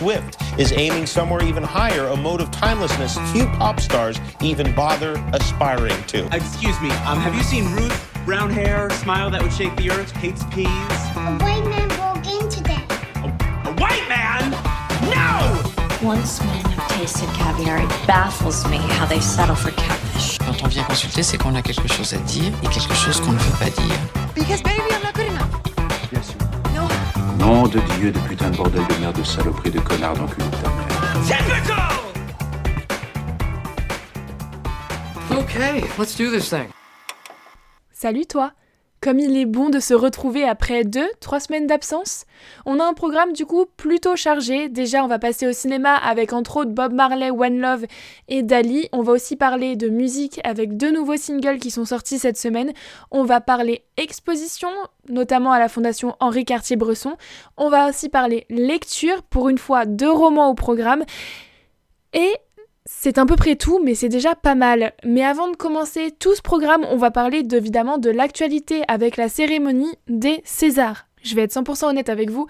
Swift 0.00 0.40
is 0.58 0.72
aiming 0.72 1.04
somewhere 1.04 1.44
even 1.44 1.62
higher, 1.62 2.06
a 2.06 2.16
mode 2.16 2.40
of 2.40 2.50
timelessness 2.50 3.18
few 3.32 3.44
pop 3.58 3.78
stars 3.78 4.18
even 4.40 4.74
bother 4.74 5.22
aspiring 5.34 6.02
to. 6.04 6.24
Excuse 6.34 6.80
me, 6.80 6.88
um, 7.04 7.20
have 7.20 7.34
you 7.34 7.42
seen 7.42 7.70
Ruth? 7.72 8.08
Brown 8.24 8.48
hair, 8.48 8.88
smile 8.88 9.28
that 9.28 9.42
would 9.42 9.52
shake 9.52 9.76
the 9.76 9.90
earth, 9.90 10.10
hates 10.12 10.42
peas. 10.54 10.66
A 10.66 11.36
white 11.44 11.66
man 11.66 11.88
broke 12.00 12.26
in 12.26 12.48
today. 12.48 12.82
A 13.66 13.74
white 13.76 14.08
man? 14.08 14.52
No! 15.12 16.08
Once 16.08 16.40
men 16.40 16.64
have 16.64 16.88
tasted 16.92 17.28
caviar, 17.34 17.82
it 17.82 17.90
baffles 18.06 18.66
me 18.70 18.78
how 18.78 19.04
they 19.04 19.20
settle 19.20 19.54
for 19.54 19.70
catfish. 19.72 20.38
Quand 20.38 20.64
on 20.64 20.68
vient 20.68 20.84
consulter, 20.84 21.22
c'est 21.22 21.36
qu'on 21.36 21.54
a 21.56 21.60
quelque 21.60 21.88
chose 21.88 22.14
à 22.14 22.18
dire 22.20 22.54
et 22.62 22.68
quelque 22.68 22.94
chose 22.94 23.20
qu'on 23.20 23.32
ne 23.32 23.38
veut 23.38 23.58
pas 23.58 23.68
dire. 23.68 23.98
Because 24.34 24.62
baby, 24.62 24.99
Nom 27.50 27.66
de 27.66 27.80
Dieu, 27.98 28.12
de 28.12 28.18
putain 28.28 28.48
de 28.48 28.56
bordel 28.56 28.86
de 28.86 29.00
merde, 29.00 29.18
de 29.18 29.24
saloperie, 29.24 29.72
de 29.72 29.80
connard 29.80 30.14
d'enculé 30.14 30.46
de 30.46 30.56
ta 30.62 30.70
mère. 30.70 30.86
Okay, 35.32 35.82
let's 35.98 36.16
do 36.16 36.30
this 36.30 36.48
thing. 36.48 36.68
Salut 37.92 38.26
toi 38.26 38.52
Comme 39.02 39.18
il 39.18 39.34
est 39.38 39.46
bon 39.46 39.70
de 39.70 39.80
se 39.80 39.94
retrouver 39.94 40.44
après 40.44 40.84
deux, 40.84 41.08
trois 41.20 41.40
semaines 41.40 41.66
d'absence, 41.66 42.26
on 42.66 42.78
a 42.78 42.84
un 42.84 42.92
programme 42.92 43.32
du 43.32 43.46
coup 43.46 43.64
plutôt 43.64 44.14
chargé. 44.14 44.68
Déjà, 44.68 45.02
on 45.02 45.08
va 45.08 45.18
passer 45.18 45.46
au 45.46 45.52
cinéma 45.52 45.94
avec 45.94 46.34
entre 46.34 46.58
autres 46.58 46.72
Bob 46.72 46.92
Marley, 46.92 47.30
One 47.30 47.60
Love 47.60 47.86
et 48.28 48.42
Dali. 48.42 48.90
On 48.92 49.00
va 49.00 49.12
aussi 49.12 49.36
parler 49.36 49.74
de 49.74 49.88
musique 49.88 50.38
avec 50.44 50.76
deux 50.76 50.92
nouveaux 50.92 51.16
singles 51.16 51.60
qui 51.60 51.70
sont 51.70 51.86
sortis 51.86 52.18
cette 52.18 52.36
semaine. 52.36 52.74
On 53.10 53.24
va 53.24 53.40
parler 53.40 53.84
exposition, 53.96 54.68
notamment 55.08 55.52
à 55.52 55.58
la 55.58 55.70
Fondation 55.70 56.14
Henri 56.20 56.44
Cartier-Bresson. 56.44 57.16
On 57.56 57.70
va 57.70 57.88
aussi 57.88 58.10
parler 58.10 58.44
lecture, 58.50 59.22
pour 59.22 59.48
une 59.48 59.56
fois 59.56 59.86
deux 59.86 60.12
romans 60.12 60.50
au 60.50 60.54
programme. 60.54 61.04
Et 62.12 62.34
c'est 62.92 63.18
à 63.18 63.24
peu 63.24 63.36
près 63.36 63.54
tout, 63.54 63.80
mais 63.82 63.94
c'est 63.94 64.08
déjà 64.08 64.34
pas 64.34 64.56
mal. 64.56 64.92
Mais 65.04 65.24
avant 65.24 65.48
de 65.48 65.56
commencer 65.56 66.10
tout 66.18 66.34
ce 66.34 66.42
programme, 66.42 66.84
on 66.90 66.96
va 66.96 67.10
parler 67.10 67.46
évidemment 67.52 67.98
de 67.98 68.10
l'actualité 68.10 68.82
avec 68.88 69.16
la 69.16 69.28
cérémonie 69.28 69.94
des 70.08 70.42
Césars. 70.44 71.06
Je 71.22 71.34
vais 71.34 71.42
être 71.42 71.54
100% 71.54 71.86
honnête 71.86 72.08
avec 72.08 72.30
vous, 72.30 72.46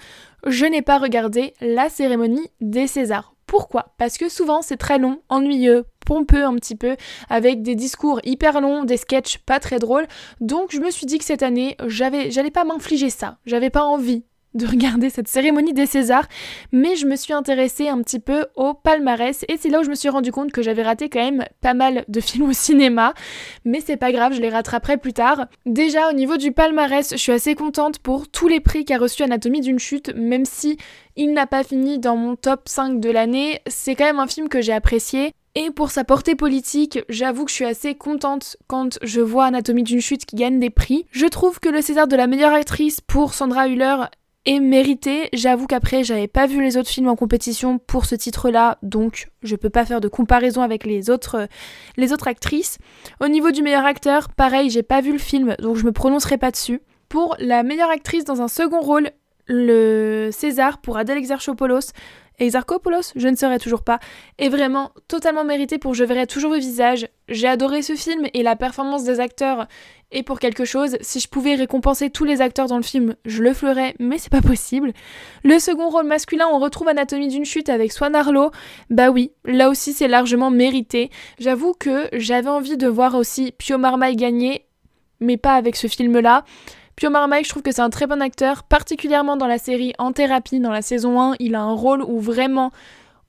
je 0.47 0.65
n'ai 0.65 0.83
pas 0.83 0.99
regardé 0.99 1.53
la 1.61 1.89
cérémonie 1.89 2.49
des 2.61 2.87
Césars. 2.87 3.35
Pourquoi? 3.47 3.95
Parce 3.99 4.17
que 4.17 4.29
souvent 4.29 4.63
c'est 4.63 4.77
très 4.77 4.99
long, 4.99 5.21
ennuyeux, 5.29 5.85
pompeux 6.07 6.45
un 6.45 6.55
petit 6.55 6.75
peu, 6.75 6.97
avec 7.29 7.63
des 7.63 7.75
discours 7.75 8.21
hyper 8.25 8.61
longs, 8.61 8.85
des 8.85 8.97
sketchs 8.97 9.39
pas 9.39 9.61
très 9.61 9.79
drôles. 9.79 10.07
Donc 10.41 10.73
je 10.73 10.81
me 10.81 10.91
suis 10.91 11.07
dit 11.07 11.19
que 11.19 11.25
cette 11.25 11.43
année, 11.43 11.77
j'avais, 11.87 12.31
j'allais 12.31 12.51
pas 12.51 12.65
m'infliger 12.65 13.11
ça. 13.11 13.37
J'avais 13.45 13.71
pas 13.71 13.85
envie 13.85 14.25
de 14.55 14.67
regarder 14.67 15.11
cette 15.11 15.29
cérémonie 15.29 15.73
des 15.73 15.87
Césars, 15.87 16.27
mais 16.73 16.97
je 16.97 17.07
me 17.07 17.17
suis 17.17 17.33
intéressée 17.33 17.89
un 17.89 18.03
petit 18.03 18.19
peu 18.19 18.47
au 18.57 18.75
palmarès 18.75 19.45
et 19.49 19.57
c'est 19.57 19.69
là 19.69 19.81
où 19.81 19.85
je 19.85 19.91
me 19.91 19.95
suis 19.95 20.09
rendu 20.09 20.33
compte 20.33 20.53
que 20.53 20.63
j'avais 20.63 20.83
raté 20.83 21.09
quand 21.09 21.21
même 21.21 21.45
pas 21.61 21.75
mal 21.75 22.05
de 22.09 22.21
films 22.21 22.51
au 22.51 22.53
cinéma, 22.53 23.15
mais 23.65 23.81
c'est 23.81 23.97
pas 23.97 24.13
grave, 24.13 24.35
je 24.35 24.41
les 24.41 24.51
rattraperai 24.51 24.97
plus 24.97 25.13
tard. 25.13 25.47
Déjà 25.67 26.09
au 26.11 26.13
niveau 26.13 26.37
du 26.37 26.53
palmarès, 26.53 27.11
je 27.11 27.17
suis 27.17 27.33
assez 27.33 27.55
contente 27.55 27.99
pour 27.99 28.29
tous 28.29 28.49
les 28.49 28.61
prix 28.61 28.85
qu'a 28.85 28.99
reçu 28.99 29.23
Anatomie 29.23 29.61
d'une 29.61 29.79
chute, 29.79 30.15
même 30.15 30.45
si 30.45 30.79
il 31.17 31.33
n'a 31.33 31.47
pas 31.47 31.65
fini 31.65 31.99
dans 31.99 32.17
mon 32.17 32.37
top 32.37 32.69
5 32.69 33.01
de 33.01 33.11
l'année, 33.11 33.61
c'est 33.67 33.95
quand 33.95 34.05
même 34.05 34.21
un 34.21 34.27
film 34.27 34.49
que 34.49 34.61
j'ai 34.61 34.73
apprécié. 34.73 35.33
Et 35.57 35.71
pour 35.73 35.91
sa 35.91 36.05
portée 36.05 36.37
politique, 36.37 37.01
j'avoue 37.09 37.45
que 37.45 37.51
je 37.51 37.57
suis 37.57 37.65
assez 37.65 37.97
contente 37.97 38.57
quand 38.69 39.01
je 39.03 39.21
vois 39.21 39.47
Anatomie 39.47 39.83
d'une 39.83 40.01
chute 40.01 40.25
qui 40.25 40.37
gagne 40.37 40.61
des 40.61 40.71
prix. 40.71 41.07
Je 41.11 41.27
trouve 41.27 41.59
que 41.59 41.69
le 41.69 41.83
César 41.83 42.07
de 42.07 42.15
la 42.15 42.29
meilleure 42.29 42.53
actrice 42.53 43.01
pour 43.01 43.35
Sandra 43.35 43.67
Hüller 43.67 43.97
et 44.47 44.61
mérité. 44.61 45.29
J'avoue 45.33 45.67
qu'après, 45.67 46.05
j'avais 46.05 46.29
pas 46.29 46.47
vu 46.47 46.63
les 46.63 46.77
autres 46.77 46.89
films 46.89 47.09
en 47.09 47.17
compétition 47.17 47.79
pour 47.79 48.07
ce 48.07 48.15
titre-là, 48.15 48.79
donc 48.83 49.29
je 49.43 49.57
peux 49.57 49.71
pas 49.71 49.85
faire 49.85 50.01
de 50.01 50.09
comparaison 50.09 50.63
avec 50.63 50.85
les 50.85 51.11
autres, 51.11 51.49
les 51.97 52.13
autres 52.13 52.29
actrices. 52.29 52.79
Au 53.21 53.29
niveau 53.29 53.51
du 53.51 53.63
meilleur 53.63 53.85
acteur, 53.85 54.29
pareil, 54.31 54.71
j'ai 54.71 54.83
pas 54.83 55.01
vu 55.01 55.13
le 55.13 55.19
film, 55.19 55.55
donc 55.59 55.77
je 55.77 55.85
me 55.85 55.93
prononcerai 55.93 56.39
pas 56.39 56.51
dessus. 56.51 56.81
Pour 57.09 57.37
la 57.39 57.63
meilleure 57.63 57.91
actrice 57.91 58.25
dans 58.25 58.41
un 58.41 58.49
second 58.49 58.81
rôle, 58.81 59.11
le 59.47 60.31
César 60.33 60.79
pour 60.79 60.97
Adèle 60.97 61.19
Exarchopoulos. 61.19 61.93
Exarchopoulos, 62.41 63.13
je 63.15 63.29
ne 63.29 63.37
saurais 63.37 63.59
toujours 63.59 63.83
pas, 63.83 64.01
est 64.39 64.49
vraiment 64.49 64.93
totalement 65.09 65.45
mérité 65.45 65.79
pour 65.79 65.95
Je 65.95 66.05
verrai 66.05 66.27
toujours 66.27 66.51
vos 66.53 66.59
visages. 66.59 67.07
J'ai 67.29 67.47
adoré 67.47 67.83
ce 67.83 67.95
film 67.95 68.27
et 68.33 68.43
la 68.43 68.57
performance 68.57 69.05
des 69.05 69.21
acteurs 69.21 69.69
est 70.11 70.23
pour 70.23 70.41
quelque 70.41 70.65
chose. 70.65 70.97
Si 71.03 71.21
je 71.21 71.29
pouvais 71.29 71.55
récompenser 71.55 72.11
tous 72.11 72.25
les 72.25 72.41
acteurs 72.41 72.67
dans 72.67 72.79
le 72.79 72.83
film, 72.83 73.15
je 73.25 73.43
le 73.43 73.53
ferais, 73.53 73.95
mais 74.01 74.19
c'est 74.19 74.33
pas 74.33 74.41
possible. 74.41 74.93
Le 75.45 75.59
second 75.59 75.91
rôle 75.91 76.07
masculin, 76.07 76.47
on 76.51 76.59
retrouve 76.59 76.89
Anatomie 76.89 77.29
d'une 77.29 77.45
chute 77.45 77.69
avec 77.69 77.93
Swan 77.93 78.15
Arlo. 78.15 78.51
Bah 78.89 79.11
oui, 79.11 79.33
là 79.45 79.69
aussi 79.69 79.93
c'est 79.93 80.09
largement 80.09 80.51
mérité. 80.51 81.11
J'avoue 81.39 81.75
que 81.75 82.09
j'avais 82.13 82.49
envie 82.49 82.79
de 82.79 82.89
voir 82.89 83.15
aussi 83.15 83.53
Pio 83.53 83.79
Marmaille 83.79 84.17
gagner, 84.17 84.67
mais 85.21 85.37
pas 85.37 85.55
avec 85.55 85.77
ce 85.77 85.87
film-là. 85.87 86.45
Pio 87.01 87.09
Marmaille, 87.09 87.45
je 87.45 87.49
trouve 87.49 87.63
que 87.63 87.73
c'est 87.73 87.81
un 87.81 87.89
très 87.89 88.07
bon 88.07 88.21
acteur, 88.21 88.63
particulièrement 88.63 89.39
dans 89.39 89.47
la 89.47 89.57
série 89.57 89.95
En 89.99 90.13
thérapie, 90.13 90.61
dans 90.61 90.71
la 90.71 90.83
saison 90.83 91.19
1, 91.19 91.37
il 91.39 91.55
a 91.55 91.63
un 91.63 91.73
rôle 91.73 92.03
où 92.03 92.21
vraiment 92.21 92.73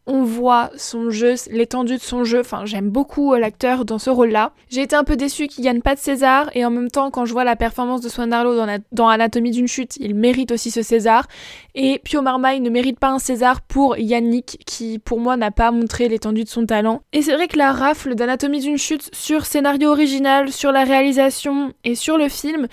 on 0.06 0.24
voit 0.24 0.72
son 0.76 1.10
jeu, 1.10 1.36
l'étendue 1.50 1.96
de 1.96 2.02
son 2.02 2.26
jeu. 2.26 2.42
Enfin, 2.42 2.66
j'aime 2.66 2.90
beaucoup 2.90 3.34
l'acteur 3.34 3.86
dans 3.86 3.98
ce 3.98 4.10
rôle-là. 4.10 4.52
J'ai 4.70 4.82
été 4.82 4.98
un 4.98 5.06
peu 5.06 5.16
déçue 5.16 5.48
qu'il 5.48 5.64
gagne 5.64 5.80
pas 5.80 5.96
de 5.96 6.02
César 6.02 6.50
et 6.54 6.66
en 6.66 6.70
même 6.70 6.92
temps, 6.92 7.12
quand 7.12 7.24
je 7.24 7.32
vois 7.32 7.46
la 7.46 7.56
performance 7.56 8.02
de 8.02 8.10
Swan 8.10 8.34
Arlo 8.34 8.58
dans, 8.58 8.68
dans 8.92 9.08
Anatomie 9.08 9.52
d'une 9.52 9.70
chute, 9.70 9.96
il 10.02 10.16
mérite 10.16 10.52
aussi 10.52 10.70
ce 10.70 10.82
César. 10.82 11.28
Et 11.74 12.02
Pio 12.04 12.22
Marmaille 12.22 12.60
ne 12.60 12.70
mérite 12.70 13.00
pas 13.00 13.12
un 13.12 13.20
César 13.20 13.62
pour 13.62 13.98
Yannick, 13.98 14.58
qui 14.66 15.00
pour 15.00 15.22
moi 15.22 15.38
n'a 15.38 15.52
pas 15.52 15.72
montré 15.72 16.10
l'étendue 16.10 16.44
de 16.44 16.50
son 16.50 16.66
talent. 16.66 17.04
Et 17.14 17.22
c'est 17.22 17.36
vrai 17.36 17.48
que 17.48 17.58
la 17.58 17.72
rafle 17.72 18.16
d'Anatomie 18.16 18.60
d'une 18.60 18.78
chute 18.78 19.16
sur 19.16 19.46
scénario 19.46 19.92
original, 19.92 20.52
sur 20.52 20.74
la 20.74 20.84
réalisation 20.84 21.72
et 21.86 21.96
sur 21.96 22.18
le 22.18 22.28
film, 22.28 22.68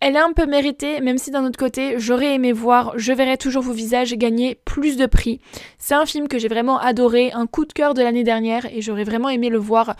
elle 0.00 0.14
est 0.14 0.20
un 0.20 0.32
peu 0.32 0.46
méritée, 0.46 1.00
même 1.00 1.18
si 1.18 1.30
d'un 1.30 1.44
autre 1.44 1.58
côté, 1.58 1.98
j'aurais 1.98 2.34
aimé 2.34 2.52
voir 2.52 2.92
Je 2.96 3.12
verrai 3.12 3.36
toujours 3.36 3.62
vos 3.62 3.72
visages 3.72 4.14
gagner 4.14 4.60
plus 4.64 4.96
de 4.96 5.06
prix. 5.06 5.40
C'est 5.78 5.94
un 5.94 6.06
film 6.06 6.28
que 6.28 6.38
j'ai 6.38 6.48
vraiment 6.48 6.78
adoré, 6.78 7.32
un 7.32 7.46
coup 7.46 7.64
de 7.64 7.72
cœur 7.72 7.94
de 7.94 8.02
l'année 8.02 8.22
dernière, 8.22 8.66
et 8.66 8.80
j'aurais 8.80 9.04
vraiment 9.04 9.28
aimé 9.28 9.48
le 9.48 9.58
voir 9.58 9.96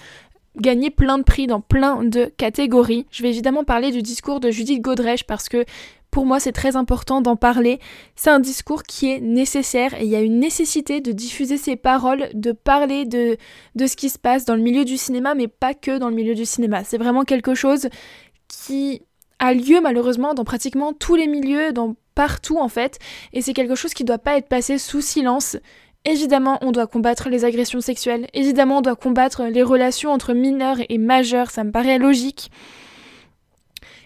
gagner 0.57 0.91
plein 0.91 1.19
de 1.19 1.25
prix 1.25 1.47
dans 1.47 1.61
plein 1.61 2.05
de 2.05 2.27
catégories. 2.37 3.07
Je 3.11 3.23
vais 3.23 3.31
évidemment 3.31 3.65
parler 3.65 3.91
du 3.91 4.03
discours 4.03 4.41
de 4.41 4.51
Judith 4.51 4.81
Godrèche 4.81 5.25
parce 5.25 5.49
que 5.49 5.65
pour 6.11 6.27
moi, 6.27 6.41
c'est 6.41 6.53
très 6.53 6.75
important 6.75 7.21
d'en 7.21 7.37
parler. 7.37 7.81
C'est 8.17 8.31
un 8.31 8.41
discours 8.41 8.83
qui 8.83 9.11
est 9.11 9.21
nécessaire 9.21 9.95
et 9.95 10.05
il 10.05 10.09
y 10.09 10.17
a 10.17 10.21
une 10.21 10.41
nécessité 10.41 11.01
de 11.01 11.13
diffuser 11.13 11.59
ces 11.59 11.77
paroles, 11.77 12.29
de 12.35 12.53
parler 12.53 13.05
de, 13.05 13.37
de 13.75 13.87
ce 13.87 13.95
qui 13.95 14.09
se 14.09 14.19
passe 14.19 14.45
dans 14.45 14.55
le 14.55 14.63
milieu 14.63 14.85
du 14.85 14.97
cinéma, 14.97 15.35
mais 15.35 15.49
pas 15.49 15.75
que 15.75 15.99
dans 15.99 16.09
le 16.09 16.15
milieu 16.15 16.35
du 16.35 16.47
cinéma. 16.47 16.83
C'est 16.83 16.99
vraiment 16.99 17.25
quelque 17.25 17.55
chose 17.55 17.89
qui 18.49 19.03
a 19.39 19.55
lieu 19.55 19.81
malheureusement 19.81 20.35
dans 20.35 20.45
pratiquement 20.45 20.93
tous 20.93 21.15
les 21.15 21.27
milieux, 21.27 21.73
dans 21.73 21.95
partout 22.15 22.59
en 22.59 22.69
fait, 22.69 22.99
et 23.33 23.43
c'est 23.43 23.53
quelque 23.53 23.77
chose 23.77 23.95
qui 23.95 24.05
doit 24.05 24.19
pas 24.19 24.37
être 24.37 24.49
passé 24.49 24.79
sous 24.79 25.01
silence. 25.01 25.57
Évidemment, 26.05 26.59
on 26.63 26.73
doit 26.73 26.87
combattre 26.87 27.29
les 27.29 27.45
agressions 27.45 27.81
sexuelles, 27.81 28.27
évidemment, 28.35 28.79
on 28.79 28.83
doit 28.83 28.97
combattre 28.97 29.45
les 29.45 29.63
relations 29.63 30.11
entre 30.11 30.33
mineurs 30.33 30.79
et 30.89 30.99
majeurs, 30.99 31.51
ça 31.51 31.65
me 31.65 31.71
paraît 31.71 31.99
logique. 31.99 32.51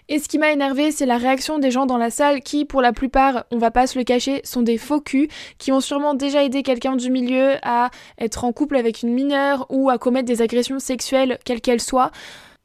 Et 0.09 0.19
ce 0.19 0.27
qui 0.27 0.37
m'a 0.37 0.51
énervé, 0.51 0.91
c'est 0.91 1.05
la 1.05 1.17
réaction 1.17 1.59
des 1.59 1.71
gens 1.71 1.85
dans 1.85 1.97
la 1.97 2.09
salle 2.09 2.41
qui, 2.41 2.65
pour 2.65 2.81
la 2.81 2.91
plupart, 2.91 3.45
on 3.51 3.57
va 3.57 3.71
pas 3.71 3.87
se 3.87 3.97
le 3.97 4.03
cacher, 4.03 4.41
sont 4.43 4.61
des 4.61 4.77
faux 4.77 4.99
culs, 4.99 5.29
qui 5.59 5.71
ont 5.71 5.79
sûrement 5.79 6.13
déjà 6.13 6.43
aidé 6.43 6.61
quelqu'un 6.61 6.97
du 6.97 7.09
milieu 7.09 7.53
à 7.63 7.89
être 8.19 8.43
en 8.43 8.51
couple 8.51 8.75
avec 8.75 9.01
une 9.01 9.13
mineure 9.13 9.65
ou 9.69 9.89
à 9.89 9.97
commettre 9.97 10.27
des 10.27 10.41
agressions 10.41 10.79
sexuelles, 10.79 11.39
quelles 11.45 11.61
qu'elles 11.61 11.81
soient. 11.81 12.11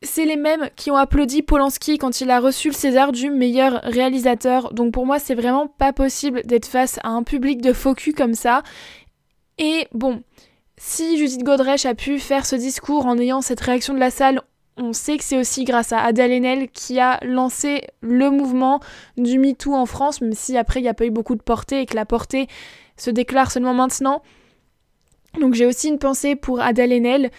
C'est 0.02 0.24
les 0.24 0.36
mêmes 0.36 0.70
qui 0.76 0.92
ont 0.92 0.96
applaudi 0.96 1.42
Polanski 1.42 1.98
quand 1.98 2.20
il 2.20 2.30
a 2.30 2.38
reçu 2.38 2.68
le 2.68 2.74
César 2.74 3.10
du 3.10 3.30
meilleur 3.30 3.80
réalisateur. 3.82 4.72
Donc 4.72 4.92
pour 4.92 5.06
moi, 5.06 5.18
c'est 5.18 5.34
vraiment 5.34 5.66
pas 5.66 5.92
possible 5.92 6.42
d'être 6.44 6.66
face 6.66 7.00
à 7.02 7.08
un 7.08 7.24
public 7.24 7.60
de 7.60 7.72
faux 7.72 7.94
cul 7.94 8.12
comme 8.12 8.34
ça. 8.34 8.62
Et 9.58 9.88
bon, 9.92 10.22
si 10.76 11.18
Judith 11.18 11.42
Godrèche 11.42 11.84
a 11.84 11.96
pu 11.96 12.20
faire 12.20 12.46
ce 12.46 12.54
discours 12.54 13.06
en 13.06 13.18
ayant 13.18 13.40
cette 13.40 13.60
réaction 13.60 13.92
de 13.92 13.98
la 13.98 14.10
salle, 14.10 14.40
on 14.76 14.92
sait 14.92 15.16
que 15.16 15.24
c'est 15.24 15.38
aussi 15.38 15.64
grâce 15.64 15.92
à 15.92 15.98
Adèle 15.98 16.30
Haenel 16.30 16.68
qui 16.68 17.00
a 17.00 17.18
lancé 17.24 17.82
le 18.00 18.30
mouvement 18.30 18.78
du 19.16 19.40
MeToo 19.40 19.74
en 19.74 19.86
France, 19.86 20.20
même 20.20 20.34
si 20.34 20.56
après 20.56 20.78
il 20.78 20.84
n'y 20.84 20.88
a 20.88 20.94
pas 20.94 21.06
eu 21.06 21.10
beaucoup 21.10 21.34
de 21.34 21.42
portée 21.42 21.80
et 21.80 21.86
que 21.86 21.96
la 21.96 22.04
portée 22.04 22.46
se 22.96 23.10
déclare 23.10 23.50
seulement 23.50 23.74
maintenant. 23.74 24.22
Donc 25.40 25.54
j'ai 25.54 25.66
aussi 25.66 25.88
une 25.88 25.98
pensée 25.98 26.36
pour 26.36 26.60
Adèle 26.60 26.92
Haenel 26.92 27.30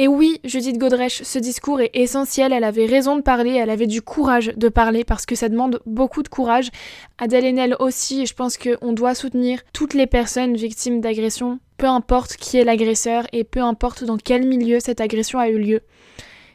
et 0.00 0.06
oui, 0.06 0.40
Judith 0.44 0.78
Godrèche, 0.78 1.24
ce 1.24 1.40
discours 1.40 1.80
est 1.80 1.90
essentiel, 1.92 2.52
elle 2.52 2.62
avait 2.62 2.86
raison 2.86 3.16
de 3.16 3.20
parler, 3.20 3.54
elle 3.54 3.68
avait 3.68 3.88
du 3.88 4.00
courage 4.00 4.52
de 4.56 4.68
parler 4.68 5.02
parce 5.02 5.26
que 5.26 5.34
ça 5.34 5.48
demande 5.48 5.80
beaucoup 5.86 6.22
de 6.22 6.28
courage. 6.28 6.70
Adèle 7.18 7.44
Haenel 7.44 7.74
aussi, 7.80 8.22
et 8.22 8.26
je 8.26 8.34
pense 8.34 8.56
qu'on 8.58 8.92
doit 8.92 9.16
soutenir 9.16 9.60
toutes 9.72 9.94
les 9.94 10.06
personnes 10.06 10.54
victimes 10.54 11.00
d'agression, 11.00 11.58
peu 11.78 11.86
importe 11.86 12.36
qui 12.36 12.58
est 12.58 12.64
l'agresseur 12.64 13.26
et 13.32 13.42
peu 13.42 13.60
importe 13.60 14.04
dans 14.04 14.18
quel 14.18 14.46
milieu 14.46 14.78
cette 14.78 15.00
agression 15.00 15.40
a 15.40 15.48
eu 15.48 15.58
lieu. 15.58 15.80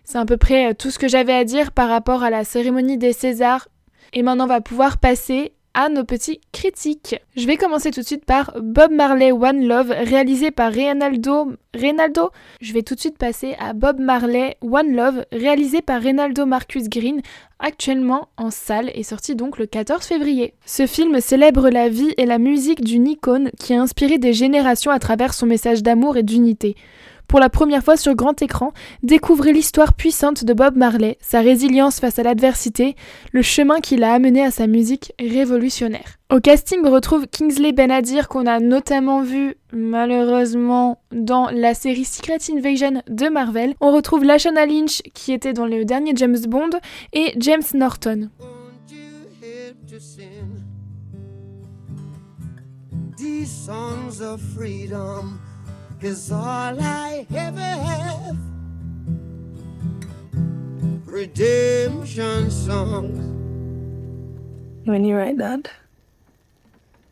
C'est 0.05 0.19
à 0.19 0.25
peu 0.25 0.37
près 0.37 0.73
tout 0.73 0.89
ce 0.89 0.97
que 0.97 1.09
j'avais 1.09 1.33
à 1.33 1.43
dire 1.43 1.73
par 1.73 1.89
rapport 1.89 2.23
à 2.23 2.29
la 2.29 2.45
cérémonie 2.45 2.97
des 2.97 3.11
Césars. 3.11 3.67
Et 4.13 4.23
maintenant 4.23 4.45
on 4.45 4.47
va 4.47 4.61
pouvoir 4.61 4.99
passer 4.99 5.51
à 5.73 5.89
nos 5.89 6.03
petits 6.03 6.39
critiques. 6.51 7.15
Je 7.35 7.47
vais 7.47 7.57
commencer 7.57 7.91
tout 7.91 8.01
de 8.01 8.05
suite 8.05 8.25
par 8.25 8.53
Bob 8.61 8.91
Marley 8.91 9.31
One 9.31 9.67
Love, 9.67 9.89
réalisé 9.89 10.51
par 10.51 10.71
Reynaldo. 10.71 11.53
Reynaldo? 11.73 12.29
Je 12.61 12.73
vais 12.73 12.83
tout 12.83 12.93
de 12.93 12.99
suite 12.99 13.17
passer 13.17 13.55
à 13.59 13.73
Bob 13.73 13.99
Marley 13.99 14.57
One 14.61 14.95
Love, 14.95 15.25
réalisé 15.31 15.81
par 15.81 16.01
Reynaldo 16.01 16.45
Marcus 16.45 16.89
Green, 16.89 17.21
actuellement 17.59 18.29
en 18.37 18.51
salle 18.51 18.91
et 18.93 19.03
sorti 19.03 19.35
donc 19.35 19.57
le 19.57 19.65
14 19.65 20.03
février. 20.03 20.53
Ce 20.65 20.85
film 20.85 21.19
célèbre 21.19 21.69
la 21.69 21.89
vie 21.89 22.13
et 22.17 22.25
la 22.25 22.37
musique 22.37 22.83
d'une 22.83 23.07
icône 23.07 23.49
qui 23.59 23.73
a 23.73 23.81
inspiré 23.81 24.19
des 24.19 24.33
générations 24.33 24.91
à 24.91 24.99
travers 24.99 25.33
son 25.33 25.47
message 25.47 25.81
d'amour 25.81 26.17
et 26.17 26.23
d'unité. 26.23 26.75
Pour 27.33 27.39
la 27.39 27.49
première 27.49 27.83
fois 27.83 27.97
sur 27.97 28.13
grand 28.13 28.39
écran, 28.43 28.73
découvrez 29.01 29.53
l'histoire 29.53 29.95
puissante 29.95 30.43
de 30.43 30.53
Bob 30.53 30.75
Marley, 30.75 31.17
sa 31.19 31.41
résilience 31.41 31.99
face 31.99 32.19
à 32.19 32.23
l'adversité, 32.23 32.95
le 33.31 33.41
chemin 33.41 33.79
qui 33.79 33.97
l'a 33.97 34.13
amené 34.13 34.43
à 34.45 34.51
sa 34.51 34.67
musique 34.67 35.13
révolutionnaire. 35.19 36.19
Au 36.31 36.39
casting, 36.39 36.81
on 36.85 36.91
retrouve 36.91 37.25
Kingsley 37.25 37.71
Benadir 37.71 38.27
qu'on 38.27 38.45
a 38.45 38.59
notamment 38.59 39.23
vu 39.23 39.55
malheureusement 39.71 41.01
dans 41.11 41.49
la 41.49 41.73
série 41.73 42.05
Secret 42.05 42.37
Invasion 42.55 43.01
de 43.09 43.29
Marvel. 43.29 43.73
On 43.81 43.91
retrouve 43.91 44.23
Lashana 44.23 44.67
Lynch 44.67 45.01
qui 45.15 45.33
était 45.33 45.53
dans 45.53 45.65
le 45.65 45.85
dernier 45.85 46.11
James 46.15 46.37
Bond 46.47 46.69
et 47.13 47.33
James 47.37 47.63
Norton. 47.73 48.29
Is 56.05 56.31
all 56.31 56.79
I 56.81 57.25
ever 57.33 57.59
have. 57.59 58.37
Redemption 61.05 62.51
songs. 62.51 63.19
When 64.85 65.05
you 65.05 65.15
write 65.15 65.37
that? 65.37 65.71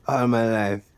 All 0.07 0.27
my 0.27 0.49
life. 0.49 0.90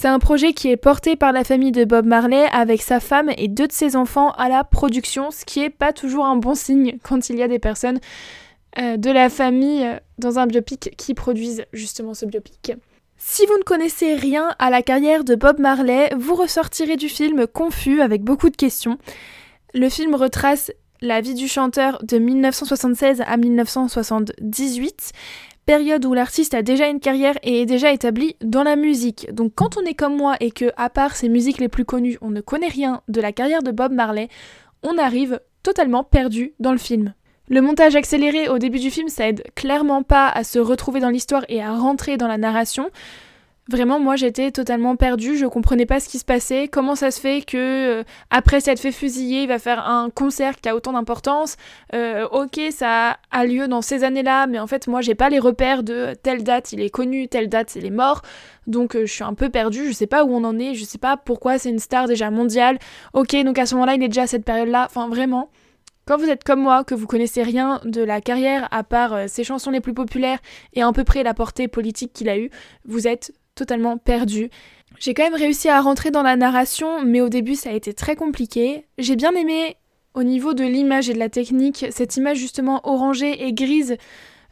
C'est 0.00 0.08
un 0.08 0.18
projet 0.18 0.54
qui 0.54 0.70
est 0.70 0.78
porté 0.78 1.14
par 1.14 1.30
la 1.30 1.44
famille 1.44 1.72
de 1.72 1.84
Bob 1.84 2.06
Marley 2.06 2.46
avec 2.52 2.80
sa 2.80 3.00
femme 3.00 3.30
et 3.36 3.48
deux 3.48 3.66
de 3.66 3.72
ses 3.72 3.96
enfants 3.96 4.30
à 4.30 4.48
la 4.48 4.64
production, 4.64 5.30
ce 5.30 5.44
qui 5.44 5.60
est 5.60 5.68
pas 5.68 5.92
toujours 5.92 6.24
un 6.24 6.36
bon 6.36 6.54
signe 6.54 6.96
quand 7.02 7.28
il 7.28 7.36
y 7.36 7.42
a 7.42 7.48
des 7.48 7.58
personnes 7.58 8.00
euh, 8.78 8.96
de 8.96 9.10
la 9.10 9.28
famille 9.28 9.84
euh, 9.84 9.98
dans 10.16 10.38
un 10.38 10.46
biopic 10.46 10.94
qui 10.96 11.12
produisent 11.12 11.66
justement 11.74 12.14
ce 12.14 12.24
biopic. 12.24 12.72
Si 13.18 13.44
vous 13.44 13.58
ne 13.58 13.62
connaissez 13.62 14.14
rien 14.14 14.54
à 14.58 14.70
la 14.70 14.80
carrière 14.80 15.22
de 15.22 15.34
Bob 15.34 15.58
Marley, 15.58 16.08
vous 16.16 16.34
ressortirez 16.34 16.96
du 16.96 17.10
film 17.10 17.46
confus 17.46 18.00
avec 18.00 18.22
beaucoup 18.22 18.48
de 18.48 18.56
questions. 18.56 18.96
Le 19.74 19.90
film 19.90 20.14
retrace 20.14 20.72
la 21.02 21.20
vie 21.20 21.34
du 21.34 21.46
chanteur 21.46 21.98
de 22.02 22.16
1976 22.16 23.22
à 23.26 23.36
1978 23.36 25.12
période 25.70 26.04
où 26.04 26.14
l'artiste 26.14 26.54
a 26.54 26.62
déjà 26.62 26.88
une 26.88 26.98
carrière 26.98 27.38
et 27.44 27.60
est 27.60 27.64
déjà 27.64 27.92
établi 27.92 28.34
dans 28.42 28.64
la 28.64 28.74
musique. 28.74 29.32
Donc 29.32 29.52
quand 29.54 29.76
on 29.76 29.86
est 29.86 29.94
comme 29.94 30.16
moi 30.16 30.34
et 30.40 30.50
que, 30.50 30.72
à 30.76 30.90
part 30.90 31.14
ses 31.14 31.28
musiques 31.28 31.58
les 31.58 31.68
plus 31.68 31.84
connues, 31.84 32.18
on 32.22 32.30
ne 32.30 32.40
connaît 32.40 32.66
rien 32.66 33.02
de 33.06 33.20
la 33.20 33.30
carrière 33.30 33.62
de 33.62 33.70
Bob 33.70 33.92
Marley, 33.92 34.28
on 34.82 34.98
arrive 34.98 35.38
totalement 35.62 36.02
perdu 36.02 36.54
dans 36.58 36.72
le 36.72 36.78
film. 36.78 37.14
Le 37.48 37.62
montage 37.62 37.94
accéléré 37.94 38.48
au 38.48 38.58
début 38.58 38.80
du 38.80 38.90
film, 38.90 39.08
ça 39.08 39.28
aide 39.28 39.44
clairement 39.54 40.02
pas 40.02 40.28
à 40.28 40.42
se 40.42 40.58
retrouver 40.58 40.98
dans 40.98 41.08
l'histoire 41.08 41.44
et 41.48 41.62
à 41.62 41.72
rentrer 41.72 42.16
dans 42.16 42.26
la 42.26 42.36
narration. 42.36 42.90
Vraiment, 43.68 44.00
moi 44.00 44.16
j'étais 44.16 44.50
totalement 44.50 44.96
perdue, 44.96 45.36
je 45.36 45.46
comprenais 45.46 45.86
pas 45.86 46.00
ce 46.00 46.08
qui 46.08 46.18
se 46.18 46.24
passait, 46.24 46.66
comment 46.66 46.96
ça 46.96 47.12
se 47.12 47.20
fait 47.20 47.42
que 47.42 48.00
euh, 48.00 48.04
après 48.30 48.58
s'être 48.60 48.80
fait 48.80 48.90
fusiller, 48.90 49.42
il 49.42 49.48
va 49.48 49.60
faire 49.60 49.86
un 49.86 50.10
concert 50.10 50.56
qui 50.56 50.68
a 50.68 50.74
autant 50.74 50.92
d'importance? 50.92 51.56
Euh, 51.94 52.26
ok, 52.32 52.58
ça 52.70 53.18
a 53.30 53.44
lieu 53.44 53.68
dans 53.68 53.80
ces 53.80 54.02
années-là, 54.02 54.48
mais 54.48 54.58
en 54.58 54.66
fait 54.66 54.88
moi 54.88 55.02
j'ai 55.02 55.14
pas 55.14 55.28
les 55.28 55.38
repères 55.38 55.84
de 55.84 56.14
telle 56.20 56.42
date 56.42 56.72
il 56.72 56.80
est 56.80 56.90
connu, 56.90 57.28
telle 57.28 57.48
date 57.48 57.76
il 57.76 57.86
est 57.86 57.90
mort, 57.90 58.22
donc 58.66 58.96
euh, 58.96 59.06
je 59.06 59.12
suis 59.12 59.24
un 59.24 59.34
peu 59.34 59.50
perdue, 59.50 59.88
je 59.88 59.92
sais 59.92 60.08
pas 60.08 60.24
où 60.24 60.34
on 60.34 60.42
en 60.42 60.58
est, 60.58 60.74
je 60.74 60.84
sais 60.84 60.98
pas 60.98 61.16
pourquoi 61.16 61.58
c'est 61.58 61.70
une 61.70 61.78
star 61.78 62.08
déjà 62.08 62.30
mondiale. 62.30 62.76
Ok, 63.12 63.36
donc 63.44 63.56
à 63.58 63.66
ce 63.66 63.74
moment-là 63.76 63.94
il 63.94 64.02
est 64.02 64.08
déjà 64.08 64.22
à 64.22 64.26
cette 64.26 64.44
période-là, 64.44 64.86
enfin 64.86 65.08
vraiment. 65.08 65.48
Quand 66.06 66.16
vous 66.16 66.28
êtes 66.28 66.42
comme 66.42 66.60
moi, 66.60 66.82
que 66.82 66.96
vous 66.96 67.06
connaissez 67.06 67.44
rien 67.44 67.80
de 67.84 68.02
la 68.02 68.20
carrière 68.20 68.66
à 68.72 68.82
part 68.82 69.28
ses 69.28 69.44
chansons 69.44 69.70
les 69.70 69.80
plus 69.80 69.94
populaires 69.94 70.40
et 70.72 70.82
à 70.82 70.90
peu 70.92 71.04
près 71.04 71.22
la 71.22 71.34
portée 71.34 71.68
politique 71.68 72.12
qu'il 72.12 72.28
a 72.28 72.36
eue, 72.36 72.50
vous 72.84 73.06
êtes 73.06 73.32
totalement 73.60 73.98
perdu. 73.98 74.50
J'ai 74.98 75.12
quand 75.12 75.22
même 75.22 75.34
réussi 75.34 75.68
à 75.68 75.80
rentrer 75.80 76.10
dans 76.10 76.22
la 76.22 76.36
narration, 76.36 77.04
mais 77.04 77.20
au 77.20 77.28
début 77.28 77.54
ça 77.54 77.70
a 77.70 77.74
été 77.74 77.92
très 77.92 78.16
compliqué. 78.16 78.86
J'ai 78.98 79.16
bien 79.16 79.32
aimé 79.32 79.76
au 80.14 80.22
niveau 80.22 80.54
de 80.54 80.64
l'image 80.64 81.10
et 81.10 81.12
de 81.12 81.18
la 81.18 81.28
technique, 81.28 81.86
cette 81.90 82.16
image 82.16 82.38
justement 82.38 82.80
orangée 82.84 83.46
et 83.46 83.52
grise, 83.52 83.96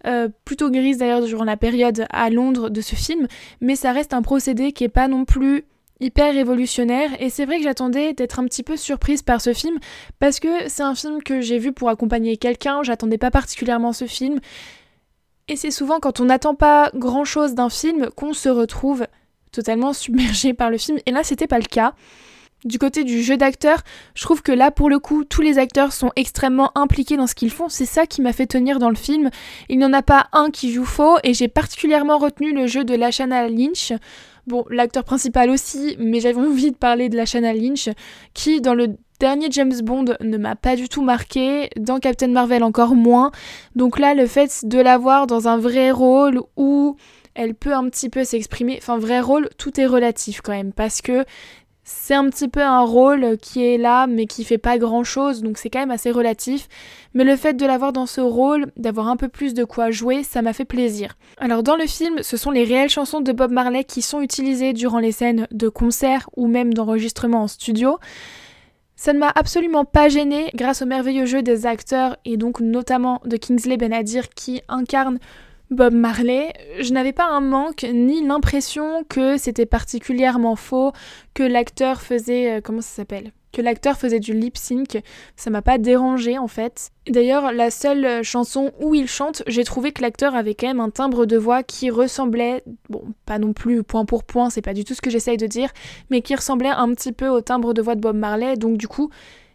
euh, 0.07 0.29
plutôt 0.45 0.71
grise 0.71 0.99
d'ailleurs 0.99 1.23
durant 1.23 1.45
la 1.45 1.57
période 1.57 2.07
à 2.11 2.29
Londres 2.31 2.69
de 2.69 2.81
ce 2.81 2.95
film, 2.95 3.27
mais 3.61 3.77
ça 3.77 3.93
reste 3.93 4.13
un 4.13 4.23
procédé 4.23 4.73
qui 4.73 4.85
est 4.85 4.89
pas 4.89 5.09
non 5.09 5.25
plus 5.25 5.65
hyper 6.01 6.33
révolutionnaire 6.33 7.11
et 7.19 7.31
c'est 7.31 7.45
vrai 7.45 7.57
que 7.57 7.65
j'attendais 7.65 8.13
d'être 8.13 8.39
un 8.39 8.45
petit 8.45 8.63
peu 8.63 8.77
surprise 8.77 9.23
par 9.23 9.41
ce 9.41 9.53
film 9.53 9.79
parce 10.21 10.39
que 10.39 10.69
c'est 10.69 10.85
un 10.85 10.95
film 10.95 11.23
que 11.23 11.41
j'ai 11.41 11.59
vu 11.59 11.73
pour 11.73 11.89
accompagner 11.89 12.37
quelqu'un, 12.37 12.85
j'attendais 12.85 13.19
pas 13.19 13.33
particulièrement 13.33 13.93
ce 13.93 14.05
film 14.05 14.39
et 15.49 15.57
c'est 15.57 15.71
souvent 15.71 16.01
quand 16.01 16.21
on 16.21 16.27
n'attend 16.27 16.55
pas 16.55 16.91
grand 16.95 17.25
chose 17.25 17.55
d'un 17.55 17.71
film 17.71 18.11
qu'on 18.17 18.33
se 18.33 18.49
retrouve 18.49 19.07
totalement 19.53 19.93
submergé 19.93 20.55
par 20.55 20.71
le 20.71 20.79
film. 20.79 20.99
Et 21.07 21.11
là, 21.11 21.23
c'était 21.23 21.47
pas 21.47 21.59
le 21.59 21.65
cas. 21.65 21.95
Du 22.65 22.79
côté 22.79 23.05
du 23.05 23.23
jeu 23.23 23.37
d'acteur, 23.37 23.83
je 24.15 24.25
trouve 24.25 24.43
que 24.43 24.51
là, 24.51 24.73
pour 24.73 24.91
le 24.91 24.99
coup, 24.99 25.25
tous 25.25 25.43
les 25.43 25.59
acteurs 25.59 25.93
sont 25.93 26.11
extrêmement 26.17 26.77
impliqués 26.77 27.17
dans 27.17 27.29
ce 27.29 27.37
qu'ils 27.37 27.53
font. 27.53 27.69
C'est 27.69 27.87
ça 27.87 28.05
qui 28.05 28.21
m'a 28.21 28.33
fait 28.33 28.47
tenir 28.47 28.81
dans 28.81 28.89
le 28.91 28.97
film. 28.97 29.31
Il 29.69 29.79
n'y 29.79 29.85
en 29.85 29.93
a 29.93 30.03
pas 30.03 30.27
un 30.33 30.51
qui 30.51 30.73
joue 30.73 30.85
faux, 30.85 31.19
et 31.23 31.35
j'ai 31.35 31.47
particulièrement 31.47 32.19
retenu 32.19 32.53
le 32.53 32.67
jeu 32.67 32.85
de 32.85 32.95
Lashana 32.95 33.49
Lynch. 33.49 33.93
Bon, 34.49 34.65
l'acteur 34.71 35.05
principal 35.05 35.51
aussi, 35.51 35.97
mais 36.01 36.19
j'avais 36.19 36.41
envie 36.47 36.73
de 36.73 36.77
parler 36.77 37.09
de 37.09 37.17
Lashana 37.17 37.53
Lynch, 37.53 37.91
qui, 38.35 38.61
dans 38.61 38.75
le 38.75 38.97
dernier 39.21 39.49
James 39.51 39.81
Bond 39.83 40.05
ne 40.21 40.37
m'a 40.37 40.57
pas 40.57 40.77
du 40.77 40.89
tout 40.89 41.03
marqué, 41.03 41.71
dans 41.79 41.99
Captain 41.99 42.29
Marvel 42.29 42.63
encore 42.63 42.95
moins. 42.95 43.31
Donc 43.75 43.99
là, 43.99 44.15
le 44.15 44.27
fait 44.27 44.65
de 44.65 44.79
la 44.79 44.99
voir 44.99 45.27
dans 45.27 45.49
un 45.49 45.59
vrai 45.59 45.91
rôle 45.91 46.41
où 46.57 46.97
elle 47.35 47.55
peut 47.55 47.75
un 47.75 47.89
petit 47.89 48.09
peu 48.09 48.25
s'exprimer, 48.25 48.79
enfin 48.81 48.99
vrai 48.99 49.21
rôle, 49.21 49.49
tout 49.59 49.81
est 49.81 49.87
relatif 49.87 50.41
quand 50.41 50.53
même, 50.53 50.73
parce 50.73 51.01
que 51.01 51.25
c'est 51.91 52.15
un 52.15 52.29
petit 52.29 52.49
peu 52.49 52.61
un 52.61 52.83
rôle 52.83 53.39
qui 53.39 53.65
est 53.65 53.79
là 53.79 54.07
mais 54.07 54.27
qui 54.27 54.45
fait 54.45 54.59
pas 54.59 54.77
grand 54.77 55.05
chose 55.05 55.41
donc 55.41 55.57
c'est 55.57 55.71
quand 55.71 55.79
même 55.79 55.91
assez 55.91 56.11
relatif. 56.11 56.69
Mais 57.15 57.25
le 57.25 57.35
fait 57.35 57.55
de 57.55 57.65
l'avoir 57.65 57.95
dans 57.95 58.05
ce 58.05 58.21
rôle 58.21 58.67
d'avoir 58.77 59.09
un 59.09 59.17
peu 59.17 59.29
plus 59.29 59.55
de 59.55 59.65
quoi 59.65 59.91
jouer 59.91 60.23
ça 60.23 60.43
m'a 60.43 60.53
fait 60.53 60.67
plaisir. 60.67 61.17
Alors 61.39 61.63
dans 61.63 61.77
le 61.77 61.87
film 61.87 62.23
ce 62.23 62.37
sont 62.37 62.51
les 62.51 62.65
réelles 62.65 62.91
chansons 62.91 63.23
de 63.23 63.33
Bob 63.33 63.53
Marley 63.53 63.85
qui 63.85 64.03
sont 64.03 64.21
utilisées 64.21 64.75
durant 64.75 64.99
les 64.99 65.13
scènes 65.13 65.47
de 65.51 65.71
concert 65.71 66.29
ou 66.37 66.47
même 66.47 66.75
d'enregistrement 66.75 67.45
en 67.45 67.49
studio 67.49 67.99
ça 68.99 69.13
ne 69.13 69.21
m'a 69.21 69.33
absolument 69.35 69.85
pas 69.85 70.09
gêné 70.09 70.51
grâce 70.57 70.83
au 70.83 70.87
merveilleux 70.87 71.25
jeu 71.25 71.41
des 71.41 71.67
acteurs 71.67 72.17
et 72.25 72.37
donc 72.37 72.59
notamment 72.61 73.23
de 73.25 73.37
Kingsley 73.37 73.77
Benadir 73.77 74.29
qui 74.29 74.61
incarne 74.69 75.21
Bob 75.71 75.95
Marley. 75.95 76.53
Je 76.81 76.93
n'avais 76.93 77.13
pas 77.13 77.27
un 77.27 77.41
manque 77.41 77.87
ni 77.95 78.27
l'impression 78.27 79.05
que 79.09 79.37
c'était 79.37 79.67
particulièrement 79.67 80.57
faux, 80.57 80.93
que 81.33 81.45
l'acteur 81.45 82.01
faisait 82.01 82.57
euh, 82.57 82.61
comment 82.61 82.81
ça 82.81 82.97
s'appelle? 82.97 83.33
Que 83.59 83.63
l'acteur 83.63 83.99
faisait 83.99 84.21
du 84.21 84.35
lip 84.35 84.57
sync, 84.57 85.03
ça 85.35 85.51
m'a 85.51 85.63
pas 85.63 85.79
dérangé 85.79 86.39
en 86.39 86.47
fait. 86.47 86.91
D'ailleurs, 87.09 87.51
la 87.51 87.73
seule 87.73 88.23
chanson 88.23 88.71
où 88.81 88.95
il 88.95 89.09
chante, 89.09 89.43
j'ai 89.49 89.65
trouvé 89.65 89.91
que 89.91 90.01
l'acteur 90.01 90.37
avait 90.37 90.55
quand 90.55 90.69
même 90.69 90.79
un 90.79 90.91
timbre 90.91 91.27
de 91.27 91.37
voix 91.37 91.65
qui 91.65 91.91
ressemblait, 91.91 92.63
bon, 92.89 93.03
pas 93.27 93.41
non 93.41 93.53
plus 93.53 93.83
point 93.83 94.05
pour 94.05 94.23
point, 94.23 94.49
c'est 94.49 94.63
pas 94.63 94.75
du 94.75 94.85
tout 94.85 94.95
ce 94.95 95.01
que 95.01 95.11
j'essaye 95.11 95.39
de 95.39 95.49
dire, 95.49 95.71
mais 96.09 96.23
qui 96.23 96.37
ressemblait 96.37 96.69
un 96.69 96.95
petit 96.95 97.11
peu 97.11 97.27
au 97.27 97.41
timbre 97.41 97.75
de 97.75 97.83
voix 97.83 97.97
de 97.97 98.01
Bob 98.01 98.15
Marley, 98.15 98.57
donc 98.57 98.77
du 98.77 98.87
coup, 98.87 99.11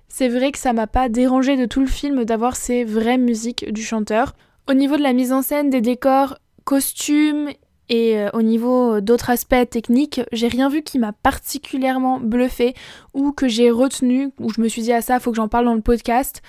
c'est 0.10 0.27
vrai 0.27 0.51
que 0.51 0.60
ça 0.60 0.74
m'a 0.74 0.88
pas 0.88 1.07
dérangé 1.07 1.55
de 1.55 1.65
tout 1.65 1.79
le 1.79 1.88
film 1.88 2.25
d'avoir 2.25 2.57
ces 2.57 2.83
vraies 2.83 3.17
musiques 3.17 3.72
du 3.72 3.83
chanteur. 3.83 4.36
Au 4.69 4.74
niveau 4.74 4.98
de 4.98 5.01
la 5.01 5.13
mise 5.13 5.31
en 5.31 5.41
scène, 5.41 5.69
des 5.69 5.79
décors, 5.79 6.38
costumes 6.65 7.51
et 7.89 8.17
euh, 8.17 8.29
au 8.33 8.41
niveau 8.41 9.01
d'autres 9.01 9.29
aspects 9.29 9.69
techniques, 9.69 10.21
j'ai 10.31 10.47
rien 10.47 10.69
vu 10.69 10.83
qui 10.83 10.99
m'a 10.99 11.11
particulièrement 11.13 12.19
bluffé 12.19 12.73
ou 13.13 13.31
que 13.31 13.47
j'ai 13.47 13.71
retenu, 13.71 14.31
ou 14.39 14.51
je 14.51 14.61
me 14.61 14.67
suis 14.67 14.81
dit 14.81 14.93
à 14.93 14.97
ah, 14.97 15.01
ça, 15.01 15.19
faut 15.19 15.31
que 15.31 15.37
j'en 15.37 15.47
parle 15.47 15.65
dans 15.65 15.75
le 15.75 15.81
podcast. 15.81 16.41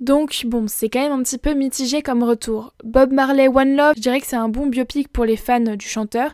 Donc 0.00 0.42
bon, 0.46 0.66
c'est 0.66 0.88
quand 0.88 1.00
même 1.00 1.12
un 1.12 1.22
petit 1.22 1.38
peu 1.38 1.54
mitigé 1.54 2.02
comme 2.02 2.22
retour. 2.22 2.72
Bob 2.82 3.12
Marley 3.12 3.48
One 3.48 3.76
Love, 3.76 3.94
je 3.96 4.02
dirais 4.02 4.20
que 4.20 4.26
c'est 4.26 4.36
un 4.36 4.48
bon 4.48 4.66
biopic 4.66 5.08
pour 5.08 5.24
les 5.24 5.36
fans 5.36 5.60
du 5.60 5.86
chanteur, 5.86 6.32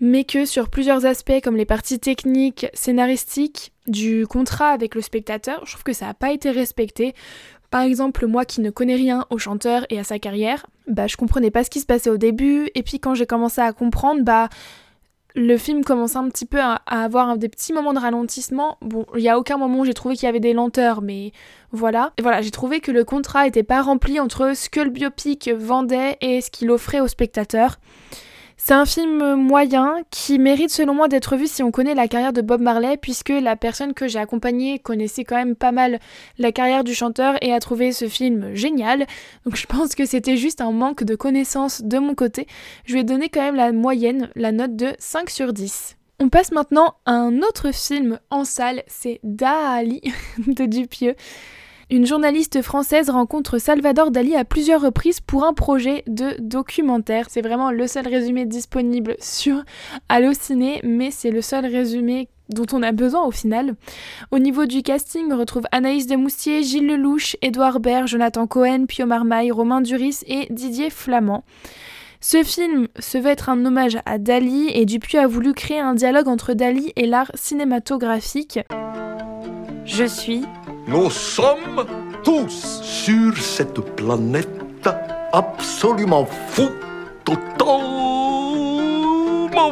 mais 0.00 0.24
que 0.24 0.44
sur 0.44 0.68
plusieurs 0.68 1.06
aspects 1.06 1.40
comme 1.42 1.56
les 1.56 1.66
parties 1.66 2.00
techniques, 2.00 2.66
scénaristiques, 2.74 3.72
du 3.86 4.26
contrat 4.26 4.70
avec 4.70 4.94
le 4.94 5.02
spectateur, 5.02 5.64
je 5.66 5.72
trouve 5.72 5.82
que 5.82 5.92
ça 5.92 6.06
n'a 6.06 6.14
pas 6.14 6.32
été 6.32 6.50
respecté. 6.50 7.14
Par 7.70 7.82
exemple, 7.82 8.26
moi 8.26 8.44
qui 8.44 8.60
ne 8.60 8.70
connais 8.70 8.96
rien 8.96 9.26
au 9.30 9.38
chanteur 9.38 9.86
et 9.90 9.98
à 9.98 10.04
sa 10.04 10.18
carrière, 10.18 10.66
bah 10.90 11.06
je 11.06 11.16
comprenais 11.16 11.50
pas 11.50 11.64
ce 11.64 11.70
qui 11.70 11.80
se 11.80 11.86
passait 11.86 12.10
au 12.10 12.18
début, 12.18 12.68
et 12.74 12.82
puis 12.82 13.00
quand 13.00 13.14
j'ai 13.14 13.26
commencé 13.26 13.60
à 13.60 13.72
comprendre, 13.72 14.22
bah 14.22 14.48
Le 15.36 15.56
film 15.56 15.84
commence 15.84 16.16
un 16.16 16.28
petit 16.28 16.44
peu 16.44 16.60
à, 16.60 16.80
avoir 16.86 17.38
des 17.38 17.48
petits 17.48 17.72
moments 17.72 17.92
de 17.92 18.00
ralentissement. 18.00 18.78
Bon, 18.82 19.06
il 19.14 19.20
y 19.20 19.28
a 19.28 19.38
aucun 19.38 19.58
moment 19.58 19.80
où 19.80 19.84
j'ai 19.84 19.94
trouvé 19.94 20.16
qu'il 20.16 20.26
y 20.26 20.28
avait 20.28 20.40
des 20.40 20.52
lenteurs, 20.52 21.02
mais 21.02 21.32
voilà. 21.70 22.12
Voilà, 22.20 22.42
j'ai 22.42 22.50
trouvé 22.50 22.80
que 22.80 22.90
le 22.90 23.04
contrat 23.04 23.46
était 23.46 23.62
pas 23.62 23.80
rempli 23.80 24.18
entre 24.18 24.56
ce 24.56 24.68
que 24.68 24.80
le 24.80 24.90
biopic 24.90 25.48
vendait 25.48 26.16
et 26.20 26.40
ce 26.40 26.50
qu'il 26.50 26.70
offrait 26.70 27.00
aux 27.00 27.08
spectateurs. 27.08 27.78
C'est 28.62 28.74
un 28.74 28.84
film 28.84 29.36
moyen 29.36 29.96
qui 30.10 30.38
mérite 30.38 30.70
selon 30.70 30.94
moi 30.94 31.08
d'être 31.08 31.34
vu 31.34 31.46
si 31.46 31.62
on 31.62 31.70
connaît 31.70 31.94
la 31.94 32.08
carrière 32.08 32.34
de 32.34 32.42
Bob 32.42 32.60
Marley 32.60 32.98
puisque 32.98 33.30
la 33.30 33.56
personne 33.56 33.94
que 33.94 34.06
j'ai 34.06 34.18
accompagnée 34.18 34.78
connaissait 34.78 35.24
quand 35.24 35.36
même 35.36 35.56
pas 35.56 35.72
mal 35.72 35.98
la 36.38 36.52
carrière 36.52 36.84
du 36.84 36.94
chanteur 36.94 37.36
et 37.40 37.54
a 37.54 37.58
trouvé 37.58 37.90
ce 37.90 38.06
film 38.06 38.54
génial. 38.54 39.06
Donc 39.46 39.56
je 39.56 39.66
pense 39.66 39.94
que 39.94 40.04
c'était 40.04 40.36
juste 40.36 40.60
un 40.60 40.72
manque 40.72 41.04
de 41.04 41.16
connaissances 41.16 41.82
de 41.82 41.98
mon 41.98 42.14
côté. 42.14 42.46
Je 42.84 42.92
vais 42.92 43.02
donner 43.02 43.30
quand 43.30 43.40
même 43.40 43.56
la 43.56 43.72
moyenne, 43.72 44.30
la 44.36 44.52
note 44.52 44.76
de 44.76 44.92
5 44.98 45.30
sur 45.30 45.54
10. 45.54 45.96
On 46.20 46.28
passe 46.28 46.52
maintenant 46.52 46.96
à 47.06 47.12
un 47.12 47.38
autre 47.38 47.72
film 47.72 48.20
en 48.28 48.44
salle, 48.44 48.82
c'est 48.88 49.20
Dali 49.24 50.02
de 50.46 50.66
Dupieux. 50.66 51.16
Une 51.92 52.06
journaliste 52.06 52.62
française 52.62 53.10
rencontre 53.10 53.58
Salvador 53.58 54.12
Dali 54.12 54.36
à 54.36 54.44
plusieurs 54.44 54.80
reprises 54.80 55.18
pour 55.18 55.44
un 55.44 55.52
projet 55.52 56.04
de 56.06 56.36
documentaire. 56.38 57.26
C'est 57.28 57.42
vraiment 57.42 57.72
le 57.72 57.88
seul 57.88 58.06
résumé 58.06 58.46
disponible 58.46 59.16
sur 59.18 59.64
Allociné, 60.08 60.80
mais 60.84 61.10
c'est 61.10 61.32
le 61.32 61.42
seul 61.42 61.66
résumé 61.66 62.28
dont 62.48 62.66
on 62.72 62.84
a 62.84 62.92
besoin 62.92 63.24
au 63.24 63.32
final. 63.32 63.74
Au 64.30 64.38
niveau 64.38 64.66
du 64.66 64.82
casting, 64.82 65.32
on 65.32 65.38
retrouve 65.38 65.64
Anaïs 65.72 66.06
Demoustier, 66.06 66.62
Gilles 66.62 66.86
Lelouch, 66.86 67.36
Édouard 67.42 67.80
Baird, 67.80 68.06
Jonathan 68.06 68.46
Cohen, 68.46 68.86
Pio 68.86 69.04
Marmaille, 69.06 69.50
Romain 69.50 69.80
Duris 69.80 70.20
et 70.28 70.46
Didier 70.48 70.90
Flamand. 70.90 71.42
Ce 72.20 72.44
film 72.44 72.86
se 73.00 73.18
veut 73.18 73.30
être 73.30 73.48
un 73.48 73.66
hommage 73.66 73.98
à 74.06 74.18
Dali 74.18 74.70
et 74.72 74.84
Dupieux 74.84 75.18
a 75.18 75.26
voulu 75.26 75.54
créer 75.54 75.80
un 75.80 75.94
dialogue 75.94 76.28
entre 76.28 76.54
Dali 76.54 76.92
et 76.94 77.06
l'art 77.06 77.32
cinématographique. 77.34 78.60
Je 79.84 80.04
suis 80.04 80.42
Nous 80.86 81.10
sommes 81.10 81.86
tous 82.24 82.80
sur 82.82 83.36
cette 83.36 83.80
planète 83.96 84.88
absolument 85.32 86.24
fous, 86.24 86.70
totalement 87.24 87.80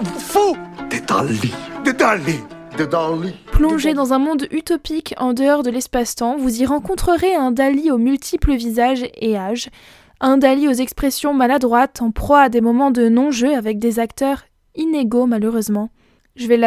fous 0.04 0.56
des 0.90 1.00
Dali, 1.00 1.52
des 1.84 1.92
Dali, 1.92 2.40
des 2.76 2.86
Dali. 2.86 3.34
Plongé 3.52 3.94
dans 3.94 4.12
un 4.12 4.18
monde 4.18 4.46
utopique 4.50 5.14
en 5.18 5.32
dehors 5.32 5.62
de 5.62 5.70
l'espace-temps, 5.70 6.36
vous 6.36 6.60
y 6.62 6.66
rencontrerez 6.66 7.34
un 7.34 7.50
Dali 7.50 7.90
aux 7.90 7.98
multiples 7.98 8.54
visages 8.54 9.06
et 9.14 9.36
âges, 9.36 9.70
un 10.20 10.36
Dali 10.36 10.68
aux 10.68 10.72
expressions 10.72 11.34
maladroites, 11.34 12.02
en 12.02 12.10
proie 12.10 12.42
à 12.42 12.48
des 12.48 12.60
moments 12.60 12.90
de 12.90 13.08
non-jeu 13.08 13.54
avec 13.54 13.78
des 13.78 13.98
acteurs 13.98 14.44
inégaux 14.74 15.26
malheureusement. 15.26 15.90
Je 16.36 16.46
vais, 16.46 16.58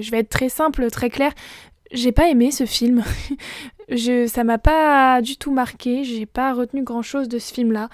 je 0.00 0.10
vais 0.10 0.20
être 0.20 0.30
très 0.30 0.48
simple, 0.48 0.90
très 0.90 1.10
clair. 1.10 1.32
J'ai 1.92 2.12
pas 2.12 2.28
aimé 2.28 2.52
ce 2.52 2.64
film. 2.64 3.02
Ça 4.26 4.44
m'a 4.44 4.58
pas 4.58 5.20
du 5.22 5.36
tout 5.36 5.52
marqué. 5.52 6.04
J'ai 6.04 6.26
pas 6.26 6.52
retenu 6.52 6.82
grand 6.82 7.02
chose 7.02 7.28
de 7.28 7.38
ce 7.38 7.52
film-là. 7.52 7.88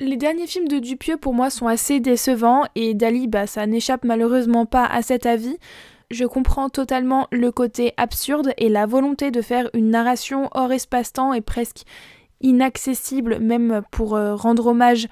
Les 0.00 0.16
derniers 0.16 0.46
films 0.46 0.68
de 0.68 0.78
Dupieux 0.78 1.18
pour 1.18 1.34
moi 1.34 1.50
sont 1.50 1.66
assez 1.66 2.00
décevants 2.00 2.64
et 2.74 2.94
Dali, 2.94 3.26
bah, 3.26 3.46
ça 3.46 3.66
n'échappe 3.66 4.04
malheureusement 4.04 4.64
pas 4.64 4.86
à 4.86 5.02
cet 5.02 5.26
avis. 5.26 5.58
Je 6.10 6.24
comprends 6.24 6.70
totalement 6.70 7.28
le 7.30 7.52
côté 7.52 7.92
absurde 7.96 8.52
et 8.56 8.68
la 8.68 8.86
volonté 8.86 9.30
de 9.30 9.42
faire 9.42 9.68
une 9.74 9.90
narration 9.90 10.48
hors 10.52 10.72
espace-temps 10.72 11.34
et 11.34 11.40
presque 11.40 11.82
inaccessible 12.40 13.38
même 13.40 13.82
pour 13.90 14.16
euh, 14.16 14.34
rendre 14.34 14.68
hommage 14.68 15.06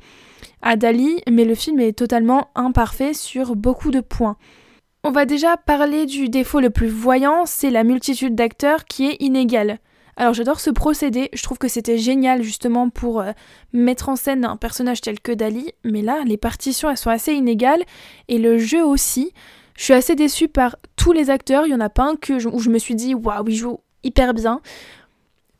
à 0.62 0.76
Dali, 0.76 1.22
mais 1.30 1.44
le 1.44 1.54
film 1.54 1.80
est 1.80 1.96
totalement 1.96 2.48
imparfait 2.54 3.12
sur 3.12 3.54
beaucoup 3.54 3.90
de 3.90 4.00
points. 4.00 4.36
On 5.04 5.10
va 5.10 5.26
déjà 5.26 5.56
parler 5.56 6.06
du 6.06 6.28
défaut 6.28 6.60
le 6.60 6.70
plus 6.70 6.88
voyant, 6.88 7.44
c'est 7.46 7.70
la 7.70 7.84
multitude 7.84 8.34
d'acteurs 8.34 8.86
qui 8.86 9.06
est 9.06 9.16
inégale. 9.20 9.78
Alors 10.20 10.34
j'adore 10.34 10.58
ce 10.58 10.70
procédé, 10.70 11.30
je 11.32 11.40
trouve 11.44 11.58
que 11.58 11.68
c'était 11.68 11.96
génial 11.96 12.42
justement 12.42 12.90
pour 12.90 13.20
euh, 13.20 13.30
mettre 13.72 14.08
en 14.08 14.16
scène 14.16 14.44
un 14.44 14.56
personnage 14.56 15.00
tel 15.00 15.20
que 15.20 15.30
Dali, 15.30 15.72
mais 15.84 16.02
là 16.02 16.24
les 16.26 16.36
partitions 16.36 16.90
elles 16.90 16.96
sont 16.96 17.08
assez 17.08 17.34
inégales. 17.34 17.84
Et 18.26 18.38
le 18.38 18.58
jeu 18.58 18.84
aussi. 18.84 19.32
Je 19.76 19.84
suis 19.84 19.92
assez 19.92 20.16
déçue 20.16 20.48
par 20.48 20.74
tous 20.96 21.12
les 21.12 21.30
acteurs, 21.30 21.66
il 21.66 21.70
y 21.70 21.74
en 21.74 21.78
a 21.78 21.88
pas 21.88 22.02
un 22.02 22.16
que 22.16 22.44
où 22.48 22.58
je 22.58 22.68
me 22.68 22.78
suis 22.78 22.96
dit 22.96 23.14
waouh, 23.14 23.46
il 23.46 23.54
joue 23.54 23.78
hyper 24.02 24.34
bien. 24.34 24.60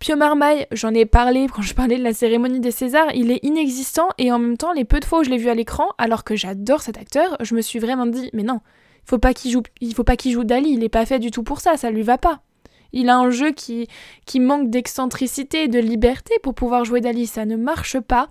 Pio 0.01 0.17
Marmaille, 0.17 0.67
j'en 0.73 0.93
ai 0.93 1.07
parlé 1.07 1.47
quand 1.55 1.63
je 1.63 1.73
parlais 1.73 1.99
de 1.99 2.03
la 2.03 2.13
cérémonie 2.13 2.59
des 2.59 2.73
Césars, 2.73 3.15
il 3.15 3.31
est 3.31 3.39
inexistant 3.45 4.09
et 4.19 4.33
en 4.33 4.41
même 4.41 4.57
temps, 4.57 4.73
les 4.73 4.85
peu 4.85 4.99
de 4.99 5.05
fois 5.05 5.21
où 5.21 5.23
je 5.23 5.31
l'ai 5.31 5.39
vu 5.39 5.49
à 5.49 5.55
l'écran, 5.55 5.91
alors 5.99 6.25
que 6.25 6.35
j'adore 6.35 6.83
cet 6.83 6.99
acteur, 6.99 7.37
je 7.39 7.55
me 7.55 7.61
suis 7.61 7.79
vraiment 7.79 8.07
dit 8.07 8.29
mais 8.33 8.43
non, 8.43 8.59
il 9.05 9.09
faut 9.09 9.19
pas 9.19 9.35
qu'il 9.35 10.33
joue 10.33 10.45
Dali, 10.45 10.71
il 10.73 10.83
est 10.83 10.89
pas 10.89 11.07
fait 11.07 11.21
du 11.21 11.31
tout 11.31 11.45
pour 11.45 11.61
ça, 11.61 11.77
ça 11.77 11.93
lui 11.93 12.03
va 12.03 12.19
pas. 12.19 12.43
Il 12.93 13.09
a 13.09 13.17
un 13.17 13.31
jeu 13.31 13.53
qui, 13.53 13.89
qui 14.27 14.41
manque 14.41 14.71
d'excentricité 14.71 15.65
et 15.65 15.69
de 15.69 15.79
liberté 15.79 16.35
pour 16.43 16.55
pouvoir 16.55 16.85
jouer 16.85 17.01
Dali, 17.01 17.27
ça 17.27 17.45
ne 17.45 17.57
marche 17.57 18.01
pas. 18.01 18.29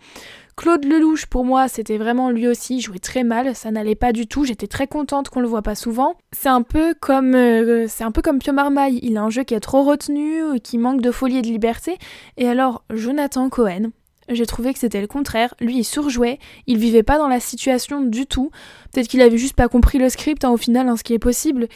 Claude 0.56 0.86
Lelouch, 0.86 1.28
pour 1.28 1.46
moi, 1.46 1.68
c'était 1.68 2.00
vraiment 2.00 2.32
lui 2.32 2.48
aussi, 2.48 2.78
il 2.78 2.82
jouait 2.82 2.98
très 2.98 3.24
mal, 3.24 3.56
ça 3.56 3.70
n'allait 3.70 3.94
pas 3.94 4.12
du 4.12 4.26
tout, 4.26 4.44
j'étais 4.44 4.66
très 4.66 4.88
contente 4.88 5.30
qu'on 5.30 5.40
le 5.40 5.48
voit 5.48 5.62
pas 5.62 5.76
souvent. 5.76 6.16
C'est 6.32 6.50
un 6.50 6.64
peu 6.64 6.96
comme 7.00 7.36
euh, 7.36 7.86
c'est 7.88 8.04
un 8.04 8.12
peu 8.12 8.24
comme 8.24 8.40
Pio 8.40 8.54
Marmaille, 8.54 9.00
il 9.04 9.18
a 9.18 9.22
un 9.22 9.30
jeu 9.30 9.44
qui 9.44 9.54
est 9.54 9.60
trop 9.60 9.84
retenu, 9.84 10.60
qui 10.64 10.80
manque 10.80 11.02
de 11.02 11.12
folie 11.12 11.38
et 11.38 11.42
de 11.44 11.48
liberté. 11.48 12.00
Et 12.38 12.48
alors, 12.48 12.84
Jonathan 12.90 13.50
Cohen, 13.50 13.92
j'ai 14.30 14.46
trouvé 14.46 14.74
que 14.74 14.80
c'était 14.80 15.00
le 15.00 15.08
contraire. 15.08 15.54
Lui, 15.60 15.78
il 15.78 15.84
surjouait, 15.84 16.40
il 16.66 16.78
vivait 16.78 17.04
pas 17.04 17.18
dans 17.18 17.28
la 17.28 17.40
situation 17.40 18.02
du 18.02 18.26
tout. 18.26 18.52
Peut-être 18.92 19.08
qu'il 19.08 19.22
avait 19.22 19.38
juste 19.38 19.56
pas 19.56 19.68
compris 19.68 20.00
le 20.00 20.10
script 20.10 20.44
hein, 20.44 20.50
au 20.50 20.58
final, 20.58 20.90
hein, 20.90 20.98
ce 20.98 21.04
qui 21.04 21.14
est 21.14 21.20
possible. 21.20 21.68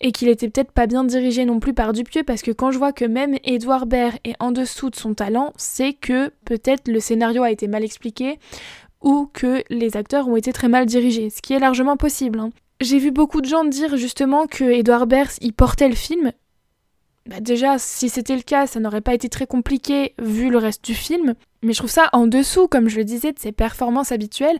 Et 0.00 0.12
qu'il 0.12 0.28
était 0.28 0.48
peut-être 0.48 0.70
pas 0.70 0.86
bien 0.86 1.02
dirigé 1.02 1.44
non 1.44 1.58
plus 1.58 1.74
par 1.74 1.92
Dupieux, 1.92 2.22
parce 2.22 2.42
que 2.42 2.52
quand 2.52 2.70
je 2.70 2.78
vois 2.78 2.92
que 2.92 3.04
même 3.04 3.36
Edouard 3.44 3.86
Baird 3.86 4.18
est 4.24 4.36
en 4.38 4.52
dessous 4.52 4.90
de 4.90 4.96
son 4.96 5.14
talent, 5.14 5.52
c'est 5.56 5.92
que 5.92 6.30
peut-être 6.44 6.86
le 6.88 7.00
scénario 7.00 7.42
a 7.42 7.50
été 7.50 7.66
mal 7.66 7.82
expliqué 7.84 8.38
ou 9.02 9.28
que 9.32 9.62
les 9.70 9.96
acteurs 9.96 10.28
ont 10.28 10.36
été 10.36 10.52
très 10.52 10.68
mal 10.68 10.86
dirigés, 10.86 11.30
ce 11.30 11.42
qui 11.42 11.52
est 11.52 11.58
largement 11.58 11.96
possible. 11.96 12.38
hein. 12.38 12.50
J'ai 12.80 12.98
vu 12.98 13.10
beaucoup 13.10 13.40
de 13.40 13.46
gens 13.46 13.64
dire 13.64 13.96
justement 13.96 14.46
que 14.46 14.64
Edouard 14.64 15.08
Baird 15.08 15.30
il 15.40 15.52
portait 15.52 15.88
le 15.88 15.96
film. 15.96 16.32
Bah 17.26 17.40
déjà, 17.40 17.78
si 17.78 18.08
c'était 18.08 18.36
le 18.36 18.42
cas, 18.42 18.66
ça 18.66 18.80
n'aurait 18.80 19.02
pas 19.02 19.14
été 19.14 19.28
très 19.28 19.46
compliqué 19.46 20.14
vu 20.18 20.48
le 20.48 20.58
reste 20.58 20.84
du 20.84 20.94
film. 20.94 21.34
Mais 21.62 21.72
je 21.72 21.78
trouve 21.78 21.90
ça 21.90 22.08
en 22.12 22.26
dessous, 22.26 22.68
comme 22.68 22.88
je 22.88 22.96
le 22.96 23.04
disais, 23.04 23.32
de 23.32 23.38
ses 23.38 23.52
performances 23.52 24.12
habituelles. 24.12 24.58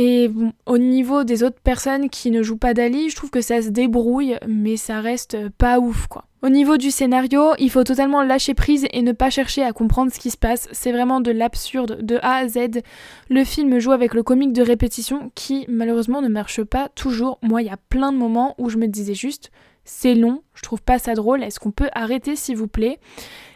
Et 0.00 0.30
au 0.64 0.78
niveau 0.78 1.24
des 1.24 1.42
autres 1.42 1.58
personnes 1.60 2.08
qui 2.08 2.30
ne 2.30 2.44
jouent 2.44 2.56
pas 2.56 2.72
Dali, 2.72 3.10
je 3.10 3.16
trouve 3.16 3.30
que 3.30 3.40
ça 3.40 3.60
se 3.60 3.70
débrouille, 3.70 4.36
mais 4.46 4.76
ça 4.76 5.00
reste 5.00 5.48
pas 5.58 5.80
ouf 5.80 6.06
quoi. 6.06 6.24
Au 6.40 6.50
niveau 6.50 6.76
du 6.76 6.92
scénario, 6.92 7.54
il 7.58 7.68
faut 7.68 7.82
totalement 7.82 8.22
lâcher 8.22 8.54
prise 8.54 8.86
et 8.92 9.02
ne 9.02 9.10
pas 9.10 9.28
chercher 9.28 9.64
à 9.64 9.72
comprendre 9.72 10.12
ce 10.12 10.20
qui 10.20 10.30
se 10.30 10.36
passe. 10.36 10.68
C'est 10.70 10.92
vraiment 10.92 11.20
de 11.20 11.32
l'absurde 11.32 12.00
de 12.00 12.20
A 12.22 12.36
à 12.36 12.46
Z. 12.46 12.80
Le 13.28 13.42
film 13.42 13.80
joue 13.80 13.90
avec 13.90 14.14
le 14.14 14.22
comique 14.22 14.52
de 14.52 14.62
répétition 14.62 15.32
qui 15.34 15.64
malheureusement 15.66 16.22
ne 16.22 16.28
marche 16.28 16.62
pas 16.62 16.90
toujours. 16.90 17.40
Moi, 17.42 17.62
il 17.62 17.66
y 17.66 17.70
a 17.70 17.76
plein 17.88 18.12
de 18.12 18.18
moments 18.18 18.54
où 18.58 18.68
je 18.68 18.78
me 18.78 18.86
disais 18.86 19.14
juste 19.14 19.50
c'est 19.84 20.14
long, 20.14 20.42
je 20.54 20.62
trouve 20.62 20.82
pas 20.82 21.00
ça 21.00 21.14
drôle, 21.14 21.42
est-ce 21.42 21.58
qu'on 21.58 21.72
peut 21.72 21.88
arrêter 21.92 22.36
s'il 22.36 22.56
vous 22.56 22.68
plaît? 22.68 23.00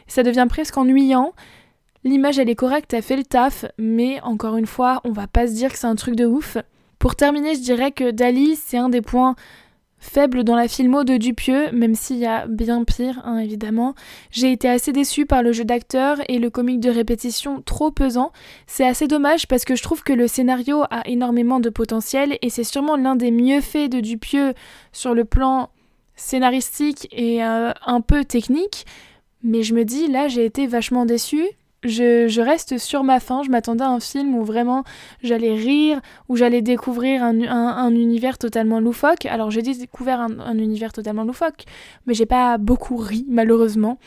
Ça 0.08 0.24
devient 0.24 0.46
presque 0.48 0.76
ennuyant. 0.76 1.34
L'image 2.04 2.38
elle 2.38 2.50
est 2.50 2.56
correcte, 2.56 2.92
elle 2.94 3.02
fait 3.02 3.16
le 3.16 3.24
taf, 3.24 3.64
mais 3.78 4.20
encore 4.22 4.56
une 4.56 4.66
fois, 4.66 5.00
on 5.04 5.12
va 5.12 5.26
pas 5.26 5.46
se 5.46 5.52
dire 5.52 5.70
que 5.70 5.78
c'est 5.78 5.86
un 5.86 5.94
truc 5.94 6.16
de 6.16 6.26
ouf. 6.26 6.56
Pour 6.98 7.16
terminer, 7.16 7.54
je 7.54 7.60
dirais 7.60 7.92
que 7.92 8.10
Dali, 8.10 8.56
c'est 8.56 8.76
un 8.76 8.88
des 8.88 9.02
points 9.02 9.36
faibles 10.02 10.42
dans 10.42 10.56
la 10.56 10.66
filmo 10.66 11.04
de 11.04 11.16
Dupieux, 11.16 11.70
même 11.70 11.94
s'il 11.94 12.16
y 12.16 12.26
a 12.26 12.46
bien 12.48 12.82
pire, 12.82 13.20
hein, 13.24 13.38
évidemment. 13.38 13.94
J'ai 14.32 14.50
été 14.50 14.68
assez 14.68 14.92
déçue 14.92 15.26
par 15.26 15.44
le 15.44 15.52
jeu 15.52 15.64
d'acteur 15.64 16.18
et 16.28 16.40
le 16.40 16.50
comique 16.50 16.80
de 16.80 16.90
répétition 16.90 17.62
trop 17.62 17.92
pesant. 17.92 18.32
C'est 18.66 18.86
assez 18.86 19.06
dommage 19.06 19.46
parce 19.46 19.64
que 19.64 19.76
je 19.76 19.82
trouve 19.82 20.02
que 20.02 20.12
le 20.12 20.26
scénario 20.26 20.82
a 20.90 21.06
énormément 21.06 21.60
de 21.60 21.70
potentiel 21.70 22.36
et 22.42 22.50
c'est 22.50 22.64
sûrement 22.64 22.96
l'un 22.96 23.14
des 23.14 23.30
mieux 23.30 23.60
faits 23.60 23.92
de 23.92 24.00
Dupieux 24.00 24.54
sur 24.90 25.14
le 25.14 25.24
plan 25.24 25.70
scénaristique 26.16 27.08
et 27.12 27.44
euh, 27.44 27.70
un 27.86 28.00
peu 28.00 28.24
technique. 28.24 28.86
Mais 29.44 29.62
je 29.62 29.72
me 29.74 29.84
dis, 29.84 30.08
là, 30.08 30.26
j'ai 30.26 30.44
été 30.44 30.66
vachement 30.66 31.06
déçue. 31.06 31.46
Je, 31.84 32.40
reste 32.40 32.78
sur 32.78 33.04
ma 33.04 33.20
faim. 33.20 33.42
Je 33.44 33.50
m'attendais 33.50 33.84
à 33.84 33.88
un 33.88 34.00
film 34.00 34.34
où 34.34 34.44
vraiment 34.44 34.84
j'allais 35.22 35.54
rire, 35.54 36.00
où 36.28 36.36
j'allais 36.36 36.62
découvrir 36.62 37.22
un 37.22 37.94
univers 37.94 38.38
totalement 38.38 38.80
loufoque. 38.80 39.26
Alors, 39.26 39.50
j'ai 39.50 39.62
découvert 39.62 40.20
un, 40.20 40.38
un 40.40 40.58
univers 40.58 40.92
totalement 40.92 41.24
loufoque, 41.24 41.64
mais 42.06 42.14
j'ai 42.14 42.26
pas 42.26 42.58
beaucoup 42.58 42.96
ri, 42.96 43.26
malheureusement. 43.28 43.98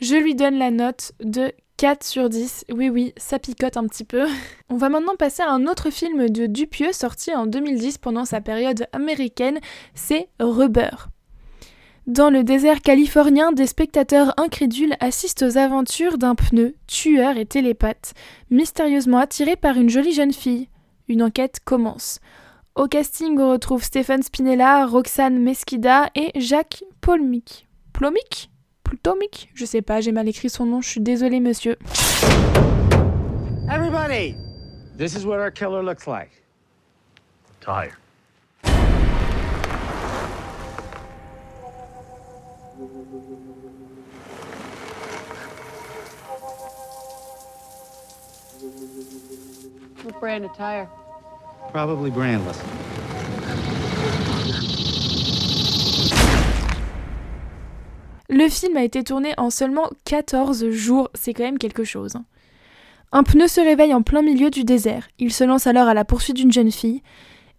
Je 0.00 0.16
lui 0.16 0.34
donne 0.34 0.58
la 0.58 0.70
note 0.70 1.12
de 1.22 1.52
4 1.80 2.04
sur 2.04 2.28
10. 2.28 2.66
Oui, 2.72 2.90
oui, 2.90 3.14
ça 3.16 3.38
picote 3.38 3.78
un 3.78 3.86
petit 3.86 4.04
peu. 4.04 4.26
On 4.68 4.76
va 4.76 4.90
maintenant 4.90 5.16
passer 5.16 5.42
à 5.42 5.50
un 5.50 5.66
autre 5.66 5.88
film 5.88 6.28
de 6.28 6.44
Dupieux 6.44 6.92
sorti 6.92 7.34
en 7.34 7.46
2010 7.46 7.96
pendant 7.96 8.26
sa 8.26 8.42
période 8.42 8.86
américaine. 8.92 9.60
C'est 9.94 10.28
Rubber. 10.38 10.90
Dans 12.06 12.30
le 12.30 12.44
désert 12.44 12.80
californien, 12.80 13.52
des 13.52 13.66
spectateurs 13.66 14.32
incrédules 14.38 14.94
assistent 15.00 15.42
aux 15.42 15.58
aventures 15.58 16.16
d'un 16.16 16.34
pneu, 16.34 16.74
tueur 16.86 17.36
et 17.36 17.44
télépathe, 17.44 18.14
mystérieusement 18.50 19.18
attiré 19.18 19.54
par 19.54 19.76
une 19.76 19.90
jolie 19.90 20.14
jeune 20.14 20.32
fille. 20.32 20.68
Une 21.08 21.22
enquête 21.22 21.60
commence. 21.64 22.20
Au 22.74 22.86
casting, 22.86 23.38
on 23.38 23.50
retrouve 23.50 23.84
Stéphane 23.84 24.22
Spinella, 24.22 24.86
Roxane 24.86 25.38
Mesquida 25.38 26.08
et 26.14 26.32
Jacques 26.40 26.82
Polmic. 27.00 27.68
Plomic 27.92 28.50
Plutomic 28.82 29.50
Je 29.54 29.64
sais 29.66 29.82
pas, 29.82 30.00
j'ai 30.00 30.12
mal 30.12 30.26
écrit 30.26 30.48
son 30.48 30.64
nom, 30.64 30.80
je 30.80 30.88
suis 30.88 31.00
désolée 31.00 31.40
monsieur. 31.40 31.76
Everybody, 33.70 34.34
this 34.96 35.14
is 35.14 35.26
what 35.26 35.38
our 35.38 35.50
killer 35.50 35.82
looks 35.82 36.06
like. 36.06 36.30
Tired. 37.60 37.92
What 50.02 50.18
brand 50.18 50.44
of 50.44 50.52
tire? 50.56 50.88
Probably 51.72 52.10
brandless. 52.10 52.58
Le 58.30 58.48
film 58.48 58.78
a 58.78 58.84
été 58.84 59.04
tourné 59.04 59.34
en 59.36 59.50
seulement 59.50 59.90
14 60.06 60.70
jours, 60.70 61.10
c'est 61.12 61.34
quand 61.34 61.42
même 61.42 61.58
quelque 61.58 61.84
chose. 61.84 62.14
Un 63.12 63.24
pneu 63.24 63.46
se 63.46 63.60
réveille 63.60 63.92
en 63.92 64.00
plein 64.02 64.22
milieu 64.22 64.48
du 64.48 64.64
désert. 64.64 65.08
Il 65.18 65.32
se 65.32 65.44
lance 65.44 65.66
alors 65.66 65.88
à 65.88 65.94
la 65.94 66.06
poursuite 66.06 66.36
d'une 66.36 66.52
jeune 66.52 66.70
fille. 66.70 67.02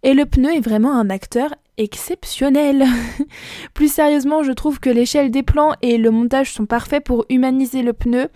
Et 0.02 0.14
le 0.14 0.26
pneu 0.26 0.54
est 0.54 0.60
vraiment 0.60 0.94
un 0.94 1.10
acteur 1.10 1.54
exceptionnel. 1.78 2.84
Plus 3.74 3.92
sérieusement, 3.92 4.42
je 4.42 4.52
trouve 4.52 4.80
que 4.80 4.90
l'échelle 4.90 5.30
des 5.30 5.42
plans 5.42 5.74
et 5.80 5.96
le 5.96 6.10
montage 6.10 6.52
sont 6.52 6.66
parfaits 6.66 7.04
pour 7.04 7.24
humaniser 7.28 7.82
le 7.82 7.92
pneu. 7.92 8.28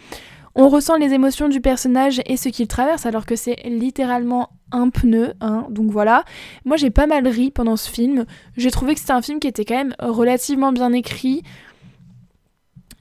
On 0.55 0.69
ressent 0.69 0.97
les 0.97 1.13
émotions 1.13 1.49
du 1.49 1.61
personnage 1.61 2.23
et 2.25 2.37
ce 2.37 2.49
qu'il 2.49 2.67
traverse 2.67 3.05
alors 3.05 3.27
que 3.27 3.37
c'est 3.37 3.57
littéralement 3.67 4.51
un 4.73 4.89
pneu, 4.89 5.35
hein, 5.43 5.67
donc 5.69 5.91
voilà. 5.91 6.25
Moi 6.65 6.77
j'ai 6.77 6.89
pas 6.89 7.07
mal 7.07 7.29
ri 7.29 7.51
pendant 7.51 7.77
ce 7.77 7.91
film. 7.91 8.25
J'ai 8.57 8.71
trouvé 8.71 8.95
que 8.95 9.01
c'était 9.01 9.13
un 9.13 9.21
film 9.21 9.39
qui 9.39 9.49
était 9.49 9.67
quand 9.67 9.77
même 9.77 9.95
relativement 9.99 10.73
bien 10.73 10.93
écrit. 10.93 11.43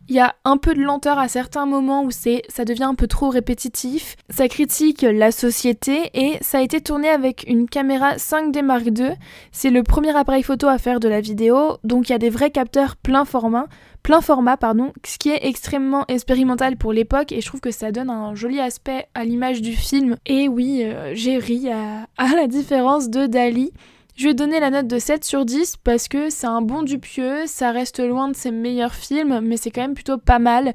Il 0.08 0.16
y 0.16 0.20
a 0.20 0.36
un 0.46 0.58
peu 0.58 0.76
de 0.76 0.82
lenteur 0.84 1.18
à 1.18 1.28
certains 1.28 1.66
moments 1.66 2.04
où 2.04 2.12
c'est, 2.12 2.44
ça 2.48 2.64
devient 2.64 2.84
un 2.84 2.94
peu 2.94 3.08
trop 3.08 3.30
répétitif. 3.30 4.16
Ça 4.30 4.48
critique 4.48 5.02
la 5.02 5.32
société 5.32 6.12
et 6.14 6.38
ça 6.42 6.60
a 6.60 6.62
été 6.62 6.80
tourné 6.80 7.10
avec 7.10 7.44
une 7.48 7.68
caméra 7.68 8.16
5D 8.18 8.62
Mark 8.62 8.86
II. 8.86 9.14
C'est 9.52 9.72
le 9.72 9.82
premier 9.82 10.16
appareil 10.16 10.44
photo 10.44 10.68
à 10.68 10.78
faire 10.78 11.00
de 11.00 11.08
la 11.08 11.22
vidéo, 11.22 11.78
donc 11.84 12.10
il 12.10 12.12
y 12.12 12.16
a 12.16 12.20
des 12.20 12.30
vrais 12.30 12.52
capteurs 12.52 12.98
plein 12.98 13.26
format, 13.26 13.66
plein 14.04 14.22
format 14.22 14.58
pardon, 14.58 14.94
ce 15.04 15.18
qui 15.18 15.30
est 15.30 15.40
extrêmement 15.42 16.06
expérimental 16.08 16.78
pour 16.78 16.94
l'époque 16.94 17.32
et 17.32 17.42
je 17.42 17.48
trouve 17.48 17.62
que 17.62 17.72
ça 17.72 17.92
donne 17.92 18.12
un 18.12 18.36
joli 18.36 18.60
aspect 18.60 19.08
à 19.16 19.24
l'image 19.24 19.64
du 19.64 19.72
film. 19.72 20.18
Et 20.28 20.48
oui, 20.48 20.84
euh, 20.84 21.14
j'ai 21.16 21.40
ri 21.40 21.72
à, 21.72 22.08
à 22.18 22.36
la 22.36 22.46
différence 22.46 23.10
de 23.10 23.26
Dali. 23.26 23.74
Je 24.16 24.30
ai 24.30 24.34
donné 24.34 24.62
la 24.62 24.70
note 24.70 24.88
de 24.88 24.98
7 24.98 25.26
sur 25.26 25.44
10 25.44 25.76
parce 25.84 26.08
que 26.08 26.30
c'est 26.30 26.48
un 26.48 26.62
bon 26.62 26.84
Dupieux, 26.84 27.48
ça 27.48 27.72
reste 27.72 28.00
loin 28.00 28.30
de 28.30 28.36
ses 28.36 28.50
meilleurs 28.52 28.94
films, 28.94 29.42
mais 29.42 29.58
c'est 29.58 29.72
quand 29.72 29.82
même 29.82 29.94
plutôt 29.94 30.18
pas 30.18 30.40
mal. 30.40 30.74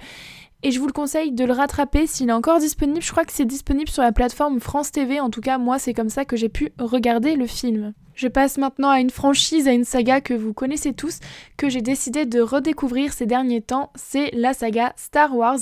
Et 0.63 0.71
je 0.71 0.79
vous 0.79 0.87
le 0.87 0.93
conseille 0.93 1.33
de 1.33 1.45
le 1.47 1.55
rattraper 1.55 2.07
s'il 2.07 2.29
est 2.29 2.35
encore 2.35 2.59
disponible. 2.59 3.01
Je 3.01 3.11
crois 3.11 3.25
que 3.25 3.33
c'est 3.33 3.47
disponible 3.47 3.89
sur 3.89 4.03
la 4.03 4.13
plateforme 4.13 4.61
France 4.61 4.93
TV. 4.93 5.21
En 5.21 5.31
tout 5.31 5.41
cas, 5.41 5.57
moi, 5.57 5.79
c'est 5.79 5.95
comme 5.95 6.11
ça 6.11 6.27
que 6.27 6.37
j'ai 6.37 6.51
pu 6.51 6.75
regarder 6.79 7.35
le 7.35 7.47
film. 7.47 7.95
Je 8.21 8.29
passe 8.29 8.59
maintenant 8.59 8.91
à 8.91 9.00
une 9.00 9.09
franchise, 9.09 9.67
à 9.67 9.73
une 9.73 9.87
saga 9.87 10.21
que 10.21 10.35
vous 10.35 10.53
connaissez 10.53 10.93
tous, 10.93 11.21
que 11.57 11.71
j'ai 11.71 11.81
décidé 11.81 12.27
de 12.27 12.43
redécouvrir 12.43 13.15
ces 13.15 13.25
derniers 13.25 13.62
temps. 13.62 13.91
C'est 13.95 14.31
la 14.35 14.53
saga 14.53 14.93
Star 14.97 15.35
Wars. 15.35 15.61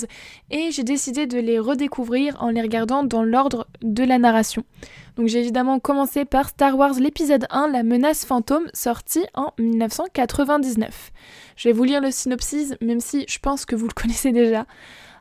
Et 0.51 0.73
j'ai 0.73 0.83
décidé 0.83 1.29
de 1.29 1.39
les 1.39 1.61
redécouvrir 1.61 2.37
en 2.43 2.49
les 2.49 2.61
regardant 2.61 3.05
dans 3.05 3.23
l'ordre 3.23 3.69
de 3.83 4.03
la 4.03 4.19
narration. 4.19 4.65
Donc 5.15 5.29
j'ai 5.29 5.39
évidemment 5.39 5.79
commencé 5.79 6.25
par 6.25 6.49
Star 6.49 6.77
Wars 6.77 6.95
l'épisode 6.99 7.47
1, 7.51 7.69
La 7.69 7.85
menace 7.85 8.25
fantôme, 8.25 8.69
sorti 8.75 9.25
en 9.35 9.53
1999. 9.61 11.13
Je 11.55 11.69
vais 11.69 11.73
vous 11.73 11.85
lire 11.85 12.01
le 12.01 12.11
synopsis, 12.11 12.75
même 12.81 12.99
si 12.99 13.25
je 13.29 13.39
pense 13.39 13.67
que 13.67 13.77
vous 13.77 13.87
le 13.87 13.95
connaissez 13.95 14.33
déjà. 14.33 14.67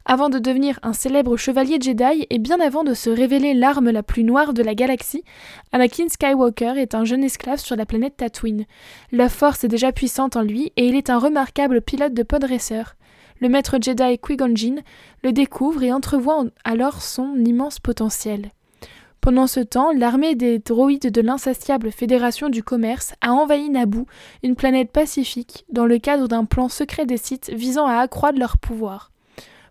Avant 0.10 0.30
de 0.30 0.40
devenir 0.40 0.80
un 0.84 0.94
célèbre 0.94 1.36
chevalier 1.36 1.80
Jedi 1.82 2.28
et 2.30 2.38
bien 2.40 2.62
avant 2.62 2.86
de 2.86 2.94
se 2.94 3.10
révéler 3.10 3.54
l'arme 3.54 3.90
la 3.90 4.04
plus 4.04 4.24
noire 4.24 4.54
de 4.54 4.64
la 4.64 4.74
galaxie, 4.74 5.26
Anakin 5.74 6.08
Skywalker 6.08 6.76
est 6.78 6.96
un 6.96 7.04
jeune 7.04 7.26
esclave 7.26 7.60
sur 7.60 7.76
la 7.76 7.86
planète 7.86 8.16
Tatooine. 8.16 8.64
La 9.12 9.28
force 9.28 9.66
est 9.66 9.68
déjà 9.68 9.92
puissante 9.92 10.38
en 10.38 10.44
lui 10.44 10.72
et 10.78 10.88
il 10.88 10.96
est 10.96 11.10
un 11.10 11.20
remarquable 11.20 11.82
pilote 11.82 12.14
de 12.14 12.24
podracer. 12.24 12.84
Le 13.42 13.50
maître 13.50 13.80
Jedi 13.82 14.18
Qui-Gon 14.18 14.54
le 15.26 15.32
découvre 15.34 15.84
et 15.84 15.92
entrevoit 15.92 16.46
alors 16.64 17.02
son 17.02 17.36
immense 17.44 17.80
potentiel. 17.80 18.52
Pendant 19.20 19.48
ce 19.48 19.60
temps, 19.60 19.92
l'armée 19.92 20.36
des 20.36 20.60
droïdes 20.60 21.12
de 21.12 21.22
l'insatiable 21.22 21.92
Fédération 21.92 22.48
du 22.48 22.64
Commerce 22.64 23.14
a 23.20 23.34
envahi 23.34 23.70
Naboo, 23.70 24.06
une 24.42 24.56
planète 24.56 24.90
pacifique, 24.90 25.66
dans 25.70 25.86
le 25.86 26.00
cadre 26.00 26.30
d'un 26.30 26.46
plan 26.46 26.70
secret 26.70 27.06
des 27.06 27.18
Sith 27.18 27.52
visant 27.54 27.88
à 27.88 27.98
accroître 27.98 28.40
leur 28.40 28.58
pouvoir. 28.58 29.12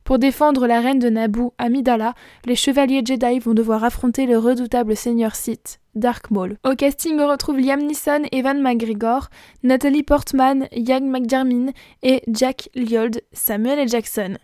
Pour 0.07 0.21
défendre 0.21 0.69
la 0.69 0.81
reine 0.81 1.01
de 1.01 1.09
Naboo, 1.09 1.53
Amidala, 1.59 2.14
les 2.45 2.55
chevaliers 2.55 3.03
Jedi 3.05 3.40
vont 3.40 3.55
devoir 3.55 3.83
affronter 3.83 4.27
le 4.27 4.38
redoutable 4.38 4.95
seigneur 4.95 5.35
Sith, 5.35 5.81
Dark 5.97 6.31
Maul. 6.31 6.59
Au 6.64 6.77
casting, 6.77 7.19
on 7.19 7.29
retrouve 7.29 7.59
Liam 7.59 7.81
Neeson, 7.81 8.23
Evan 8.31 8.62
McGregor, 8.62 9.31
Natalie 9.64 10.05
Portman, 10.05 10.69
Ian 10.71 11.01
McDermott 11.11 11.75
et 12.05 12.23
Jack 12.29 12.69
Lyold, 12.77 13.21
Samuel 13.33 13.81
L. 13.81 13.88
Jackson. 13.88 14.37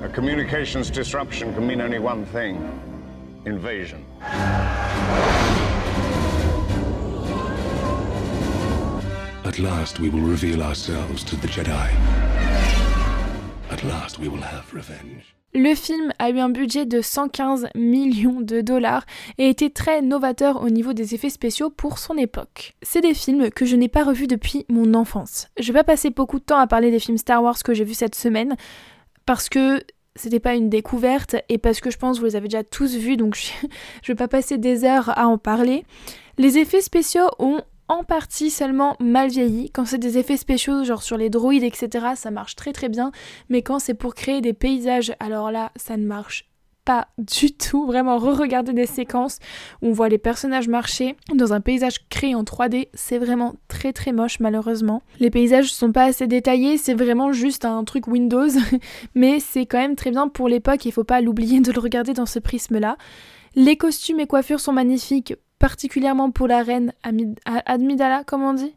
A 0.00 0.08
communications 0.08 0.92
disruption 0.92 1.52
can 1.54 1.66
mean 1.66 1.80
only 1.80 1.98
one 1.98 2.24
thing 2.26 2.56
invasion. 3.44 3.98
At 9.44 9.58
last, 9.58 9.98
we 9.98 10.08
will 10.08 10.22
reveal 10.22 10.62
ourselves 10.62 11.24
to 11.24 11.34
the 11.34 11.48
Jedi. 11.48 11.90
At 13.72 13.82
last, 13.82 14.20
we 14.20 14.28
will 14.28 14.42
have 14.42 14.72
revenge. 14.72 15.34
Le 15.54 15.74
film 15.74 16.12
a 16.20 16.30
eu 16.30 16.38
un 16.38 16.50
budget 16.50 16.86
de 16.86 17.00
115 17.00 17.68
millions 17.74 18.40
de 18.40 18.60
dollars 18.60 19.04
et 19.38 19.48
était 19.48 19.70
très 19.70 20.00
novateur 20.00 20.62
au 20.62 20.70
niveau 20.70 20.92
des 20.92 21.16
effets 21.16 21.30
spéciaux 21.30 21.70
pour 21.70 21.98
son 21.98 22.16
époque. 22.16 22.76
C'est 22.82 23.00
des 23.00 23.14
films 23.14 23.50
que 23.50 23.64
je 23.64 23.74
n'ai 23.74 23.88
pas 23.88 24.04
revus 24.04 24.28
depuis 24.28 24.64
mon 24.68 24.94
enfance. 24.94 25.48
Je 25.58 25.72
vais 25.72 25.80
pas 25.80 25.84
passer 25.84 26.10
beaucoup 26.10 26.38
de 26.38 26.44
temps 26.44 26.60
à 26.60 26.68
parler 26.68 26.92
des 26.92 27.00
films 27.00 27.18
Star 27.18 27.42
Wars 27.42 27.60
que 27.64 27.74
j'ai 27.74 27.84
vus 27.84 27.94
cette 27.94 28.14
semaine 28.14 28.54
parce 29.28 29.50
que 29.50 29.82
c'était 30.16 30.40
pas 30.40 30.54
une 30.54 30.70
découverte 30.70 31.36
et 31.50 31.58
parce 31.58 31.80
que 31.80 31.90
je 31.90 31.98
pense 31.98 32.16
que 32.16 32.20
vous 32.20 32.28
les 32.28 32.36
avez 32.36 32.48
déjà 32.48 32.64
tous 32.64 32.96
vus 32.96 33.18
donc 33.18 33.34
je, 33.34 33.50
je 34.02 34.10
vais 34.10 34.16
pas 34.16 34.26
passer 34.26 34.56
des 34.56 34.84
heures 34.84 35.10
à 35.18 35.26
en 35.28 35.36
parler. 35.36 35.84
Les 36.38 36.56
effets 36.56 36.80
spéciaux 36.80 37.28
ont 37.38 37.60
en 37.88 38.04
partie 38.04 38.48
seulement 38.48 38.96
mal 39.00 39.28
vieilli. 39.28 39.70
Quand 39.70 39.84
c'est 39.84 39.98
des 39.98 40.16
effets 40.16 40.38
spéciaux, 40.38 40.82
genre 40.82 41.02
sur 41.02 41.18
les 41.18 41.28
droïdes, 41.28 41.62
etc., 41.62 42.06
ça 42.16 42.30
marche 42.30 42.56
très 42.56 42.72
très 42.72 42.88
bien. 42.88 43.12
Mais 43.50 43.60
quand 43.60 43.78
c'est 43.78 43.92
pour 43.92 44.14
créer 44.14 44.40
des 44.40 44.54
paysages, 44.54 45.12
alors 45.20 45.50
là, 45.50 45.72
ça 45.76 45.98
ne 45.98 46.06
marche 46.06 46.47
du 47.18 47.52
tout. 47.52 47.86
Vraiment, 47.86 48.18
re-regarder 48.18 48.72
des 48.72 48.86
séquences 48.86 49.38
où 49.82 49.88
on 49.88 49.92
voit 49.92 50.08
les 50.08 50.18
personnages 50.18 50.68
marcher 50.68 51.16
dans 51.34 51.52
un 51.52 51.60
paysage 51.60 52.08
créé 52.08 52.34
en 52.34 52.42
3D, 52.42 52.88
c'est 52.94 53.18
vraiment 53.18 53.54
très 53.68 53.92
très 53.92 54.12
moche 54.12 54.40
malheureusement. 54.40 55.02
Les 55.20 55.30
paysages 55.30 55.72
sont 55.72 55.92
pas 55.92 56.04
assez 56.04 56.26
détaillés, 56.26 56.78
c'est 56.78 56.94
vraiment 56.94 57.32
juste 57.32 57.64
un 57.64 57.84
truc 57.84 58.06
Windows, 58.06 58.48
mais 59.14 59.40
c'est 59.40 59.66
quand 59.66 59.78
même 59.78 59.96
très 59.96 60.10
bien 60.10 60.28
pour 60.28 60.48
l'époque, 60.48 60.84
il 60.84 60.92
faut 60.92 61.04
pas 61.04 61.20
l'oublier 61.20 61.60
de 61.60 61.72
le 61.72 61.80
regarder 61.80 62.12
dans 62.12 62.26
ce 62.26 62.38
prisme-là. 62.38 62.96
Les 63.54 63.76
costumes 63.76 64.20
et 64.20 64.26
coiffures 64.26 64.60
sont 64.60 64.72
magnifiques, 64.72 65.34
particulièrement 65.58 66.30
pour 66.30 66.46
la 66.48 66.62
reine 66.62 66.92
Amid 67.02 67.38
Admidala, 67.44 68.24
comme 68.24 68.42
on 68.42 68.54
dit? 68.54 68.74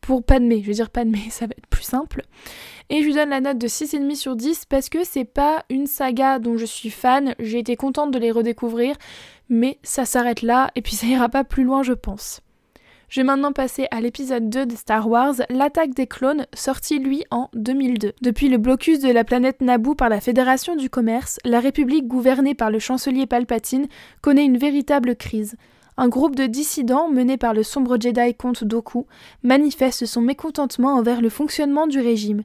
Pour 0.00 0.22
Padmé, 0.22 0.62
je 0.62 0.68
veux 0.68 0.74
dire 0.74 0.90
Padmé, 0.90 1.18
ça 1.30 1.46
va 1.46 1.52
être 1.56 1.66
plus 1.66 1.82
simple. 1.82 2.22
Et 2.88 3.00
je 3.00 3.06
lui 3.06 3.14
donne 3.14 3.30
la 3.30 3.40
note 3.40 3.58
de 3.58 3.66
6,5 3.66 4.14
sur 4.14 4.36
10 4.36 4.66
parce 4.66 4.88
que 4.88 5.04
c'est 5.04 5.24
pas 5.24 5.64
une 5.70 5.86
saga 5.86 6.38
dont 6.38 6.56
je 6.56 6.64
suis 6.64 6.90
fan, 6.90 7.34
j'ai 7.38 7.58
été 7.58 7.76
contente 7.76 8.12
de 8.12 8.18
les 8.18 8.30
redécouvrir, 8.30 8.96
mais 9.48 9.78
ça 9.82 10.04
s'arrête 10.04 10.42
là 10.42 10.70
et 10.76 10.82
puis 10.82 10.94
ça 10.96 11.06
ira 11.06 11.28
pas 11.28 11.44
plus 11.44 11.64
loin, 11.64 11.82
je 11.82 11.92
pense. 11.92 12.40
Je 13.08 13.20
vais 13.20 13.24
maintenant 13.24 13.52
passer 13.52 13.86
à 13.92 14.00
l'épisode 14.00 14.50
2 14.50 14.66
de 14.66 14.74
Star 14.74 15.08
Wars, 15.08 15.34
l'attaque 15.48 15.94
des 15.94 16.08
clones, 16.08 16.46
sorti 16.54 16.98
lui 16.98 17.22
en 17.30 17.48
2002. 17.54 18.14
Depuis 18.20 18.48
le 18.48 18.58
blocus 18.58 18.98
de 18.98 19.10
la 19.10 19.22
planète 19.22 19.60
Naboo 19.60 19.94
par 19.94 20.08
la 20.08 20.20
Fédération 20.20 20.74
du 20.74 20.90
Commerce, 20.90 21.38
la 21.44 21.60
République 21.60 22.08
gouvernée 22.08 22.54
par 22.54 22.70
le 22.70 22.80
chancelier 22.80 23.26
Palpatine 23.26 23.86
connaît 24.22 24.44
une 24.44 24.58
véritable 24.58 25.14
crise 25.14 25.56
un 25.96 26.08
groupe 26.08 26.36
de 26.36 26.46
dissidents 26.46 27.08
mené 27.08 27.36
par 27.36 27.54
le 27.54 27.62
sombre 27.62 27.96
Jedi 28.00 28.34
Comte 28.34 28.64
Dooku 28.64 29.06
manifeste 29.42 30.04
son 30.04 30.20
mécontentement 30.20 30.94
envers 30.94 31.22
le 31.22 31.30
fonctionnement 31.30 31.86
du 31.86 32.00
régime. 32.00 32.42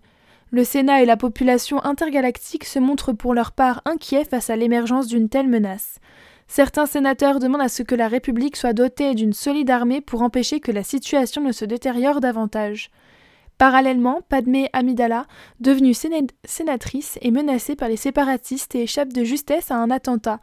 Le 0.53 0.65
Sénat 0.65 1.01
et 1.01 1.05
la 1.05 1.15
population 1.15 1.81
intergalactique 1.85 2.65
se 2.65 2.77
montrent 2.77 3.13
pour 3.13 3.33
leur 3.33 3.53
part 3.53 3.81
inquiets 3.85 4.25
face 4.25 4.49
à 4.49 4.57
l'émergence 4.57 5.07
d'une 5.07 5.29
telle 5.29 5.47
menace. 5.47 5.99
Certains 6.47 6.85
sénateurs 6.85 7.39
demandent 7.39 7.61
à 7.61 7.69
ce 7.69 7.83
que 7.83 7.95
la 7.95 8.09
République 8.09 8.57
soit 8.57 8.73
dotée 8.73 9.15
d'une 9.15 9.31
solide 9.31 9.69
armée 9.69 10.01
pour 10.01 10.21
empêcher 10.21 10.59
que 10.59 10.73
la 10.73 10.83
situation 10.83 11.41
ne 11.41 11.53
se 11.53 11.63
détériore 11.63 12.19
davantage. 12.19 12.91
Parallèlement, 13.57 14.19
Padmé 14.27 14.67
Amidala, 14.73 15.25
devenue 15.61 15.93
sénatrice, 15.93 17.17
est 17.21 17.31
menacée 17.31 17.77
par 17.77 17.87
les 17.87 17.95
séparatistes 17.95 18.75
et 18.75 18.81
échappe 18.81 19.13
de 19.13 19.23
justesse 19.23 19.71
à 19.71 19.77
un 19.77 19.89
attentat. 19.89 20.41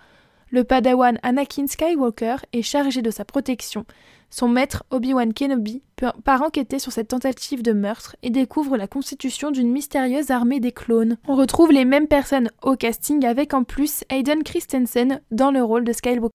Le 0.51 0.65
padawan 0.65 1.19
Anakin 1.23 1.67
Skywalker 1.67 2.37
est 2.55 2.63
chargé 2.63 3.03
de 3.03 3.11
sa 3.11 3.27
protection. 3.27 3.85
Son 4.31 4.49
maître, 4.49 4.85
Obi-Wan 4.91 5.33
Kenobi, 5.33 5.83
part 6.23 6.43
enquêter 6.43 6.79
sur 6.79 6.93
cette 6.93 7.09
tentative 7.09 7.63
de 7.63 7.73
meurtre 7.73 8.15
et 8.23 8.31
découvre 8.31 8.77
la 8.77 8.87
constitution 8.87 9.51
d'une 9.51 9.73
mystérieuse 9.73 10.31
armée 10.31 10.61
des 10.61 10.73
clones. 10.73 11.17
On 11.27 11.35
retrouve 11.35 11.73
les 11.73 11.85
mêmes 11.85 12.09
personnes 12.09 12.51
au 12.63 12.77
casting 12.77 13.25
avec 13.25 13.55
en 13.55 13.65
plus 13.65 14.05
Hayden 14.11 14.43
Christensen 14.43 15.23
dans 15.31 15.51
le 15.51 15.63
rôle 15.63 15.85
de 15.85 15.93
Skywalker. 15.93 16.35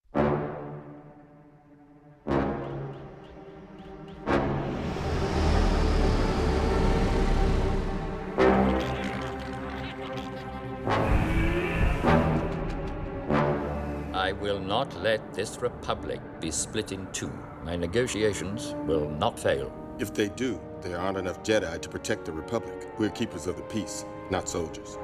I 14.16 14.32
will 14.32 14.60
not 14.60 14.88
let 15.04 15.20
this 15.34 15.60
republic 15.62 16.20
be 16.42 16.50
split 16.50 16.92
in 16.92 17.06
two. 17.12 17.30
My 17.66 17.78
negotiations 17.78 18.76
will 18.86 19.10
not 19.10 19.40
fail. 19.40 19.72
If 19.98 20.14
they 20.14 20.28
do, 20.28 20.60
there 20.82 20.98
aren't 20.98 21.18
enough 21.18 21.42
Jedi 21.44 21.80
to 21.82 21.90
protect 21.90 22.26
the 22.26 22.34
Republic. 22.34 22.76
We're 23.00 23.10
keepers 23.10 23.48
of 23.48 23.56
the 23.56 23.64
peace, 23.64 24.06
not 24.30 24.50
soldiers. 24.50 24.98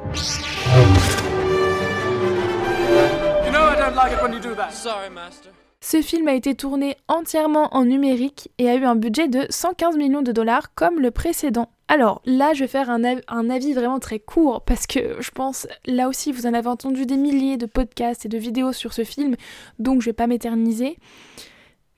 You 3.46 3.52
know 3.52 3.64
I 3.64 3.76
don't 3.78 3.96
like 3.96 4.12
it 4.12 4.22
when 4.22 4.34
you 4.34 4.42
do 4.42 4.56
that. 4.56 4.74
Sorry, 4.74 5.10
Master. 5.10 5.52
Ce 5.82 6.02
film 6.02 6.28
a 6.28 6.34
été 6.34 6.56
tourné 6.56 6.98
entièrement 7.08 7.74
en 7.74 7.86
numérique 7.86 8.50
et 8.58 8.70
a 8.70 8.76
eu 8.76 8.84
un 8.84 8.98
budget 8.98 9.30
de 9.30 9.46
115 9.50 9.96
millions 9.96 10.22
de 10.22 10.34
dollars 10.34 10.74
comme 10.76 11.00
le 11.00 11.12
précédent. 11.12 11.70
Alors 11.88 12.22
là, 12.26 12.54
je 12.54 12.66
vais 12.66 12.68
faire 12.68 12.90
un, 12.90 13.02
un, 13.30 13.50
avis 13.50 13.72
vraiment 13.72 14.00
très 14.00 14.20
court 14.20 14.64
parce 14.66 14.86
que 14.86 15.22
je 15.22 15.32
pense, 15.32 15.66
là 15.86 16.10
aussi, 16.10 16.34
vous 16.34 16.46
en 16.46 16.54
avez 16.54 16.68
entendu 16.68 17.06
des 17.06 17.16
milliers 17.16 17.56
de 17.56 17.66
podcasts 17.66 18.26
et 18.26 18.30
de 18.30 18.38
vidéos 18.38 18.74
sur 18.74 18.92
ce 18.92 19.06
film, 19.06 19.38
donc 19.80 20.02
je 20.02 20.08
vais 20.08 20.14
pas 20.14 20.28
m'éterniser. 20.28 20.98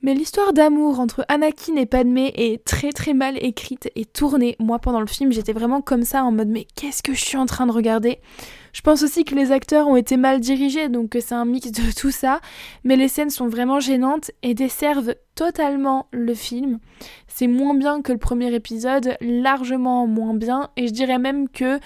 Mais 0.04 0.14
l'histoire 0.14 0.52
d'amour 0.52 0.98
entre 0.98 1.24
Anakin 1.28 1.76
et 1.76 1.86
Padmé 1.86 2.32
est 2.34 2.64
très 2.64 2.90
très 2.90 3.14
mal 3.14 3.38
écrite 3.40 3.88
et 3.94 4.04
tournée. 4.04 4.56
Moi, 4.58 4.80
pendant 4.80 4.98
le 4.98 5.06
film, 5.06 5.30
j'étais 5.30 5.52
vraiment 5.52 5.80
comme 5.80 6.02
ça 6.02 6.24
en 6.24 6.32
mode 6.32 6.48
mais 6.48 6.66
qu'est-ce 6.74 7.04
que 7.04 7.14
je 7.14 7.24
suis 7.24 7.36
en 7.36 7.46
train 7.46 7.66
de 7.66 7.72
regarder? 7.72 8.18
Je 8.72 8.80
pense 8.80 9.04
aussi 9.04 9.24
que 9.24 9.36
les 9.36 9.52
acteurs 9.52 9.86
ont 9.86 9.94
été 9.94 10.16
mal 10.16 10.40
dirigés, 10.40 10.88
donc 10.88 11.10
que 11.10 11.20
c'est 11.20 11.36
un 11.36 11.44
mix 11.44 11.70
de 11.70 11.92
tout 11.94 12.10
ça. 12.10 12.40
Mais 12.82 12.96
les 12.96 13.06
scènes 13.06 13.30
sont 13.30 13.46
vraiment 13.46 13.78
gênantes 13.78 14.32
et 14.42 14.54
desservent 14.54 15.14
totalement 15.36 16.08
le 16.10 16.34
film. 16.34 16.80
C'est 17.28 17.46
moins 17.46 17.74
bien 17.74 18.02
que 18.02 18.10
le 18.10 18.18
premier 18.18 18.52
épisode, 18.52 19.16
largement 19.20 20.08
moins 20.08 20.34
bien. 20.34 20.70
Et 20.76 20.88
je 20.88 20.92
dirais 20.92 21.20
même 21.20 21.48
que 21.48 21.78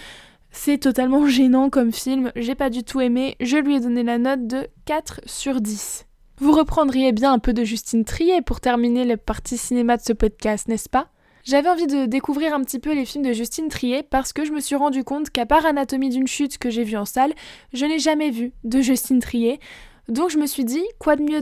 c'est 0.51 0.79
totalement 0.79 1.27
gênant 1.27 1.69
comme 1.69 1.93
film. 1.93 2.33
J'ai 2.35 2.55
pas 2.55 2.71
du 2.71 2.83
tout 2.83 3.03
aimé. 3.03 3.37
Je 3.41 3.59
lui 3.59 3.77
ai 3.77 3.81
donné 3.81 4.03
la 4.03 4.17
note 4.17 4.47
de 4.47 4.69
4 4.87 5.21
sur 5.27 5.61
10. 5.61 6.06
Vous 6.39 6.53
reprendriez 6.53 7.13
bien 7.13 7.33
un 7.33 7.39
peu 7.39 7.55
de 7.55 7.65
Justine 7.65 8.05
Trier 8.05 8.43
pour 8.43 8.61
terminer 8.61 9.07
la 9.07 9.17
partie 9.17 9.57
cinéma 9.57 9.97
de 9.97 10.03
ce 10.03 10.13
podcast, 10.13 10.69
n'est-ce 10.69 10.91
pas? 10.91 11.09
J'avais 11.45 11.71
envie 11.71 11.87
de 11.87 12.05
découvrir 12.05 12.53
un 12.53 12.63
petit 12.63 12.79
peu 12.79 12.93
les 12.93 13.07
films 13.07 13.25
de 13.25 13.33
Justine 13.33 13.69
Trier 13.69 14.03
parce 14.03 14.35
que 14.35 14.45
je 14.45 14.53
me 14.53 14.61
suis 14.61 14.77
rendu 14.77 15.03
compte 15.03 15.31
qu'à 15.31 15.47
part 15.47 15.65
Anatomie 15.65 16.11
d'une 16.11 16.27
chute 16.27 16.59
que 16.59 16.69
j'ai 16.69 16.85
vu 16.85 16.99
en 16.99 17.07
salle, 17.07 17.33
je 17.73 17.87
n'ai 17.87 17.99
jamais 17.99 18.29
vu 18.29 18.53
de 18.65 18.83
Justine 18.83 19.21
Trier. 19.21 19.61
Donc 20.09 20.31
je 20.31 20.39
me 20.39 20.47
suis 20.47 20.65
dit, 20.65 20.85
quoi 21.01 21.17
de 21.17 21.23
mieux 21.23 21.41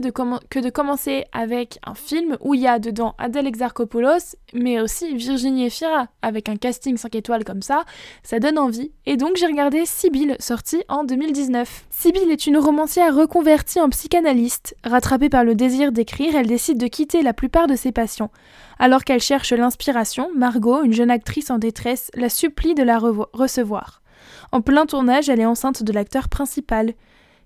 que 0.49 0.59
de 0.59 0.69
commencer 0.71 1.25
avec 1.31 1.77
un 1.85 1.93
film 1.93 2.35
où 2.41 2.55
il 2.55 2.61
y 2.61 2.67
a 2.67 2.79
dedans 2.79 3.13
Adèle 3.19 3.45
Exarchopoulos, 3.45 4.35
mais 4.55 4.81
aussi 4.81 5.15
Virginie 5.15 5.67
Efira, 5.67 6.07
avec 6.23 6.49
un 6.49 6.55
casting 6.55 6.97
5 6.97 7.13
étoiles 7.13 7.43
comme 7.43 7.61
ça, 7.61 7.83
ça 8.23 8.39
donne 8.39 8.57
envie. 8.57 8.91
Et 9.05 9.17
donc 9.17 9.35
j'ai 9.35 9.45
regardé 9.45 9.85
Sibylle, 9.85 10.35
sortie 10.39 10.83
en 10.89 11.03
2019. 11.03 11.85
Sibylle 11.91 12.31
est 12.31 12.47
une 12.47 12.57
romancière 12.57 13.15
reconvertie 13.15 13.79
en 13.79 13.89
psychanalyste. 13.89 14.75
Rattrapée 14.83 15.29
par 15.29 15.43
le 15.43 15.53
désir 15.53 15.91
d'écrire, 15.91 16.35
elle 16.35 16.47
décide 16.47 16.79
de 16.79 16.87
quitter 16.87 17.21
la 17.21 17.33
plupart 17.33 17.67
de 17.67 17.75
ses 17.75 17.91
patients. 17.91 18.31
Alors 18.79 19.03
qu'elle 19.03 19.21
cherche 19.21 19.53
l'inspiration, 19.53 20.31
Margot, 20.35 20.81
une 20.81 20.93
jeune 20.93 21.11
actrice 21.11 21.51
en 21.51 21.59
détresse, 21.59 22.09
la 22.15 22.29
supplie 22.29 22.73
de 22.73 22.83
la 22.83 22.97
recevoir. 22.97 24.01
En 24.51 24.61
plein 24.61 24.87
tournage, 24.87 25.29
elle 25.29 25.39
est 25.39 25.45
enceinte 25.45 25.83
de 25.83 25.93
l'acteur 25.93 26.29
principal 26.29 26.95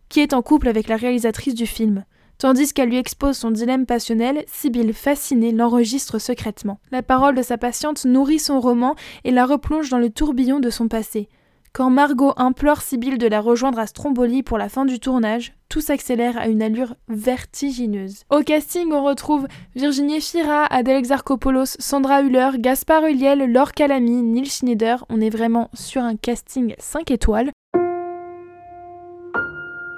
qui 0.10 0.19
est 0.19 0.34
en 0.34 0.41
couple 0.41 0.67
avec 0.67 0.88
la 0.88 0.98
réalisatrice 0.98 1.56
du 1.56 1.65
film. 1.65 2.04
Tandis 2.39 2.74
qu'elle 2.74 2.89
lui 2.89 2.98
expose 2.98 3.38
son 3.38 3.52
dilemme 3.52 3.86
passionnel, 3.86 4.45
Sibylle, 4.48 4.93
fascinée, 4.93 5.52
l'enregistre 5.52 6.19
secrètement. 6.19 6.80
La 6.89 7.04
parole 7.04 7.36
de 7.36 7.41
sa 7.41 7.58
patiente 7.58 8.06
nourrit 8.06 8.39
son 8.39 8.62
roman 8.62 8.95
et 9.26 9.32
la 9.32 9.45
replonge 9.45 9.89
dans 9.89 9.98
le 9.98 10.10
tourbillon 10.10 10.62
de 10.62 10.69
son 10.69 10.88
passé. 10.88 11.28
Quand 11.74 11.89
Margot 11.89 12.34
implore 12.38 12.82
Sibylle 12.82 13.17
de 13.17 13.28
la 13.28 13.41
rejoindre 13.41 13.78
à 13.78 13.88
Stromboli 13.88 14.41
pour 14.41 14.58
la 14.58 14.69
fin 14.69 14.86
du 14.86 15.00
tournage, 15.00 15.54
tout 15.67 15.82
s'accélère 15.82 16.38
à 16.38 16.48
une 16.48 16.63
allure 16.63 16.95
vertigineuse. 17.10 18.24
Au 18.32 18.39
casting, 18.39 18.91
on 18.91 19.04
retrouve 19.04 19.48
Virginie 19.76 20.19
Fira, 20.19 20.65
Adèle 20.65 20.98
Exarchopoulos, 20.98 21.76
Sandra 21.78 22.22
Hüller, 22.22 22.52
Gaspard 22.58 23.04
Ulliel, 23.04 23.52
Laure 23.52 23.74
Calamy, 23.74 24.24
Neil 24.24 24.50
Schneider. 24.50 25.06
On 25.10 25.22
est 25.22 25.30
vraiment 25.30 25.69
sur 25.74 26.02
un 26.02 26.15
casting 26.15 26.74
5 26.80 27.12
étoiles. 27.12 27.52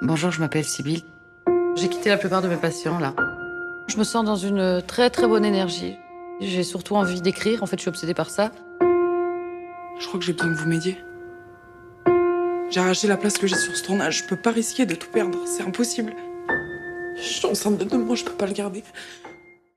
Bonjour, 0.04 0.32
je 0.32 0.40
m'appelle 0.40 0.64
Sybille. 0.64 1.04
J'ai 1.76 1.88
quitté 1.88 2.08
la 2.08 2.16
plupart 2.16 2.42
de 2.42 2.48
mes 2.48 2.56
patients 2.56 2.98
là. 2.98 3.14
Je 3.86 3.96
me 3.98 4.02
sens 4.02 4.24
dans 4.24 4.34
une 4.34 4.82
très 4.84 5.10
très 5.10 5.28
bonne 5.28 5.44
énergie. 5.44 5.94
J'ai 6.40 6.64
surtout 6.64 6.96
envie 6.96 7.20
d'écrire, 7.20 7.62
en 7.62 7.66
fait 7.66 7.76
je 7.76 7.82
suis 7.82 7.88
obsédée 7.88 8.12
par 8.12 8.28
ça. 8.28 8.50
Je 8.80 10.06
crois 10.08 10.18
que 10.18 10.26
j'ai 10.26 10.32
besoin 10.32 10.52
que 10.52 10.58
vous 10.58 10.68
m'aidiez. 10.68 10.96
J'ai 12.70 12.80
arraché 12.80 13.06
la 13.06 13.16
place 13.16 13.38
que 13.38 13.46
j'ai 13.46 13.54
sur 13.54 13.76
ce 13.76 13.84
tournage. 13.84 14.24
Je 14.24 14.24
peux 14.24 14.34
pas 14.34 14.50
risquer 14.50 14.86
de 14.86 14.96
tout 14.96 15.08
perdre, 15.08 15.38
c'est 15.46 15.62
impossible. 15.62 16.14
Je 17.14 17.22
suis 17.22 17.46
enceinte 17.46 17.78
de 17.78 17.84
deux 17.84 17.98
mois, 17.98 18.16
je 18.16 18.24
peux 18.24 18.32
pas 18.32 18.46
le 18.46 18.54
garder. 18.54 18.82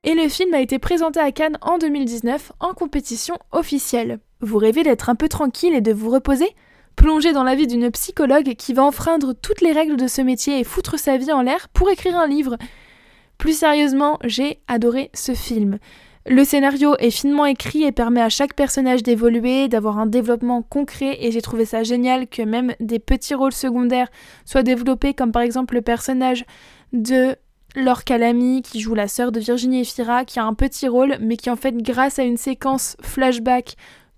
Et 0.04 0.16
le 0.16 0.28
film 0.28 0.56
a 0.56 0.60
été 0.60 0.80
présenté 0.80 1.20
à 1.20 1.32
Cannes 1.32 1.60
en 1.62 1.78
2019 1.78 2.52
en 2.60 2.74
compétition 2.74 3.38
officielle. 3.52 4.18
Vous 4.42 4.58
rêvez 4.58 4.82
d'être 4.82 5.10
un 5.10 5.16
peu 5.16 5.30
tranquille 5.30 5.76
et 5.76 5.82
de 5.82 5.94
vous 5.94 6.10
reposer? 6.10 6.50
Plonger 6.96 7.34
dans 7.34 7.44
la 7.44 7.56
vie 7.56 7.68
d'une 7.68 7.92
psychologue 7.92 8.56
qui 8.56 8.74
va 8.74 8.84
enfreindre 8.84 9.34
toutes 9.34 9.62
les 9.62 9.72
règles 9.72 9.98
de 9.98 10.08
ce 10.08 10.22
métier 10.22 10.60
et 10.60 10.64
foutre 10.64 11.00
sa 11.00 11.18
vie 11.18 11.32
en 11.32 11.42
l'air 11.42 11.70
pour 11.70 11.90
écrire 11.90 12.18
un 12.18 12.28
livre. 12.28 12.58
Plus 13.38 13.58
sérieusement, 13.58 14.18
j'ai 14.24 14.60
adoré 14.68 15.12
ce 15.14 15.34
film. 15.34 15.80
Le 16.28 16.44
scénario 16.44 16.96
est 16.98 17.12
finement 17.12 17.46
écrit 17.46 17.84
et 17.84 17.92
permet 17.92 18.22
à 18.22 18.30
chaque 18.30 18.56
personnage 18.56 19.04
d'évoluer, 19.04 19.68
d'avoir 19.68 20.00
un 20.00 20.08
développement 20.08 20.64
concret 20.64 21.18
et 21.22 21.32
j'ai 21.32 21.42
trouvé 21.42 21.66
ça 21.66 21.84
génial 21.84 22.28
que 22.28 22.42
même 22.42 22.74
des 22.80 22.98
petits 22.98 23.36
rôles 23.36 23.54
secondaires 23.54 24.10
soient 24.44 24.64
développés 24.64 25.14
comme 25.14 25.32
par 25.32 25.44
exemple 25.44 25.76
le 25.76 25.84
personnage 25.84 26.44
de 26.94 27.36
Laure 27.76 28.04
Calamy 28.06 28.64
qui 28.64 28.80
joue 28.80 28.96
la 28.96 29.08
sœur 29.08 29.32
de 29.32 29.40
Virginie 29.40 29.82
Efira 29.82 30.26
qui 30.26 30.40
a 30.40 30.46
un 30.46 30.56
petit 30.56 30.88
rôle 30.88 31.18
mais 31.20 31.38
qui 31.38 31.52
en 31.52 31.56
fait 31.56 31.78
grâce 31.78 32.18
à 32.18 32.24
une 32.24 32.38
séquence 32.38 32.98
flashback 33.04 33.76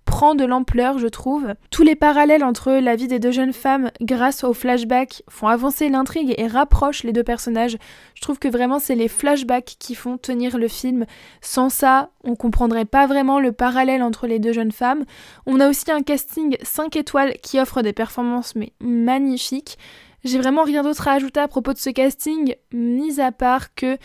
prend 0.08 0.34
de 0.34 0.44
l'ampleur, 0.44 0.98
je 0.98 1.06
trouve. 1.06 1.54
Tous 1.70 1.82
les 1.82 1.94
parallèles 1.94 2.42
entre 2.42 2.72
la 2.72 2.96
vie 2.96 3.08
des 3.08 3.18
deux 3.18 3.30
jeunes 3.30 3.52
femmes 3.52 3.90
grâce 4.00 4.42
aux 4.42 4.54
flashbacks 4.54 5.22
font 5.28 5.48
avancer 5.48 5.90
l'intrigue 5.90 6.34
et 6.38 6.46
rapprochent 6.46 7.04
les 7.04 7.12
deux 7.12 7.22
personnages. 7.22 7.76
Je 8.14 8.22
trouve 8.22 8.38
que 8.38 8.48
vraiment 8.48 8.78
c'est 8.78 8.94
les 8.94 9.08
flashbacks 9.08 9.76
qui 9.78 9.94
font 9.94 10.16
tenir 10.16 10.56
le 10.56 10.66
film. 10.66 11.04
Sans 11.42 11.68
ça, 11.68 12.10
on 12.24 12.36
comprendrait 12.36 12.86
pas 12.86 13.06
vraiment 13.06 13.38
le 13.38 13.52
parallèle 13.52 14.02
entre 14.02 14.26
les 14.26 14.38
deux 14.38 14.54
jeunes 14.54 14.72
femmes. 14.72 15.04
On 15.46 15.60
a 15.60 15.68
aussi 15.68 15.90
un 15.90 16.02
casting 16.02 16.56
5 16.62 16.96
étoiles 16.96 17.34
qui 17.42 17.60
offre 17.60 17.82
des 17.82 17.92
performances 17.92 18.54
mais 18.56 18.72
magnifiques. 18.80 19.78
J'ai 20.24 20.38
vraiment 20.38 20.64
rien 20.64 20.82
d'autre 20.82 21.06
à 21.06 21.12
ajouter 21.12 21.40
à 21.40 21.48
propos 21.48 21.74
de 21.74 21.78
ce 21.78 21.90
casting, 21.90 22.54
mis 22.72 23.20
à 23.20 23.30
part 23.30 23.74
que 23.74 23.98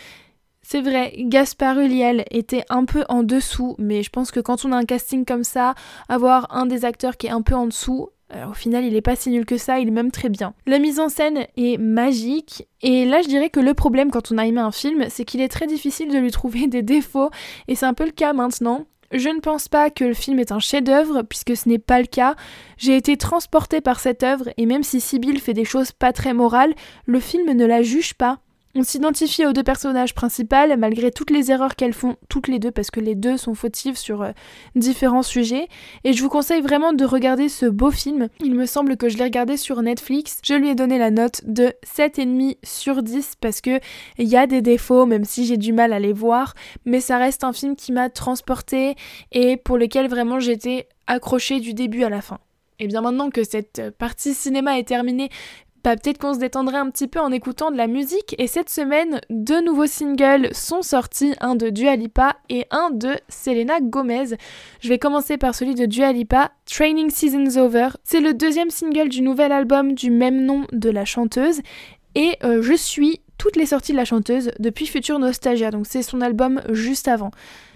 c'est 0.65 0.82
vrai, 0.82 1.13
Gaspard 1.19 1.78
Ulliel 1.78 2.23
était 2.32 2.63
un 2.69 2.86
peu 2.86 3.04
en 3.10 3.23
dessous, 3.23 3.76
mais 3.78 4.02
je 4.02 4.10
pense 4.10 4.32
que 4.32 4.39
quand 4.39 4.63
on 4.63 4.71
a 4.71 4.78
un 4.78 4.86
casting 4.86 5.26
comme 5.26 5.43
ça, 5.43 5.76
avoir 6.08 6.56
un 6.56 6.65
des 6.65 6.86
acteurs 6.86 7.17
qui 7.17 7.28
est 7.28 7.32
un 7.32 7.41
peu 7.41 7.54
en 7.54 7.67
dessous, 7.67 8.10
euh, 8.34 8.47
au 8.47 8.54
final, 8.54 8.86
il 8.86 8.95
est 8.95 9.02
pas 9.02 9.17
si 9.17 9.30
nul 9.30 9.45
que 9.45 9.58
ça, 9.58 9.80
il 9.80 9.89
est 9.89 9.91
même 9.91 10.10
très 10.10 10.30
bien. 10.30 10.54
La 10.65 10.80
mise 10.80 11.02
en 11.02 11.10
scène 11.10 11.45
est 11.58 11.78
magique, 11.78 12.67
et 12.82 13.06
là, 13.06 13.21
je 13.21 13.28
dirais 13.28 13.49
que 13.49 13.60
le 13.60 13.73
problème 13.73 14.10
quand 14.10 14.32
on 14.32 14.38
a 14.38 14.47
aimé 14.47 14.62
un 14.62 14.71
film, 14.71 15.06
c'est 15.10 15.26
qu'il 15.26 15.41
est 15.41 15.49
très 15.49 15.67
difficile 15.67 16.10
de 16.10 16.17
lui 16.17 16.32
trouver 16.32 16.67
des 16.67 16.82
défauts, 16.82 17.30
et 17.67 17.76
c'est 17.76 17.86
un 17.86 17.93
peu 17.93 18.06
le 18.06 18.12
cas 18.12 18.32
maintenant. 18.32 18.86
Je 19.12 19.30
ne 19.30 19.41
pense 19.41 19.67
pas 19.67 19.91
que 19.91 20.06
le 20.06 20.15
film 20.15 20.39
est 20.39 20.52
un 20.52 20.60
chef-d'œuvre, 20.60 21.21
puisque 21.23 21.56
ce 21.56 21.69
n'est 21.69 21.78
pas 21.78 21.99
le 21.99 22.08
cas. 22.08 22.36
J'ai 22.78 22.95
été 22.95 23.15
transportée 23.17 23.82
par 23.82 23.99
cette 23.99 24.23
œuvre, 24.23 24.49
et 24.58 24.65
même 24.65 24.82
si 24.82 25.02
Sibyl 25.02 25.39
fait 25.39 25.54
des 25.54 25.65
choses 25.65 25.91
pas 25.91 26.13
très 26.13 26.34
morales, 26.34 26.73
le 27.06 27.19
film 27.19 27.52
ne 27.52 27.65
la 27.65 27.84
juge 27.84 28.15
pas. 28.15 28.39
On 28.75 28.81
s'identifie 28.81 29.45
aux 29.45 29.53
deux 29.53 29.62
personnages 29.62 30.15
principales 30.15 30.79
malgré 30.79 31.12
toutes 31.12 31.29
les 31.29 31.51
erreurs 31.51 31.75
qu'elles 31.75 31.93
font 31.93 32.15
toutes 32.27 32.47
les 32.47 32.57
deux 32.57 32.71
parce 32.71 32.89
que 32.89 32.99
les 32.99 33.13
deux 33.13 33.38
sont 33.38 33.53
fautives 33.53 33.97
sur 33.97 34.23
euh, 34.23 34.31
différents 34.75 35.21
sujets 35.21 35.67
et 36.03 36.13
je 36.13 36.23
vous 36.23 36.29
conseille 36.29 36.62
vraiment 36.62 36.91
de 36.91 37.05
regarder 37.05 37.49
ce 37.49 37.67
beau 37.67 37.91
film. 37.91 38.29
Il 38.39 38.55
me 38.55 38.65
semble 38.65 38.97
que 38.97 39.09
je 39.09 39.17
l'ai 39.17 39.25
regardé 39.25 39.57
sur 39.57 39.79
Netflix. 39.83 40.39
Je 40.43 40.55
lui 40.55 40.69
ai 40.69 40.75
donné 40.75 40.97
la 40.97 41.12
note 41.12 41.41
de 41.45 41.71
7,5 41.86 42.57
sur 42.63 43.03
10 43.03 43.33
parce 43.39 43.62
que 43.62 43.79
il 44.17 44.27
y 44.27 44.38
a 44.38 44.47
des 44.47 44.63
défauts 44.63 45.05
même 45.05 45.23
si 45.23 45.45
j'ai 45.45 45.57
du 45.57 45.71
mal 45.71 45.93
à 45.93 45.99
les 45.99 46.13
voir 46.13 46.55
mais 46.86 46.99
ça 46.99 47.19
reste 47.19 47.43
un 47.43 47.53
film 47.53 47.75
qui 47.75 47.91
m'a 47.91 48.09
transporté 48.09 48.95
et 49.31 49.55
pour 49.55 49.77
lequel 49.77 50.07
vraiment 50.07 50.39
j'étais 50.39 50.88
accrochée 51.05 51.59
du 51.59 51.75
début 51.75 52.05
à 52.05 52.09
la 52.09 52.23
fin. 52.23 52.39
Et 52.79 52.88
bien 52.88 53.01
maintenant 53.01 53.29
que 53.29 53.43
cette 53.43 53.91
partie 53.97 54.33
cinéma 54.33 54.77
est 54.77 54.88
terminée, 54.88 55.29
bah, 55.83 55.95
peut-être 55.97 56.17
qu'on 56.17 56.33
se 56.33 56.39
détendrait 56.39 56.77
un 56.77 56.89
petit 56.89 57.07
peu 57.07 57.19
en 57.19 57.31
écoutant 57.31 57.71
de 57.71 57.77
la 57.77 57.87
musique. 57.87 58.35
Et 58.37 58.47
cette 58.47 58.69
semaine, 58.69 59.19
deux 59.29 59.61
nouveaux 59.61 59.87
singles 59.87 60.49
sont 60.53 60.81
sortis, 60.81 61.35
un 61.41 61.55
de 61.55 61.69
Dua 61.69 61.95
Lipa 61.95 62.37
et 62.49 62.65
un 62.71 62.89
de 62.89 63.15
Selena 63.27 63.81
Gomez. 63.81 64.37
Je 64.79 64.89
vais 64.89 64.99
commencer 64.99 65.37
par 65.37 65.55
celui 65.55 65.75
de 65.75 65.85
Dua 65.85 66.13
Lipa, 66.13 66.51
Training 66.65 67.09
Season's 67.09 67.57
Over. 67.57 67.89
C'est 68.03 68.21
le 68.21 68.33
deuxième 68.33 68.69
single 68.69 69.09
du 69.09 69.21
nouvel 69.21 69.51
album 69.51 69.93
du 69.93 70.09
même 70.09 70.45
nom 70.45 70.65
de 70.71 70.89
la 70.89 71.05
chanteuse. 71.05 71.61
Et 72.15 72.37
euh, 72.43 72.61
je 72.61 72.73
suis 72.73 73.19
toutes 73.37 73.55
les 73.55 73.65
sorties 73.65 73.91
de 73.91 73.97
la 73.97 74.05
chanteuse 74.05 74.51
depuis 74.59 74.85
Future 74.85 75.19
Nostalgia, 75.19 75.71
donc 75.71 75.85
c'est 75.87 76.03
son 76.03 76.21
album 76.21 76.61
juste 76.69 77.07
avant. 77.07 77.31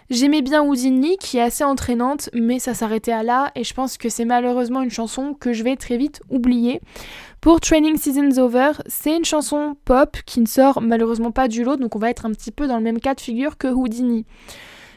J'aimais 0.09 0.41
bien 0.41 0.63
Houdini, 0.63 1.17
qui 1.17 1.37
est 1.37 1.41
assez 1.41 1.65
entraînante, 1.65 2.29
mais 2.33 2.59
ça 2.59 2.73
s'arrêtait 2.73 3.11
à 3.11 3.23
là, 3.23 3.51
et 3.55 3.65
je 3.65 3.73
pense 3.73 3.97
que 3.97 4.07
c'est 4.07 4.23
malheureusement 4.23 4.81
une 4.81 4.89
chanson 4.89 5.33
que 5.33 5.51
je 5.51 5.63
vais 5.63 5.75
très 5.75 5.97
vite 5.97 6.21
oublier. 6.29 6.79
Pour 7.41 7.61
Training 7.61 7.97
Season's 7.97 8.39
Over, 8.39 8.71
c'est 8.87 9.15
une 9.15 9.23
chanson 9.23 9.77
pop 9.85 10.17
qui 10.25 10.41
ne 10.41 10.47
sort 10.47 10.81
malheureusement 10.81 11.31
pas 11.31 11.47
du 11.47 11.63
lot, 11.63 11.77
donc 11.77 11.95
on 11.95 11.99
va 11.99 12.09
être 12.09 12.25
un 12.25 12.31
petit 12.31 12.51
peu 12.51 12.67
dans 12.67 12.77
le 12.77 12.83
même 12.83 12.99
cas 12.99 13.13
de 13.13 13.21
figure 13.21 13.57
que 13.57 13.67
Houdini. 13.67 14.25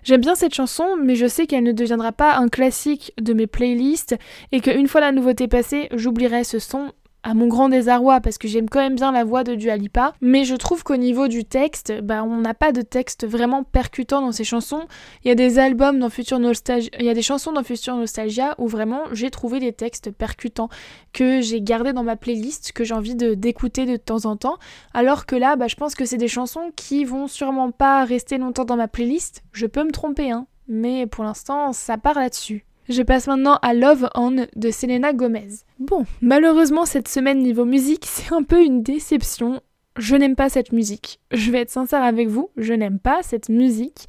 J'aime 0.03 0.23
bien 0.23 0.35
cette 0.35 0.55
chanson, 0.55 0.97
mais 1.01 1.15
je 1.15 1.27
sais 1.27 1.47
qu'elle 1.47 1.65
ne 1.65 1.73
deviendra 1.73 2.13
pas 2.13 2.37
un 2.37 2.49
classique 2.49 3.13
de 3.21 3.35
mes 3.35 3.47
playlists 3.47 4.17
et 4.53 4.61
qu'une 4.61 4.89
fois 4.89 5.03
la 5.03 5.13
nouveauté 5.13 5.49
passée, 5.49 5.89
j'oublierai 5.93 6.45
ce 6.45 6.59
son 6.59 6.93
à 7.23 7.35
mon 7.35 7.49
grand 7.49 7.69
désarroi 7.69 8.21
parce 8.21 8.39
que 8.39 8.49
j'aime 8.49 8.69
quand 8.69 8.81
même 8.81 8.95
bien 8.95 9.13
la 9.13 9.25
voix 9.25 9.45
de 9.45 9.55
Dua 9.55 9.77
Lipa, 9.77 10.15
mais 10.21 10.45
je 10.45 10.55
trouve 10.55 10.83
qu'au 10.83 10.97
niveau 10.97 11.29
du 11.29 11.45
texte, 11.45 11.93
bah 12.03 12.25
on 12.25 12.39
n'a 12.39 12.55
pas 12.55 12.73
de 12.73 12.83
texte 12.83 13.27
vraiment 13.27 13.63
percutant 13.63 14.21
dans 14.21 14.33
ces 14.33 14.45
chansons. 14.45 14.87
Il 15.25 15.29
y 15.29 15.31
a 15.31 15.35
des 15.35 15.59
albums 15.59 15.99
dans 15.99 16.11
Future 16.11 16.39
Nostalgia, 16.39 16.91
il 16.99 17.05
y 17.05 17.11
a 17.11 17.15
des 17.15 17.23
chansons 17.23 17.53
dans 17.53 17.63
Future 17.63 17.97
Nostalgia 17.97 18.55
où 18.59 18.67
vraiment 18.67 19.03
j'ai 19.13 19.31
trouvé 19.31 19.61
des 19.61 19.73
textes 19.73 20.11
percutants 20.11 20.69
que 21.13 21.41
j'ai 21.41 21.61
gardés 21.61 21.93
dans 21.93 22.05
ma 22.05 22.17
playlist, 22.17 22.73
que 22.73 22.85
j'ai 22.85 22.95
envie 22.95 23.15
de 23.15 23.35
d'écouter 23.35 23.87
de 23.87 23.97
temps 23.97 24.25
en 24.25 24.37
temps, 24.37 24.59
alors 24.95 25.27
que 25.27 25.37
là, 25.37 25.57
bah, 25.57 25.69
je 25.69 25.77
pense 25.77 25.95
que 25.95 26.05
c'est 26.05 26.17
des 26.17 26.29
chansons 26.29 26.73
qui 26.77 27.05
vont 27.05 27.29
sûrement 27.29 27.71
pas 27.71 28.05
rester 28.05 28.39
longtemps 28.39 28.65
dans 28.65 28.77
ma 28.77 28.89
playlist. 28.89 29.43
Je 29.53 29.67
peux 29.67 29.85
me 29.85 29.93
tromper, 29.93 30.31
hein, 30.31 30.47
mais 30.69 31.07
pour 31.07 31.25
l'instant, 31.25 31.73
ça 31.73 31.99
part 31.99 32.19
là-dessus. 32.19 32.65
Je 32.91 33.03
passe 33.05 33.29
maintenant 33.29 33.57
à 33.63 33.73
Love 33.73 34.11
On 34.17 34.33
de 34.57 34.71
Selena 34.73 35.13
Gomez. 35.13 35.47
Bon, 35.79 36.07
malheureusement 36.21 36.85
cette 36.85 37.07
semaine 37.07 37.39
niveau 37.39 37.65
musique, 37.65 38.05
c'est 38.09 38.35
un 38.35 38.43
peu 38.43 38.65
une 38.65 38.83
déception. 38.83 39.61
Je 39.97 40.17
n'aime 40.17 40.35
pas 40.35 40.49
cette 40.49 40.73
musique. 40.73 41.21
Je 41.31 41.53
vais 41.53 41.61
être 41.61 41.71
sincère 41.71 42.03
avec 42.03 42.27
vous, 42.27 42.51
je 42.57 42.73
n'aime 42.73 42.99
pas 42.99 43.21
cette 43.23 43.49
musique. 43.49 44.09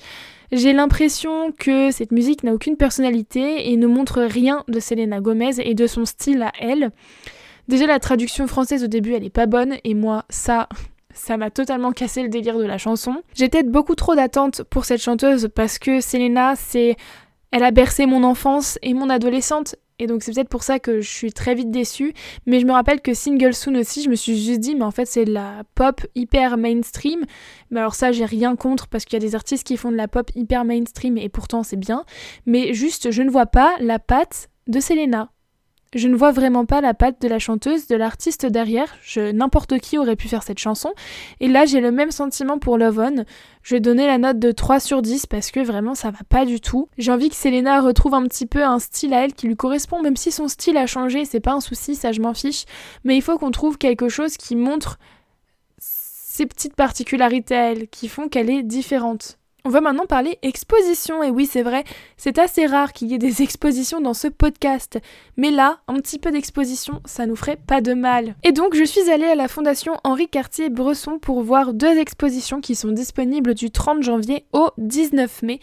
J'ai 0.52 0.74
l'impression 0.74 1.52
que 1.52 1.92
cette 1.92 2.12
musique 2.12 2.44
n'a 2.44 2.56
aucune 2.56 2.76
personnalité 2.76 3.72
et 3.72 3.78
ne 3.78 3.86
montre 3.86 4.24
rien 4.24 4.64
de 4.68 4.80
Selena 4.80 5.22
Gomez 5.22 5.60
et 5.60 5.76
de 5.76 5.86
son 5.86 6.06
style 6.06 6.42
à 6.42 6.52
elle. 6.60 6.90
Déjà 7.68 7.86
la 7.86 8.00
traduction 8.00 8.48
française 8.48 8.84
au 8.84 8.88
début 8.88 9.14
elle 9.14 9.24
est 9.24 9.30
pas 9.30 9.46
bonne 9.46 9.76
et 9.84 9.94
moi 9.94 10.26
ça 10.30 10.68
ça 11.14 11.38
m'a 11.38 11.52
totalement 11.52 11.92
cassé 11.92 12.24
le 12.24 12.30
délire 12.30 12.58
de 12.58 12.66
la 12.66 12.80
chanson. 12.80 13.22
J'ai 13.36 13.48
peut-être 13.48 13.70
beaucoup 13.70 13.94
trop 13.94 14.16
d'attentes 14.16 14.64
pour 14.64 14.86
cette 14.86 15.04
chanteuse 15.04 15.50
parce 15.54 15.78
que 15.78 16.02
Selena 16.02 16.56
c'est 16.56 16.96
elle 17.52 17.64
a 17.64 17.72
bercé 17.72 18.06
mon 18.06 18.24
enfance 18.24 18.80
et 18.82 18.94
mon 18.94 19.10
adolescente. 19.10 19.76
Et 20.00 20.08
donc 20.08 20.24
c'est 20.24 20.34
peut-être 20.34 20.50
pour 20.50 20.64
ça 20.64 20.80
que 20.80 21.00
je 21.00 21.10
suis 21.10 21.32
très 21.32 21.54
vite 21.54 21.70
déçue. 21.70 22.14
Mais 22.48 22.60
je 22.60 22.66
me 22.66 22.72
rappelle 22.72 23.02
que 23.02 23.14
Single 23.14 23.54
Soon 23.54 23.76
aussi, 23.76 24.02
je 24.02 24.10
me 24.10 24.16
suis 24.16 24.36
juste 24.42 24.60
dit, 24.60 24.76
mais 24.76 24.84
en 24.84 24.92
fait 24.92 25.06
c'est 25.06 25.26
de 25.26 25.34
la 25.34 25.64
pop 25.76 26.02
hyper 26.16 26.58
mainstream. 26.58 27.24
Mais 27.70 27.80
alors 27.80 27.94
ça, 27.94 28.12
j'ai 28.12 28.26
rien 28.26 28.56
contre 28.56 28.88
parce 28.88 29.06
qu'il 29.06 29.14
y 29.14 29.24
a 29.24 29.26
des 29.26 29.36
artistes 29.36 29.66
qui 29.66 29.78
font 29.78 29.92
de 29.92 29.98
la 29.98 30.08
pop 30.08 30.32
hyper 30.34 30.66
mainstream 30.66 31.18
et 31.18 31.30
pourtant 31.30 31.62
c'est 31.62 31.78
bien. 31.78 32.04
Mais 32.46 32.74
juste, 32.74 33.12
je 33.12 33.22
ne 33.22 33.30
vois 33.30 33.46
pas 33.46 33.76
la 33.80 34.00
patte 34.00 34.50
de 34.68 34.80
Selena. 34.80 35.30
Je 35.94 36.08
ne 36.08 36.16
vois 36.16 36.32
vraiment 36.32 36.66
pas 36.66 36.80
la 36.80 36.94
patte 36.94 37.22
de 37.22 37.28
la 37.28 37.38
chanteuse, 37.38 37.88
de 37.88 37.98
l'artiste 37.98 38.46
derrière. 38.46 38.88
N'importe 39.18 39.78
qui 39.80 39.98
aurait 39.98 40.16
pu 40.16 40.30
faire 40.30 40.42
cette 40.42 40.60
chanson. 40.60 40.94
Et 41.42 41.50
là, 41.50 41.66
j'ai 41.66 41.82
le 41.82 41.92
même 41.92 42.12
sentiment 42.12 42.60
pour 42.60 42.78
Love 42.78 43.00
On. 43.00 43.26
Je 43.62 43.76
vais 43.76 43.82
donner 43.82 44.08
la 44.08 44.18
note 44.18 44.40
de 44.40 44.54
3 44.54 44.80
sur 44.80 45.02
10 45.02 45.26
parce 45.26 45.52
que 45.52 45.60
vraiment, 45.60 45.94
ça 45.94 46.10
va 46.10 46.20
pas 46.30 46.46
du 46.46 46.62
tout. 46.62 46.88
J'ai 46.98 47.12
envie 47.12 47.30
que 47.30 47.36
Selena 47.36 47.82
retrouve 47.82 48.14
un 48.14 48.24
petit 48.24 48.46
peu 48.46 48.64
un 48.64 48.80
style 48.80 49.14
à 49.14 49.26
elle 49.26 49.34
qui 49.34 49.48
lui 49.48 49.58
correspond, 49.58 50.02
même 50.02 50.16
si 50.16 50.32
son 50.32 50.48
style 50.48 50.78
a 50.78 50.88
changé, 50.88 51.26
c'est 51.26 51.42
pas 51.42 51.52
un 51.52 51.60
souci, 51.60 51.96
ça 51.96 52.14
je 52.14 52.22
m'en 52.22 52.34
fiche. 52.34 52.64
Mais 53.04 53.18
il 53.18 53.22
faut 53.22 53.38
qu'on 53.38 53.52
trouve 53.52 53.78
quelque 53.78 54.08
chose 54.08 54.38
qui 54.38 54.56
montre 54.56 54.98
ses 55.78 56.46
petites 56.46 56.76
particularités 56.76 57.56
à 57.58 57.72
elle, 57.74 57.90
qui 57.90 58.08
font 58.08 58.30
qu'elle 58.30 58.50
est 58.50 58.64
différente. 58.64 59.40
On 59.64 59.70
va 59.70 59.80
maintenant 59.80 60.08
parler 60.08 60.40
exposition. 60.42 61.22
Et 61.22 61.30
oui, 61.30 61.46
c'est 61.46 61.62
vrai, 61.62 61.84
c'est 62.18 62.40
assez 62.40 62.66
rare 62.66 62.94
qu'il 62.94 63.10
y 63.10 63.14
ait 63.14 63.20
des 63.20 63.42
expositions 63.44 64.02
dans 64.02 64.16
ce 64.16 64.28
podcast. 64.28 65.00
Mais 65.38 65.52
là, 65.52 65.80
un 65.88 65.96
petit 65.96 66.18
peu 66.18 66.32
d'exposition, 66.32 67.02
ça 67.06 67.28
nous 67.28 67.36
ferait 67.36 67.58
pas 67.58 67.82
de 67.82 67.94
mal. 67.94 68.36
Et 68.44 68.54
donc, 68.54 68.76
je 68.76 68.84
suis 68.84 69.10
allée 69.12 69.26
à 69.26 69.36
la 69.36 69.48
Fondation 69.48 69.94
Henri 70.04 70.28
Cartier-Bresson 70.28 71.20
pour 71.20 71.44
voir 71.44 71.74
deux 71.74 71.98
expositions 71.98 72.60
qui 72.60 72.74
sont 72.74 72.92
disponibles 72.92 73.54
du 73.54 73.70
30 73.70 74.02
janvier 74.02 74.46
au 74.52 74.70
19 74.80 75.44
mai. 75.44 75.60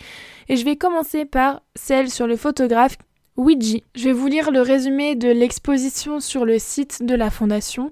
Et 0.48 0.56
je 0.56 0.64
vais 0.64 0.76
commencer 0.76 1.24
par 1.24 1.62
celle 1.74 2.08
sur 2.08 2.26
le 2.26 2.36
photographe 2.36 2.98
Ouija. 3.36 3.78
Je 3.94 4.04
vais 4.04 4.12
vous 4.12 4.26
lire 4.28 4.50
le 4.52 4.60
résumé 4.60 5.16
de 5.16 5.28
l'exposition 5.28 6.20
sur 6.20 6.44
le 6.44 6.58
site 6.58 7.02
de 7.02 7.14
la 7.14 7.30
Fondation. 7.30 7.90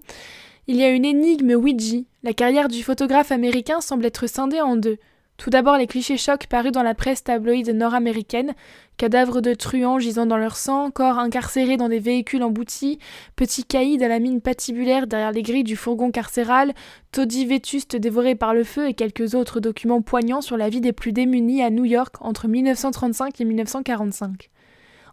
Il 0.69 0.77
y 0.77 0.85
a 0.85 0.90
une 0.90 1.05
énigme 1.05 1.53
Ouija. 1.53 1.99
La 2.23 2.33
carrière 2.33 2.69
du 2.69 2.83
photographe 2.83 3.33
américain 3.33 3.81
semble 3.81 4.07
être 4.07 4.27
scindée 4.29 4.61
en 4.61 4.77
deux. 4.77 4.99
Tout 5.37 5.51
d'abord 5.51 5.77
les 5.77 5.87
clichés 5.87 6.16
chocs 6.16 6.46
parus 6.46 6.72
dans 6.72 6.83
la 6.83 6.94
presse 6.94 7.22
tabloïde 7.22 7.68
nord-américaine, 7.68 8.55
cadavres 8.96 9.42
de 9.42 9.53
truands 9.53 9.99
gisant 9.99 10.25
dans 10.25 10.38
leur 10.38 10.57
sang, 10.57 10.90
corps 10.90 11.18
incarcérés 11.18 11.77
dans 11.77 11.90
des 11.90 11.99
véhicules 11.99 12.42
emboutis, 12.42 12.99
petits 13.37 13.64
caïds 13.64 14.03
à 14.03 14.09
la 14.09 14.18
mine 14.18 14.40
patibulaire 14.40 15.07
derrière 15.07 15.33
les 15.33 15.42
grilles 15.42 15.64
du 15.64 15.77
fourgon 15.77 16.11
carcéral, 16.11 16.72
taudis 17.12 17.44
vétustes 17.44 17.96
dévorés 17.96 18.35
par 18.35 18.55
le 18.55 18.64
feu 18.64 18.88
et 18.88 18.94
quelques 18.94 19.35
autres 19.35 19.61
documents 19.61 20.01
poignants 20.01 20.40
sur 20.40 20.57
la 20.57 20.70
vie 20.70 20.81
des 20.81 20.92
plus 20.92 21.12
démunis 21.12 21.62
à 21.62 21.70
New 21.70 21.85
York 21.85 22.16
entre 22.20 22.49
1935 22.49 23.40
et 23.40 23.44
1945. 23.44 24.51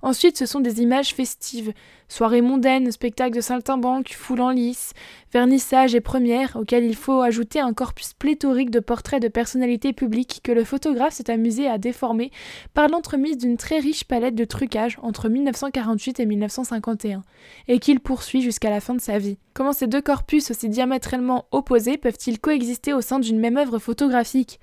Ensuite, 0.03 0.37
ce 0.37 0.45
sont 0.45 0.59
des 0.59 0.81
images 0.81 1.13
festives, 1.13 1.71
soirées 2.09 2.41
mondaines, 2.41 2.91
spectacles 2.91 3.37
de 3.37 3.41
saltimbanque, 3.41 4.13
foule 4.13 4.41
en 4.41 4.49
lice, 4.49 4.91
vernissage 5.31 5.95
et 5.95 6.01
premières, 6.01 6.57
auxquels 6.57 6.83
il 6.83 6.97
faut 6.97 7.21
ajouter 7.21 7.61
un 7.61 7.71
corpus 7.73 8.11
pléthorique 8.11 8.69
de 8.69 8.81
portraits 8.81 9.21
de 9.21 9.29
personnalités 9.29 9.93
publiques 9.93 10.41
que 10.43 10.51
le 10.51 10.65
photographe 10.65 11.13
s'est 11.13 11.31
amusé 11.31 11.69
à 11.69 11.77
déformer 11.77 12.31
par 12.73 12.89
l'entremise 12.89 13.37
d'une 13.37 13.55
très 13.55 13.79
riche 13.79 14.03
palette 14.03 14.35
de 14.35 14.43
trucages 14.43 14.99
entre 15.01 15.29
1948 15.29 16.19
et 16.19 16.25
1951, 16.25 17.21
et 17.69 17.79
qu'il 17.79 18.01
poursuit 18.01 18.41
jusqu'à 18.41 18.69
la 18.69 18.81
fin 18.81 18.95
de 18.95 19.01
sa 19.01 19.19
vie. 19.19 19.37
Comment 19.53 19.71
ces 19.71 19.87
deux 19.87 20.01
corpus 20.01 20.51
aussi 20.51 20.67
diamétralement 20.67 21.45
opposés 21.51 21.97
peuvent-ils 21.97 22.41
coexister 22.41 22.91
au 22.91 22.99
sein 22.99 23.19
d'une 23.19 23.39
même 23.39 23.55
œuvre 23.55 23.79
photographique? 23.79 24.59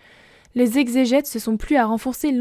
Les 0.55 0.79
exégètes 0.79 1.27
se 1.27 1.39
sont 1.39 1.57
plus 1.57 1.77
à 1.77 1.87
renforcer 1.87 2.33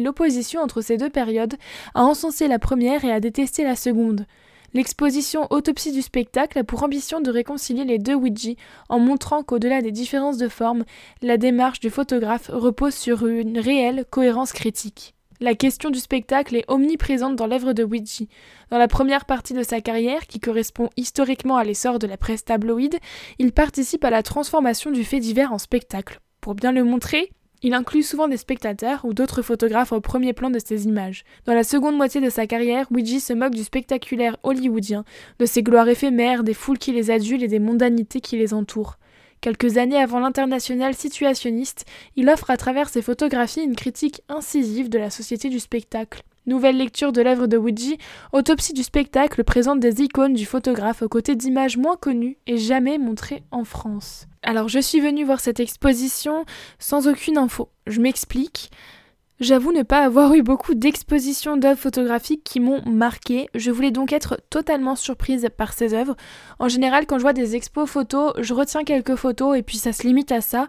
l'opposition 0.00 0.60
entre 0.60 0.80
ces 0.80 0.96
deux 0.96 1.10
périodes, 1.10 1.54
à 1.94 2.04
encenser 2.04 2.48
la 2.48 2.58
première 2.58 3.04
et 3.04 3.12
à 3.12 3.20
détester 3.20 3.64
la 3.64 3.76
seconde. 3.76 4.26
L'exposition 4.74 5.46
Autopsie 5.50 5.92
du 5.92 6.02
spectacle 6.02 6.58
a 6.58 6.64
pour 6.64 6.82
ambition 6.82 7.20
de 7.20 7.30
réconcilier 7.30 7.84
les 7.84 8.00
deux 8.00 8.14
Ouija 8.14 8.54
en 8.88 8.98
montrant 8.98 9.44
qu'au-delà 9.44 9.80
des 9.80 9.92
différences 9.92 10.36
de 10.36 10.48
forme, 10.48 10.84
la 11.22 11.36
démarche 11.36 11.78
du 11.78 11.90
photographe 11.90 12.50
repose 12.52 12.94
sur 12.94 13.24
une 13.24 13.58
réelle 13.58 14.04
cohérence 14.10 14.52
critique. 14.52 15.14
La 15.40 15.54
question 15.54 15.90
du 15.90 16.00
spectacle 16.00 16.56
est 16.56 16.64
omniprésente 16.68 17.36
dans 17.36 17.46
l'œuvre 17.46 17.72
de 17.72 17.84
Ouija. 17.84 18.24
Dans 18.70 18.78
la 18.78 18.88
première 18.88 19.26
partie 19.26 19.54
de 19.54 19.62
sa 19.62 19.80
carrière, 19.80 20.26
qui 20.26 20.40
correspond 20.40 20.90
historiquement 20.96 21.56
à 21.56 21.64
l'essor 21.64 22.00
de 22.00 22.08
la 22.08 22.16
presse 22.16 22.44
tabloïde, 22.44 22.98
il 23.38 23.52
participe 23.52 24.04
à 24.04 24.10
la 24.10 24.24
transformation 24.24 24.90
du 24.90 25.04
fait 25.04 25.20
divers 25.20 25.52
en 25.52 25.58
spectacle. 25.58 26.18
Pour 26.44 26.54
bien 26.54 26.72
le 26.72 26.84
montrer, 26.84 27.32
il 27.62 27.72
inclut 27.72 28.02
souvent 28.02 28.28
des 28.28 28.36
spectateurs 28.36 29.06
ou 29.06 29.14
d'autres 29.14 29.40
photographes 29.40 29.92
au 29.92 30.02
premier 30.02 30.34
plan 30.34 30.50
de 30.50 30.58
ses 30.58 30.84
images. 30.84 31.24
Dans 31.46 31.54
la 31.54 31.64
seconde 31.64 31.96
moitié 31.96 32.20
de 32.20 32.28
sa 32.28 32.46
carrière, 32.46 32.86
Ouija 32.92 33.18
se 33.18 33.32
moque 33.32 33.54
du 33.54 33.64
spectaculaire 33.64 34.36
hollywoodien, 34.42 35.06
de 35.38 35.46
ses 35.46 35.62
gloires 35.62 35.88
éphémères, 35.88 36.44
des 36.44 36.52
foules 36.52 36.76
qui 36.76 36.92
les 36.92 37.10
adulent 37.10 37.42
et 37.42 37.48
des 37.48 37.60
mondanités 37.60 38.20
qui 38.20 38.36
les 38.36 38.52
entourent. 38.52 38.98
Quelques 39.40 39.78
années 39.78 39.96
avant 39.96 40.18
l'international 40.18 40.92
situationniste, 40.92 41.86
il 42.14 42.28
offre 42.28 42.50
à 42.50 42.58
travers 42.58 42.90
ses 42.90 43.00
photographies 43.00 43.64
une 43.64 43.74
critique 43.74 44.20
incisive 44.28 44.90
de 44.90 44.98
la 44.98 45.08
société 45.08 45.48
du 45.48 45.60
spectacle. 45.60 46.24
Nouvelle 46.46 46.76
lecture 46.76 47.12
de 47.12 47.22
l'œuvre 47.22 47.46
de 47.46 47.56
Woodji, 47.56 47.96
Autopsie 48.32 48.74
du 48.74 48.82
spectacle 48.82 49.44
présente 49.44 49.80
des 49.80 50.02
icônes 50.02 50.34
du 50.34 50.44
photographe 50.44 51.00
aux 51.00 51.08
côtés 51.08 51.36
d'images 51.36 51.78
moins 51.78 51.96
connues 51.96 52.36
et 52.46 52.58
jamais 52.58 52.98
montrées 52.98 53.42
en 53.50 53.64
France. 53.64 54.26
Alors 54.42 54.68
je 54.68 54.78
suis 54.78 55.00
venue 55.00 55.24
voir 55.24 55.40
cette 55.40 55.58
exposition 55.58 56.44
sans 56.78 57.08
aucune 57.08 57.38
info. 57.38 57.70
Je 57.86 58.02
m'explique. 58.02 58.70
J'avoue 59.40 59.72
ne 59.72 59.82
pas 59.82 60.04
avoir 60.04 60.34
eu 60.34 60.42
beaucoup 60.42 60.74
d'expositions 60.74 61.56
d'œuvres 61.56 61.80
photographiques 61.80 62.44
qui 62.44 62.60
m'ont 62.60 62.82
marqué. 62.84 63.48
Je 63.54 63.70
voulais 63.70 63.90
donc 63.90 64.12
être 64.12 64.38
totalement 64.50 64.96
surprise 64.96 65.48
par 65.56 65.72
ces 65.72 65.94
œuvres. 65.94 66.14
En 66.58 66.68
général, 66.68 67.06
quand 67.06 67.16
je 67.16 67.22
vois 67.22 67.32
des 67.32 67.56
expos 67.56 67.88
photos, 67.88 68.34
je 68.38 68.52
retiens 68.52 68.84
quelques 68.84 69.16
photos 69.16 69.56
et 69.56 69.62
puis 69.62 69.78
ça 69.78 69.94
se 69.94 70.06
limite 70.06 70.30
à 70.30 70.42
ça. 70.42 70.68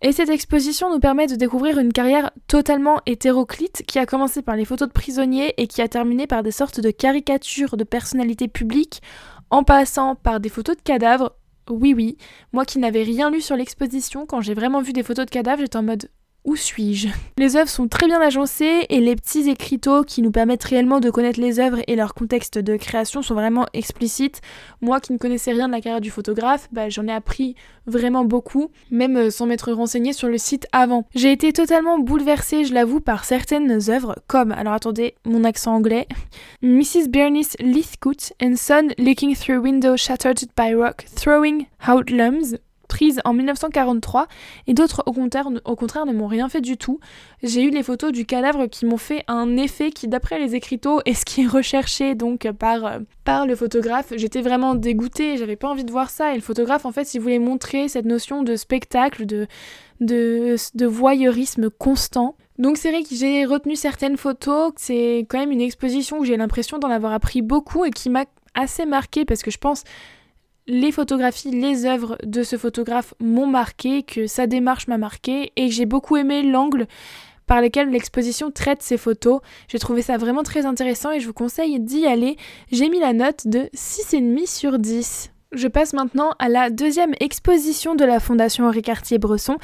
Et 0.00 0.12
cette 0.12 0.28
exposition 0.28 0.92
nous 0.92 1.00
permet 1.00 1.26
de 1.26 1.34
découvrir 1.34 1.78
une 1.78 1.92
carrière 1.92 2.30
totalement 2.46 3.00
hétéroclite 3.06 3.82
qui 3.86 3.98
a 3.98 4.06
commencé 4.06 4.42
par 4.42 4.54
les 4.54 4.64
photos 4.64 4.86
de 4.86 4.92
prisonniers 4.92 5.54
et 5.56 5.66
qui 5.66 5.82
a 5.82 5.88
terminé 5.88 6.28
par 6.28 6.44
des 6.44 6.52
sortes 6.52 6.80
de 6.80 6.92
caricatures 6.92 7.76
de 7.76 7.82
personnalités 7.82 8.46
publiques, 8.46 9.02
en 9.50 9.64
passant 9.64 10.14
par 10.14 10.38
des 10.38 10.50
photos 10.50 10.76
de 10.76 10.82
cadavres. 10.82 11.34
Oui, 11.68 11.94
oui, 11.94 12.16
moi 12.52 12.64
qui 12.64 12.78
n'avais 12.78 13.02
rien 13.02 13.30
lu 13.30 13.40
sur 13.40 13.56
l'exposition, 13.56 14.24
quand 14.24 14.40
j'ai 14.40 14.54
vraiment 14.54 14.82
vu 14.82 14.92
des 14.92 15.02
photos 15.02 15.26
de 15.26 15.30
cadavres, 15.30 15.62
j'étais 15.62 15.76
en 15.76 15.82
mode 15.82 16.08
où 16.44 16.56
suis-je? 16.56 17.08
Les 17.36 17.56
œuvres 17.56 17.68
sont 17.68 17.88
très 17.88 18.06
bien 18.06 18.20
agencées 18.20 18.86
et 18.88 19.00
les 19.00 19.16
petits 19.16 19.50
écriteaux 19.50 20.02
qui 20.02 20.22
nous 20.22 20.30
permettent 20.30 20.64
réellement 20.64 20.98
de 20.98 21.10
connaître 21.10 21.40
les 21.40 21.60
œuvres 21.60 21.80
et 21.86 21.94
leur 21.94 22.14
contexte 22.14 22.58
de 22.58 22.76
création 22.76 23.20
sont 23.22 23.34
vraiment 23.34 23.66
explicites. 23.74 24.40
Moi 24.80 24.98
qui 25.00 25.12
ne 25.12 25.18
connaissais 25.18 25.52
rien 25.52 25.66
de 25.68 25.72
la 25.72 25.80
carrière 25.80 26.00
du 26.00 26.10
photographe, 26.10 26.68
bah, 26.72 26.88
j'en 26.88 27.06
ai 27.06 27.12
appris 27.12 27.54
vraiment 27.86 28.24
beaucoup, 28.24 28.70
même 28.90 29.16
euh, 29.16 29.30
sans 29.30 29.46
m'être 29.46 29.72
renseignée 29.72 30.12
sur 30.12 30.28
le 30.28 30.38
site 30.38 30.66
avant. 30.72 31.06
J'ai 31.14 31.32
été 31.32 31.52
totalement 31.52 31.98
bouleversée, 31.98 32.64
je 32.64 32.72
l'avoue, 32.72 33.00
par 33.00 33.24
certaines 33.24 33.90
œuvres, 33.90 34.16
comme, 34.26 34.52
alors 34.52 34.74
attendez, 34.74 35.14
mon 35.26 35.44
accent 35.44 35.74
anglais, 35.74 36.06
Mrs. 36.62 37.08
Bernice 37.08 37.56
Lithcoot 37.60 38.32
and 38.42 38.54
Son 38.56 38.88
Looking 38.98 39.34
Through 39.36 39.62
Window 39.62 39.96
Shattered 39.96 40.38
by 40.56 40.74
Rock 40.74 41.04
Throwing 41.14 41.66
Out 41.86 42.10
Lums 42.10 42.56
prise 42.88 43.20
en 43.24 43.34
1943 43.34 44.26
et 44.66 44.74
d'autres 44.74 45.04
au 45.06 45.12
contraire, 45.12 45.50
ne 46.06 46.12
m'ont 46.12 46.26
rien 46.26 46.48
fait 46.48 46.60
du 46.60 46.76
tout. 46.76 46.98
J'ai 47.42 47.62
eu 47.62 47.70
les 47.70 47.82
photos 47.82 48.10
du 48.12 48.26
cadavre 48.26 48.66
qui 48.66 48.86
m'ont 48.86 48.96
fait 48.96 49.24
un 49.28 49.56
effet 49.56 49.90
qui 49.90 50.08
d'après 50.08 50.38
les 50.38 50.54
écriteaux 50.54 51.00
est 51.04 51.14
ce 51.14 51.24
qui 51.24 51.42
est 51.42 51.46
recherché 51.46 52.14
donc 52.14 52.50
par, 52.52 52.84
euh, 52.84 52.98
par 53.24 53.46
le 53.46 53.54
photographe. 53.54 54.12
J'étais 54.16 54.40
vraiment 54.40 54.74
dégoûtée, 54.74 55.36
j'avais 55.36 55.56
pas 55.56 55.68
envie 55.68 55.84
de 55.84 55.92
voir 55.92 56.10
ça 56.10 56.32
et 56.32 56.36
le 56.36 56.42
photographe 56.42 56.86
en 56.86 56.92
fait 56.92 57.14
il 57.14 57.20
voulait 57.20 57.38
montrer 57.38 57.88
cette 57.88 58.06
notion 58.06 58.42
de 58.42 58.56
spectacle, 58.56 59.26
de, 59.26 59.46
de, 60.00 60.56
de 60.74 60.86
voyeurisme 60.86 61.70
constant. 61.70 62.36
Donc 62.58 62.76
c'est 62.76 62.90
vrai 62.90 63.02
que 63.02 63.14
j'ai 63.14 63.44
retenu 63.44 63.76
certaines 63.76 64.16
photos, 64.16 64.72
c'est 64.76 65.26
quand 65.28 65.38
même 65.38 65.52
une 65.52 65.60
exposition 65.60 66.18
où 66.18 66.24
j'ai 66.24 66.36
l'impression 66.36 66.78
d'en 66.78 66.90
avoir 66.90 67.12
appris 67.12 67.40
beaucoup 67.40 67.84
et 67.84 67.90
qui 67.90 68.10
m'a 68.10 68.24
assez 68.54 68.86
marqué 68.86 69.24
parce 69.24 69.42
que 69.42 69.50
je 69.50 69.58
pense 69.58 69.84
les 70.68 70.92
photographies, 70.92 71.50
les 71.50 71.86
œuvres 71.86 72.18
de 72.22 72.42
ce 72.42 72.56
photographe 72.56 73.14
m'ont 73.20 73.46
marqué, 73.46 74.02
que 74.02 74.26
sa 74.26 74.46
démarche 74.46 74.86
m'a 74.86 74.98
marqué 74.98 75.50
et 75.56 75.70
j'ai 75.70 75.86
beaucoup 75.86 76.16
aimé 76.16 76.42
l'angle 76.42 76.86
par 77.46 77.62
lequel 77.62 77.88
l'exposition 77.88 78.50
traite 78.50 78.82
ses 78.82 78.98
photos. 78.98 79.40
J'ai 79.68 79.78
trouvé 79.78 80.02
ça 80.02 80.18
vraiment 80.18 80.42
très 80.42 80.66
intéressant 80.66 81.10
et 81.10 81.20
je 81.20 81.26
vous 81.26 81.32
conseille 81.32 81.80
d'y 81.80 82.06
aller. 82.06 82.36
J'ai 82.70 82.90
mis 82.90 83.00
la 83.00 83.14
note 83.14 83.46
de 83.46 83.70
6,5 83.74 84.46
sur 84.46 84.78
10. 84.78 85.30
Je 85.52 85.66
passe 85.66 85.94
maintenant 85.94 86.34
à 86.38 86.50
la 86.50 86.68
deuxième 86.68 87.14
exposition 87.20 87.94
de 87.94 88.04
la 88.04 88.20
Fondation 88.20 88.66
Henri 88.66 88.82
Cartier-Bresson 88.82 89.56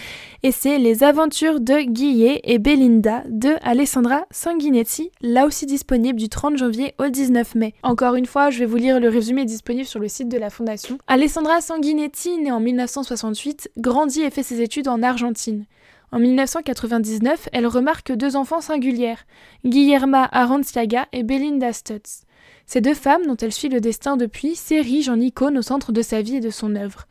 et 0.42 0.50
c'est 0.50 0.78
Les 0.78 1.04
aventures 1.04 1.60
de 1.60 1.82
Guillet 1.82 2.40
et 2.44 2.58
Belinda 2.58 3.22
de 3.28 3.50
Alessandra 3.60 4.24
Sanguinetti, 4.30 5.10
là 5.20 5.44
aussi 5.44 5.66
disponible 5.66 6.18
du 6.18 6.30
30 6.30 6.56
janvier 6.56 6.94
au 6.98 7.08
19 7.08 7.54
mai. 7.56 7.74
Encore 7.82 8.14
une 8.14 8.24
fois, 8.24 8.48
je 8.48 8.60
vais 8.60 8.64
vous 8.64 8.78
lire 8.78 8.98
le 8.98 9.10
résumé 9.10 9.44
disponible 9.44 9.84
sur 9.84 10.00
le 10.00 10.08
site 10.08 10.30
de 10.30 10.38
la 10.38 10.48
Fondation. 10.48 10.96
Alessandra 11.06 11.60
Sanguinetti, 11.60 12.38
née 12.38 12.50
en 12.50 12.60
1968, 12.60 13.72
grandit 13.76 14.22
et 14.22 14.30
fait 14.30 14.42
ses 14.42 14.62
études 14.62 14.88
en 14.88 15.02
Argentine. 15.02 15.66
En 16.12 16.18
1999, 16.18 17.50
elle 17.52 17.66
remarque 17.66 18.10
deux 18.10 18.36
enfants 18.36 18.62
singulières, 18.62 19.26
Guillerma 19.66 20.30
Aranciaga 20.32 21.08
et 21.12 21.24
Belinda 21.24 21.74
Stutz. 21.74 22.22
Ces 22.66 22.80
deux 22.80 22.94
femmes, 22.94 23.26
dont 23.26 23.36
elle 23.36 23.52
suit 23.52 23.68
le 23.68 23.80
destin 23.80 24.16
depuis, 24.16 24.54
s'érigent 24.54 25.12
en 25.12 25.20
icône 25.20 25.58
au 25.58 25.62
centre 25.62 25.92
de 25.92 26.02
sa 26.02 26.22
vie 26.22 26.36
et 26.36 26.40
de 26.40 26.50
son 26.50 26.74
œuvre. 26.76 27.06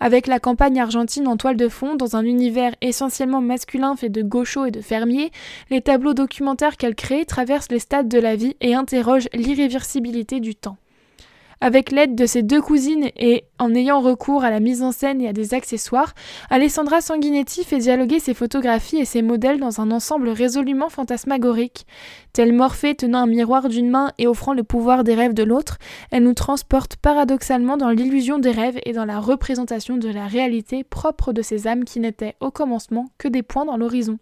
Avec 0.00 0.28
la 0.28 0.38
campagne 0.38 0.80
argentine 0.80 1.26
en 1.26 1.36
toile 1.36 1.56
de 1.56 1.68
fond, 1.68 1.96
dans 1.96 2.14
un 2.14 2.24
univers 2.24 2.74
essentiellement 2.80 3.40
masculin 3.40 3.96
fait 3.96 4.08
de 4.08 4.22
gauchos 4.22 4.66
et 4.66 4.70
de 4.70 4.80
fermiers, 4.80 5.32
les 5.70 5.80
tableaux 5.80 6.14
documentaires 6.14 6.76
qu'elle 6.76 6.94
crée 6.94 7.24
traversent 7.24 7.70
les 7.70 7.80
stades 7.80 8.08
de 8.08 8.18
la 8.18 8.36
vie 8.36 8.56
et 8.60 8.74
interrogent 8.74 9.28
l'irréversibilité 9.34 10.38
du 10.38 10.54
temps. 10.54 10.76
Avec 11.60 11.90
l'aide 11.90 12.14
de 12.14 12.24
ses 12.24 12.44
deux 12.44 12.60
cousines 12.60 13.10
et 13.16 13.44
en 13.58 13.74
ayant 13.74 14.00
recours 14.00 14.44
à 14.44 14.50
la 14.50 14.60
mise 14.60 14.80
en 14.82 14.92
scène 14.92 15.20
et 15.20 15.28
à 15.28 15.32
des 15.32 15.54
accessoires, 15.54 16.14
Alessandra 16.50 17.00
Sanguinetti 17.00 17.64
fait 17.64 17.78
dialoguer 17.78 18.20
ses 18.20 18.32
photographies 18.32 18.98
et 18.98 19.04
ses 19.04 19.22
modèles 19.22 19.58
dans 19.58 19.80
un 19.80 19.90
ensemble 19.90 20.28
résolument 20.28 20.88
fantasmagorique. 20.88 21.84
Telle 22.32 22.52
Morphée 22.52 22.94
tenant 22.94 23.22
un 23.22 23.26
miroir 23.26 23.68
d'une 23.68 23.90
main 23.90 24.12
et 24.18 24.28
offrant 24.28 24.54
le 24.54 24.62
pouvoir 24.62 25.02
des 25.02 25.14
rêves 25.14 25.34
de 25.34 25.42
l'autre, 25.42 25.78
elle 26.12 26.22
nous 26.22 26.34
transporte 26.34 26.94
paradoxalement 26.94 27.76
dans 27.76 27.90
l'illusion 27.90 28.38
des 28.38 28.52
rêves 28.52 28.78
et 28.84 28.92
dans 28.92 29.04
la 29.04 29.18
représentation 29.18 29.96
de 29.96 30.08
la 30.08 30.28
réalité 30.28 30.84
propre 30.84 31.32
de 31.32 31.42
ces 31.42 31.66
âmes 31.66 31.84
qui 31.84 31.98
n'étaient 31.98 32.36
au 32.38 32.52
commencement 32.52 33.06
que 33.18 33.26
des 33.26 33.42
points 33.42 33.64
dans 33.64 33.76
l'horizon. 33.76 34.20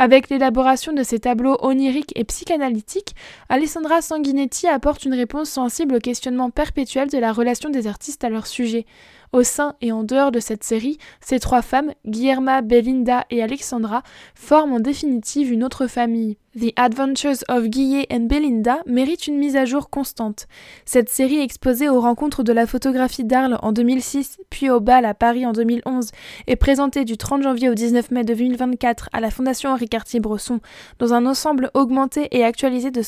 Avec 0.00 0.30
l'élaboration 0.30 0.92
de 0.92 1.02
ces 1.02 1.18
tableaux 1.18 1.58
oniriques 1.60 2.12
et 2.14 2.22
psychanalytiques, 2.22 3.16
Alessandra 3.48 4.00
Sanguinetti 4.00 4.68
apporte 4.68 5.04
une 5.04 5.14
réponse 5.14 5.50
sensible 5.50 5.96
au 5.96 5.98
questionnement 5.98 6.50
perpétuel 6.50 7.08
de 7.08 7.18
la 7.18 7.32
relation 7.32 7.68
des 7.68 7.88
artistes 7.88 8.22
à 8.22 8.28
leur 8.28 8.46
sujet. 8.46 8.86
Au 9.32 9.42
sein 9.42 9.74
et 9.80 9.90
en 9.90 10.04
dehors 10.04 10.30
de 10.30 10.38
cette 10.38 10.62
série, 10.62 10.98
ces 11.20 11.40
trois 11.40 11.62
femmes, 11.62 11.92
Guillerma, 12.06 12.62
Belinda 12.62 13.26
et 13.30 13.42
Alexandra, 13.42 14.04
forment 14.36 14.74
en 14.74 14.80
définitive 14.80 15.50
une 15.52 15.64
autre 15.64 15.88
famille. 15.88 16.38
The 16.58 16.72
Adventures 16.74 17.44
of 17.48 17.68
Guillet 17.68 18.06
and 18.10 18.26
Belinda 18.26 18.78
mérite 18.84 19.28
une 19.28 19.38
mise 19.38 19.54
à 19.54 19.64
jour 19.64 19.90
constante. 19.90 20.48
Cette 20.84 21.08
série 21.08 21.38
exposée 21.38 21.88
aux 21.88 22.00
rencontres 22.00 22.42
de 22.42 22.52
la 22.52 22.66
photographie 22.66 23.22
d'Arles 23.22 23.58
en 23.62 23.70
2006, 23.70 24.38
puis 24.50 24.68
au 24.68 24.80
bal 24.80 25.04
à 25.04 25.14
Paris 25.14 25.46
en 25.46 25.52
2011, 25.52 26.10
est 26.48 26.56
présentée 26.56 27.04
du 27.04 27.16
30 27.16 27.42
janvier 27.42 27.68
au 27.68 27.74
19 27.74 28.10
mai 28.10 28.24
2024 28.24 29.08
à 29.12 29.20
la 29.20 29.30
Fondation 29.30 29.70
Henri 29.70 29.88
Cartier-Bresson 29.88 30.58
dans 30.98 31.14
un 31.14 31.26
ensemble 31.26 31.70
augmenté 31.74 32.26
et 32.32 32.44
actualisé 32.44 32.90
de 32.90 33.02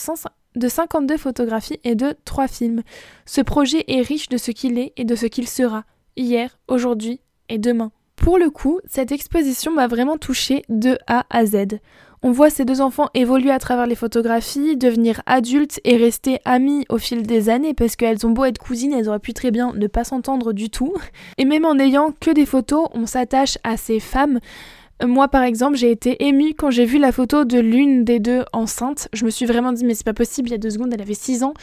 de 0.56 0.68
52 0.68 1.16
photographies 1.16 1.80
et 1.82 1.96
de 1.96 2.14
3 2.24 2.46
films. 2.46 2.82
Ce 3.26 3.40
projet 3.40 3.84
est 3.88 4.02
riche 4.02 4.28
de 4.28 4.36
ce 4.36 4.52
qu'il 4.52 4.78
est 4.78 4.92
et 4.96 5.04
de 5.04 5.16
ce 5.16 5.26
qu'il 5.26 5.48
sera 5.48 5.84
hier, 6.16 6.56
aujourd'hui 6.68 7.20
et 7.48 7.58
demain. 7.58 7.90
Pour 8.14 8.38
le 8.38 8.50
coup, 8.50 8.80
cette 8.86 9.12
exposition 9.12 9.72
m'a 9.72 9.88
vraiment 9.88 10.18
touchée 10.18 10.62
de 10.68 10.98
A 11.06 11.24
à 11.30 11.46
Z. 11.46 11.80
On 12.22 12.33
voit 12.33 12.50
ces 12.50 12.66
deux 12.66 12.83
enfants 12.83 13.09
évoluer 13.14 13.50
à 13.50 13.59
travers 13.59 13.87
les 13.87 13.94
photographies, 13.94 14.76
devenir 14.76 15.22
adultes 15.24 15.80
et 15.85 15.96
rester 15.96 16.38
amis 16.44 16.85
au 16.90 16.98
fil 16.98 17.22
des 17.22 17.48
années 17.48 17.72
parce 17.72 17.96
qu'elles 17.96 18.26
ont 18.26 18.30
beau 18.30 18.44
être 18.44 18.59
cousines, 18.59 18.92
elles 18.92 19.09
auraient 19.09 19.18
pu 19.18 19.33
très 19.33 19.50
bien 19.50 19.72
ne 19.72 19.87
pas 19.87 20.04
s'entendre 20.04 20.52
du 20.52 20.68
tout. 20.68 20.92
Et 21.38 21.46
même 21.46 21.64
en 21.64 21.76
n'ayant 21.76 22.12
que 22.20 22.30
des 22.30 22.44
photos, 22.44 22.88
on 22.92 23.06
s'attache 23.06 23.56
à 23.64 23.78
ces 23.78 24.00
femmes. 24.00 24.38
Moi 25.02 25.28
par 25.28 25.44
exemple, 25.44 25.78
j'ai 25.78 25.90
été 25.90 26.26
émue 26.26 26.52
quand 26.52 26.70
j'ai 26.70 26.85
vu 26.85 26.98
la 26.98 27.11
photo 27.11 27.46
de 27.46 27.59
l'une 27.59 28.04
des 28.04 28.20
deux 28.20 28.44
enceinte. 28.52 29.09
Je 29.14 29.24
me 29.24 29.30
suis 29.30 29.46
vraiment 29.46 29.72
dit 29.72 29.87
mais 29.87 29.94
c'est 29.94 30.04
pas 30.04 30.12
possible, 30.12 30.50
il 30.50 30.52
y 30.52 30.56
a 30.56 30.59
deux 30.59 30.68
secondes 30.68 30.92
elle 30.92 31.00
avait 31.00 31.14
6 31.14 31.42
ans. 31.42 31.54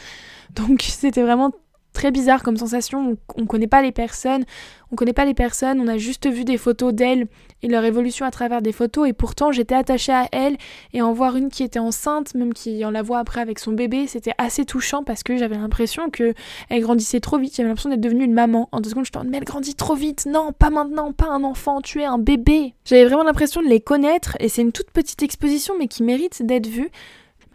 Donc 0.56 0.82
c'était 0.88 1.22
vraiment 1.22 1.52
très 1.92 2.10
bizarre 2.10 2.42
comme 2.42 2.56
sensation. 2.56 3.16
On, 3.36 3.40
ne 3.40 3.46
connaît 3.46 3.66
pas 3.66 3.82
les 3.82 3.92
personnes, 3.92 4.44
on 4.92 4.96
connaît 4.96 5.12
pas 5.12 5.24
les 5.24 5.34
personnes, 5.34 5.80
on 5.80 5.88
a 5.88 5.98
juste 5.98 6.28
vu 6.28 6.44
des 6.44 6.56
photos 6.56 6.94
d'elles 6.94 7.26
et 7.62 7.68
leur 7.68 7.84
évolution 7.84 8.24
à 8.24 8.30
travers 8.30 8.62
des 8.62 8.72
photos. 8.72 9.08
Et 9.08 9.12
pourtant, 9.12 9.52
j'étais 9.52 9.74
attachée 9.74 10.12
à 10.12 10.28
elle 10.32 10.56
et 10.92 11.02
en 11.02 11.12
voir 11.12 11.36
une 11.36 11.48
qui 11.48 11.62
était 11.62 11.78
enceinte, 11.78 12.34
même 12.34 12.54
qui 12.54 12.84
en 12.84 12.90
la 12.90 13.02
voit 13.02 13.18
après 13.18 13.40
avec 13.40 13.58
son 13.58 13.72
bébé, 13.72 14.06
c'était 14.06 14.34
assez 14.38 14.64
touchant 14.64 15.02
parce 15.02 15.22
que 15.22 15.36
j'avais 15.36 15.56
l'impression 15.56 16.10
que 16.10 16.34
elle 16.68 16.82
grandissait 16.82 17.20
trop 17.20 17.38
vite. 17.38 17.56
J'avais 17.56 17.68
l'impression 17.68 17.90
d'être 17.90 18.00
devenue 18.00 18.24
une 18.24 18.34
maman. 18.34 18.68
En 18.72 18.80
deux 18.80 18.90
secondes, 18.90 19.06
je 19.12 19.18
me 19.18 19.24
mais 19.30 19.38
elle 19.38 19.44
grandit 19.44 19.74
trop 19.74 19.94
vite. 19.94 20.26
Non, 20.26 20.52
pas 20.52 20.70
maintenant, 20.70 21.12
pas 21.12 21.28
un 21.28 21.44
enfant, 21.44 21.80
tu 21.80 22.00
es 22.00 22.04
un 22.04 22.18
bébé. 22.18 22.74
J'avais 22.84 23.04
vraiment 23.04 23.24
l'impression 23.24 23.62
de 23.62 23.68
les 23.68 23.80
connaître 23.80 24.36
et 24.40 24.48
c'est 24.48 24.62
une 24.62 24.72
toute 24.72 24.90
petite 24.90 25.22
exposition 25.22 25.74
mais 25.78 25.88
qui 25.88 26.02
mérite 26.02 26.42
d'être 26.44 26.66
vue 26.66 26.90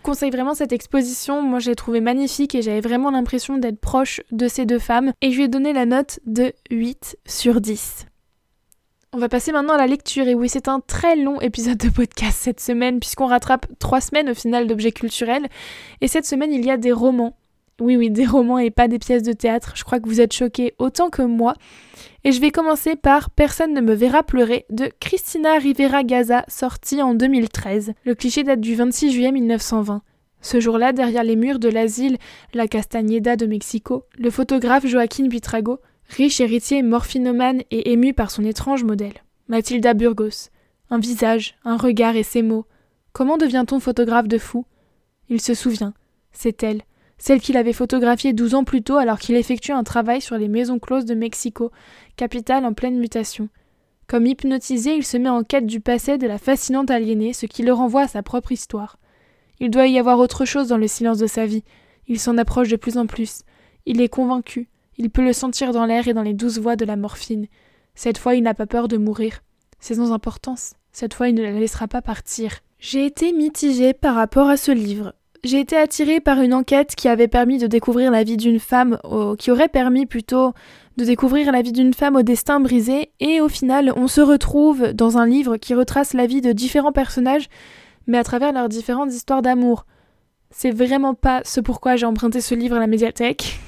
conseille 0.03 0.29
vraiment 0.29 0.53
cette 0.53 0.71
exposition. 0.71 1.41
Moi, 1.41 1.59
j'ai 1.59 1.75
trouvé 1.75 2.01
magnifique 2.01 2.53
et 2.53 2.61
j'avais 2.61 2.81
vraiment 2.81 3.09
l'impression 3.09 3.57
d'être 3.57 3.79
proche 3.79 4.21
de 4.31 4.47
ces 4.47 4.65
deux 4.65 4.79
femmes. 4.79 5.13
Et 5.21 5.31
je 5.31 5.37
lui 5.37 5.45
ai 5.45 5.47
donné 5.47 5.73
la 5.73 5.87
note 5.87 6.19
de 6.25 6.53
8 6.69 7.17
sur 7.25 7.59
10. 7.59 8.05
On 9.15 9.19
va 9.19 9.29
passer 9.29 9.51
maintenant 9.51 9.75
à 9.75 9.77
la 9.77 9.87
lecture. 9.87 10.27
Et 10.27 10.35
oui, 10.35 10.49
c'est 10.49 10.67
un 10.67 10.79
très 10.79 11.15
long 11.15 11.39
épisode 11.39 11.77
de 11.77 11.89
podcast 11.89 12.37
cette 12.41 12.59
semaine, 12.59 12.99
puisqu'on 12.99 13.27
rattrape 13.27 13.67
trois 13.79 14.01
semaines 14.01 14.29
au 14.29 14.33
final 14.33 14.67
d'objets 14.67 14.91
culturels. 14.91 15.47
Et 16.01 16.07
cette 16.07 16.25
semaine, 16.25 16.51
il 16.51 16.65
y 16.65 16.71
a 16.71 16.77
des 16.77 16.91
romans. 16.91 17.35
Oui, 17.79 17.97
oui, 17.97 18.11
des 18.11 18.25
romans 18.25 18.59
et 18.59 18.69
pas 18.69 18.87
des 18.87 18.99
pièces 18.99 19.23
de 19.23 19.33
théâtre. 19.33 19.73
Je 19.75 19.83
crois 19.83 19.99
que 19.99 20.07
vous 20.07 20.21
êtes 20.21 20.33
choqués 20.33 20.73
autant 20.77 21.09
que 21.09 21.23
moi. 21.23 21.55
Et 22.23 22.31
je 22.31 22.39
vais 22.39 22.51
commencer 22.51 22.95
par 22.95 23.29
Personne 23.31 23.73
ne 23.73 23.81
me 23.81 23.93
verra 23.93 24.23
pleurer 24.23 24.65
de 24.69 24.89
Christina 24.99 25.57
Rivera 25.57 26.03
Gaza, 26.03 26.45
sorti 26.47 27.01
en 27.01 27.15
2013. 27.15 27.93
Le 28.05 28.15
cliché 28.15 28.43
date 28.43 28.61
du 28.61 28.75
26 28.75 29.11
juillet 29.11 29.31
1920. 29.31 30.03
Ce 30.41 30.59
jour-là, 30.59 30.93
derrière 30.93 31.23
les 31.23 31.35
murs 31.35 31.57
de 31.57 31.69
l'asile 31.69 32.17
La 32.53 32.67
Castañeda 32.67 33.37
de 33.37 33.45
Mexico, 33.45 34.03
le 34.17 34.29
photographe 34.29 34.85
Joaquin 34.85 35.27
Buitrago, 35.27 35.79
riche 36.09 36.41
héritier 36.41 36.83
morphinomane 36.83 37.61
et 37.71 37.91
ému 37.91 38.13
par 38.13 38.29
son 38.29 38.43
étrange 38.43 38.83
modèle. 38.83 39.23
Mathilda 39.47 39.93
Burgos. 39.93 40.49
Un 40.89 40.99
visage, 40.99 41.55
un 41.63 41.77
regard 41.77 42.15
et 42.15 42.23
ses 42.23 42.43
mots. 42.43 42.65
Comment 43.13 43.37
devient-on 43.37 43.79
photographe 43.79 44.27
de 44.27 44.37
fou? 44.37 44.65
Il 45.29 45.41
se 45.41 45.53
souvient. 45.53 45.93
C'est 46.33 46.61
elle, 46.61 46.81
celle 47.17 47.41
qu'il 47.41 47.57
avait 47.57 47.73
photographiée 47.73 48.33
douze 48.33 48.55
ans 48.55 48.63
plus 48.63 48.81
tôt 48.81 48.97
alors 48.97 49.19
qu'il 49.19 49.35
effectuait 49.35 49.73
un 49.73 49.83
travail 49.83 50.21
sur 50.21 50.37
les 50.37 50.47
maisons 50.47 50.79
closes 50.79 51.05
de 51.05 51.15
Mexico, 51.15 51.71
capitale 52.15 52.65
en 52.65 52.73
pleine 52.73 52.97
mutation. 52.97 53.49
Comme 54.07 54.25
hypnotisé, 54.25 54.95
il 54.95 55.05
se 55.05 55.17
met 55.17 55.29
en 55.29 55.43
quête 55.43 55.65
du 55.65 55.79
passé 55.79 56.17
de 56.17 56.27
la 56.27 56.37
fascinante 56.37 56.91
aliénée, 56.91 57.33
ce 57.33 57.45
qui 57.45 57.63
le 57.63 57.73
renvoie 57.73 58.01
à 58.01 58.07
sa 58.07 58.23
propre 58.23 58.51
histoire. 58.51 58.97
Il 59.59 59.69
doit 59.69 59.87
y 59.87 59.97
avoir 59.97 60.19
autre 60.19 60.45
chose 60.45 60.67
dans 60.67 60.77
le 60.77 60.87
silence 60.87 61.17
de 61.17 61.27
sa 61.27 61.45
vie. 61.45 61.63
Il 62.07 62.19
s'en 62.19 62.37
approche 62.37 62.67
de 62.67 62.75
plus 62.75 62.97
en 62.97 63.07
plus. 63.07 63.43
Il 63.85 64.01
est 64.01 64.09
convaincu. 64.09 64.67
Il 64.97 65.09
peut 65.09 65.23
le 65.23 65.33
sentir 65.33 65.71
dans 65.71 65.85
l'air 65.85 66.07
et 66.07 66.13
dans 66.13 66.21
les 66.21 66.33
douces 66.33 66.59
voix 66.59 66.75
de 66.75 66.85
la 66.85 66.95
morphine. 66.95 67.47
Cette 67.95 68.17
fois, 68.17 68.35
il 68.35 68.43
n'a 68.43 68.53
pas 68.53 68.67
peur 68.67 68.87
de 68.87 68.97
mourir. 68.97 69.41
C'est 69.79 69.95
sans 69.95 70.11
importance. 70.11 70.73
Cette 70.91 71.13
fois, 71.13 71.29
il 71.29 71.35
ne 71.35 71.43
la 71.43 71.51
laissera 71.51 71.87
pas 71.87 72.01
partir. 72.01 72.59
J'ai 72.79 73.05
été 73.05 73.31
mitigée 73.31 73.93
par 73.93 74.15
rapport 74.15 74.49
à 74.49 74.57
ce 74.57 74.71
livre. 74.71 75.13
J'ai 75.43 75.59
été 75.59 75.75
attirée 75.75 76.21
par 76.21 76.41
une 76.41 76.53
enquête 76.53 76.95
qui 76.95 77.09
avait 77.09 77.27
permis 77.27 77.57
de 77.57 77.67
découvrir 77.67 78.11
la 78.11 78.23
vie 78.23 78.37
d'une 78.37 78.59
femme, 78.59 78.97
qui 79.37 79.51
aurait 79.51 79.67
permis 79.67 80.05
plutôt 80.05 80.53
de 80.97 81.05
découvrir 81.05 81.51
la 81.51 81.61
vie 81.61 81.71
d'une 81.71 81.93
femme 81.93 82.15
au 82.15 82.21
destin 82.21 82.59
brisé, 82.59 83.09
et 83.19 83.41
au 83.41 83.49
final, 83.49 83.91
on 83.95 84.07
se 84.07 84.21
retrouve 84.21 84.93
dans 84.93 85.17
un 85.17 85.25
livre 85.25 85.57
qui 85.57 85.73
retrace 85.73 86.13
la 86.13 86.27
vie 86.27 86.41
de 86.41 86.51
différents 86.51 86.91
personnages 86.91 87.49
mais 88.07 88.17
à 88.17 88.23
travers 88.23 88.51
leurs 88.51 88.69
différentes 88.69 89.13
histoires 89.13 89.41
d'amour. 89.41 89.85
C'est 90.49 90.71
vraiment 90.71 91.13
pas 91.13 91.41
ce 91.45 91.59
pourquoi 91.59 91.95
j'ai 91.95 92.05
emprunté 92.05 92.41
ce 92.41 92.55
livre 92.55 92.75
à 92.75 92.79
la 92.79 92.87
médiathèque. 92.87 93.59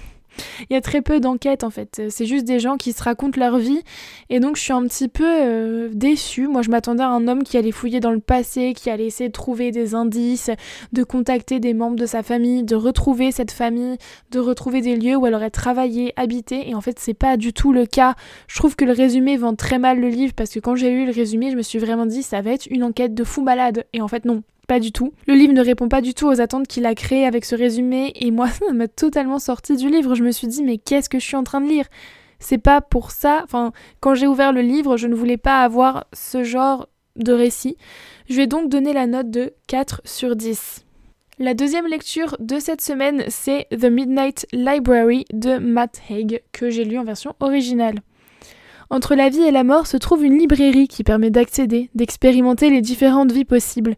Il 0.69 0.73
y 0.73 0.75
a 0.75 0.81
très 0.81 1.01
peu 1.01 1.19
d'enquêtes 1.19 1.63
en 1.63 1.69
fait, 1.69 2.01
c'est 2.09 2.25
juste 2.25 2.45
des 2.45 2.59
gens 2.59 2.77
qui 2.77 2.93
se 2.93 3.03
racontent 3.03 3.39
leur 3.39 3.57
vie. 3.57 3.81
Et 4.29 4.39
donc 4.39 4.55
je 4.55 4.61
suis 4.61 4.73
un 4.73 4.83
petit 4.83 5.07
peu 5.07 5.25
euh, 5.25 5.89
déçue. 5.93 6.47
Moi 6.47 6.61
je 6.61 6.69
m'attendais 6.69 7.03
à 7.03 7.09
un 7.09 7.27
homme 7.27 7.43
qui 7.43 7.57
allait 7.57 7.71
fouiller 7.71 7.99
dans 7.99 8.11
le 8.11 8.19
passé, 8.19 8.73
qui 8.73 8.89
allait 8.89 9.05
essayer 9.05 9.29
de 9.29 9.33
trouver 9.33 9.71
des 9.71 9.95
indices, 9.95 10.51
de 10.93 11.03
contacter 11.03 11.59
des 11.59 11.73
membres 11.73 11.95
de 11.95 12.05
sa 12.05 12.23
famille, 12.23 12.63
de 12.63 12.75
retrouver 12.75 13.31
cette 13.31 13.51
famille, 13.51 13.97
de 14.31 14.39
retrouver 14.39 14.81
des 14.81 14.95
lieux 14.95 15.15
où 15.15 15.25
elle 15.27 15.35
aurait 15.35 15.49
travaillé, 15.49 16.13
habité. 16.15 16.69
Et 16.69 16.75
en 16.75 16.81
fait 16.81 16.99
c'est 16.99 17.13
pas 17.13 17.37
du 17.37 17.53
tout 17.53 17.73
le 17.73 17.85
cas. 17.85 18.15
Je 18.47 18.57
trouve 18.57 18.75
que 18.75 18.85
le 18.85 18.91
résumé 18.91 19.37
vend 19.37 19.55
très 19.55 19.79
mal 19.79 19.99
le 19.99 20.09
livre 20.09 20.33
parce 20.35 20.51
que 20.51 20.59
quand 20.59 20.75
j'ai 20.75 20.91
lu 20.91 21.05
le 21.05 21.11
résumé 21.11 21.51
je 21.51 21.55
me 21.55 21.61
suis 21.61 21.79
vraiment 21.79 22.05
dit 22.05 22.23
ça 22.23 22.41
va 22.41 22.51
être 22.51 22.67
une 22.69 22.83
enquête 22.83 23.13
de 23.13 23.23
fou 23.23 23.41
malade. 23.41 23.85
Et 23.93 24.01
en 24.01 24.07
fait 24.07 24.25
non, 24.25 24.43
pas 24.65 24.79
du 24.79 24.91
tout. 24.91 25.13
Le 25.27 25.33
livre 25.33 25.53
ne 25.53 25.63
répond 25.63 25.87
pas 25.87 26.01
du 26.01 26.13
tout 26.13 26.27
aux 26.27 26.41
attentes 26.41 26.67
qu'il 26.67 26.85
a 26.85 26.95
créées 26.95 27.25
avec 27.25 27.45
ce 27.45 27.55
résumé, 27.55 28.13
et 28.15 28.31
moi, 28.31 28.47
ça 28.67 28.73
m'a 28.73 28.87
totalement 28.87 29.39
sorti 29.39 29.75
du 29.75 29.89
livre. 29.89 30.15
Je 30.15 30.23
me 30.23 30.31
suis 30.31 30.47
dit, 30.47 30.63
mais 30.63 30.77
qu'est-ce 30.77 31.09
que 31.09 31.19
je 31.19 31.25
suis 31.25 31.35
en 31.35 31.43
train 31.43 31.61
de 31.61 31.67
lire? 31.67 31.85
C'est 32.39 32.57
pas 32.57 32.81
pour 32.81 33.11
ça. 33.11 33.41
Enfin, 33.43 33.71
quand 34.01 34.15
j'ai 34.15 34.27
ouvert 34.27 34.53
le 34.53 34.61
livre, 34.61 34.97
je 34.97 35.07
ne 35.07 35.15
voulais 35.15 35.37
pas 35.37 35.63
avoir 35.63 36.05
ce 36.13 36.43
genre 36.43 36.87
de 37.15 37.31
récit. 37.31 37.77
Je 38.29 38.35
vais 38.35 38.47
donc 38.47 38.69
donner 38.69 38.93
la 38.93 39.07
note 39.07 39.29
de 39.29 39.53
4 39.67 40.01
sur 40.03 40.35
10. 40.35 40.85
La 41.37 41.53
deuxième 41.53 41.87
lecture 41.87 42.37
de 42.39 42.59
cette 42.59 42.81
semaine, 42.81 43.23
c'est 43.27 43.67
The 43.69 43.85
Midnight 43.85 44.47
Library 44.53 45.25
de 45.33 45.57
Matt 45.57 46.01
Haig, 46.09 46.41
que 46.51 46.69
j'ai 46.69 46.85
lu 46.85 46.97
en 46.97 47.03
version 47.03 47.35
originale. 47.39 47.99
Entre 48.89 49.15
la 49.15 49.29
vie 49.29 49.41
et 49.41 49.51
la 49.51 49.63
mort 49.63 49.87
se 49.87 49.97
trouve 49.97 50.23
une 50.23 50.37
librairie 50.37 50.87
qui 50.87 51.03
permet 51.03 51.31
d'accéder, 51.31 51.89
d'expérimenter 51.95 52.69
les 52.69 52.81
différentes 52.81 53.31
vies 53.31 53.45
possibles. 53.45 53.95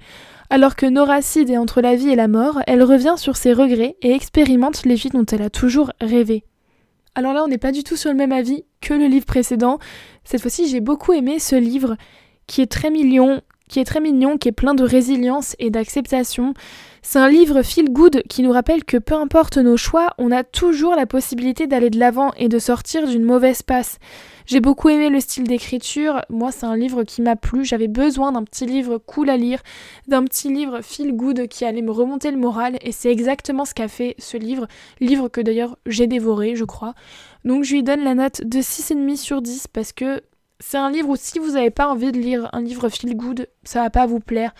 Alors 0.49 0.75
que 0.77 0.85
Noracide 0.85 1.49
est 1.49 1.57
entre 1.57 1.81
la 1.81 1.95
vie 1.95 2.09
et 2.09 2.15
la 2.15 2.29
mort, 2.29 2.59
elle 2.67 2.81
revient 2.81 3.15
sur 3.17 3.35
ses 3.35 3.51
regrets 3.51 3.97
et 4.01 4.13
expérimente 4.13 4.85
les 4.85 4.95
vies 4.95 5.09
dont 5.09 5.25
elle 5.25 5.41
a 5.41 5.49
toujours 5.49 5.91
rêvé. 5.99 6.45
Alors 7.15 7.33
là, 7.33 7.43
on 7.43 7.47
n'est 7.47 7.57
pas 7.57 7.73
du 7.73 7.83
tout 7.83 7.97
sur 7.97 8.11
le 8.11 8.15
même 8.15 8.31
avis 8.31 8.63
que 8.79 8.93
le 8.93 9.07
livre 9.07 9.25
précédent. 9.25 9.79
Cette 10.23 10.41
fois-ci, 10.41 10.69
j'ai 10.69 10.79
beaucoup 10.79 11.11
aimé 11.11 11.39
ce 11.39 11.55
livre 11.55 11.97
qui 12.45 12.61
est 12.61 12.71
très 12.71 12.91
mignon, 12.91 13.41
qui 13.67 13.79
est 13.79 13.85
très 13.85 13.99
mignon, 13.99 14.37
qui 14.37 14.47
est 14.47 14.53
plein 14.53 14.73
de 14.73 14.83
résilience 14.83 15.55
et 15.59 15.69
d'acceptation. 15.69 16.53
C'est 17.01 17.19
un 17.19 17.29
livre 17.29 17.61
feel 17.61 17.91
good 17.91 18.23
qui 18.29 18.41
nous 18.41 18.51
rappelle 18.51 18.85
que 18.85 18.97
peu 18.97 19.15
importe 19.15 19.57
nos 19.57 19.77
choix, 19.77 20.13
on 20.17 20.31
a 20.31 20.43
toujours 20.43 20.95
la 20.95 21.05
possibilité 21.05 21.67
d'aller 21.67 21.89
de 21.89 21.99
l'avant 21.99 22.31
et 22.37 22.47
de 22.47 22.59
sortir 22.59 23.05
d'une 23.07 23.23
mauvaise 23.23 23.63
passe. 23.63 23.97
J'ai 24.47 24.61
beaucoup 24.61 24.87
aimé 24.87 25.09
le 25.09 25.19
style 25.19 25.43
d'écriture. 25.43 26.21
Moi, 26.29 26.53
c'est 26.53 26.65
un 26.65 26.77
livre 26.77 27.03
qui 27.03 27.21
m'a 27.21 27.35
plu. 27.35 27.65
J'avais 27.65 27.89
besoin 27.89 28.31
d'un 28.31 28.45
petit 28.45 28.65
livre 28.65 28.97
cool 28.97 29.29
à 29.29 29.35
lire, 29.35 29.61
d'un 30.07 30.23
petit 30.23 30.47
livre 30.47 30.79
feel 30.81 31.11
good 31.11 31.49
qui 31.49 31.65
allait 31.65 31.81
me 31.81 31.91
remonter 31.91 32.31
le 32.31 32.37
moral. 32.37 32.77
Et 32.81 32.93
c'est 32.93 33.11
exactement 33.11 33.65
ce 33.65 33.73
qu'a 33.73 33.89
fait 33.89 34.15
ce 34.19 34.37
livre. 34.37 34.65
Livre 35.01 35.27
que 35.27 35.41
d'ailleurs 35.41 35.77
j'ai 35.85 36.07
dévoré, 36.07 36.55
je 36.55 36.63
crois. 36.63 36.93
Donc 37.43 37.65
je 37.65 37.73
lui 37.73 37.83
donne 37.83 38.05
la 38.05 38.15
note 38.15 38.41
de 38.41 38.59
6,5 38.59 39.17
sur 39.17 39.41
10 39.41 39.67
parce 39.67 39.91
que 39.91 40.21
c'est 40.61 40.77
un 40.77 40.91
livre 40.91 41.09
où 41.09 41.17
si 41.17 41.39
vous 41.39 41.51
n'avez 41.51 41.69
pas 41.69 41.89
envie 41.89 42.13
de 42.13 42.17
lire 42.17 42.49
un 42.53 42.61
livre 42.61 42.87
feel 42.87 43.17
good, 43.17 43.49
ça 43.65 43.83
va 43.83 43.89
pas 43.89 44.05
vous 44.05 44.21
plaire. 44.21 44.53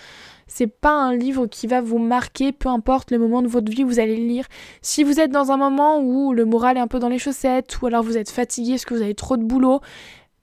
C'est 0.48 0.68
pas 0.68 0.94
un 0.94 1.16
livre 1.16 1.46
qui 1.46 1.68
va 1.68 1.82
vous 1.82 2.00
marquer, 2.00 2.52
peu 2.52 2.70
importe 2.70 3.12
le 3.12 3.20
moment 3.20 3.42
de 3.42 3.48
votre 3.48 3.72
vie 3.72 3.84
où 3.84 3.88
vous 3.88 4.00
allez 4.00 4.18
le 4.18 4.26
lire. 4.26 4.46
Si 4.82 5.04
vous 5.04 5.20
êtes 5.20 5.32
dans 5.32 5.52
un 5.52 5.58
moment 5.58 6.00
où 6.00 6.34
le 6.34 6.46
moral 6.46 6.78
est 6.78 6.82
un 6.82 6.88
peu 6.88 7.00
dans 7.00 7.10
les 7.10 7.20
chaussettes, 7.20 7.82
ou 7.82 7.88
alors 7.88 8.04
vous 8.04 8.18
êtes 8.18 8.30
fatigué 8.30 8.72
parce 8.72 8.86
que 8.86 8.94
vous 8.94 9.02
avez 9.02 9.16
trop 9.16 9.38
de 9.38 9.44
boulot, 9.44 9.82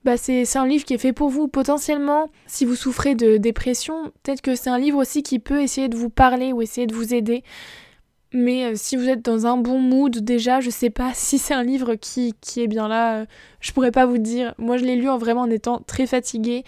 bah 0.05 0.17
c'est 0.17 0.55
un 0.55 0.67
livre 0.67 0.85
qui 0.85 0.93
est 0.93 0.99
fait 0.99 1.13
pour 1.13 1.29
vous. 1.29 1.47
Potentiellement, 1.47 2.29
si 2.45 2.63
vous 2.63 2.75
souffrez 2.75 3.15
de 3.15 3.37
dépression, 3.37 4.11
peut-être 4.21 4.41
que 4.41 4.55
c'est 4.55 4.69
un 4.69 4.77
livre 4.77 4.99
aussi 4.99 5.23
qui 5.23 5.39
peut 5.39 5.61
essayer 5.61 5.89
de 5.89 5.97
vous 5.97 6.11
parler 6.11 6.53
ou 6.53 6.61
essayer 6.61 6.85
de 6.85 6.93
vous 6.93 7.15
aider. 7.15 7.43
Mais 8.31 8.65
euh, 8.65 8.73
si 8.75 8.97
vous 8.97 9.07
êtes 9.07 9.23
dans 9.23 9.47
un 9.47 9.55
bon 9.57 9.79
mood 9.79 10.17
déjà, 10.19 10.59
je 10.59 10.69
sais 10.69 10.89
pas 10.89 11.11
si 11.15 11.39
c'est 11.39 11.53
un 11.53 11.63
livre 11.63 11.95
qui, 11.95 12.35
qui 12.41 12.61
est 12.61 12.67
bien 12.67 12.87
là, 12.87 13.21
euh, 13.21 13.25
je 13.61 13.71
pourrais 13.71 13.91
pas 13.91 14.05
vous 14.05 14.19
dire. 14.19 14.53
Moi 14.59 14.77
je 14.77 14.83
l'ai 14.85 14.95
lu 14.95 15.09
en 15.09 15.17
vraiment 15.17 15.41
en 15.41 15.49
étant 15.49 15.79
très 15.87 16.05
fatiguée. 16.05 16.63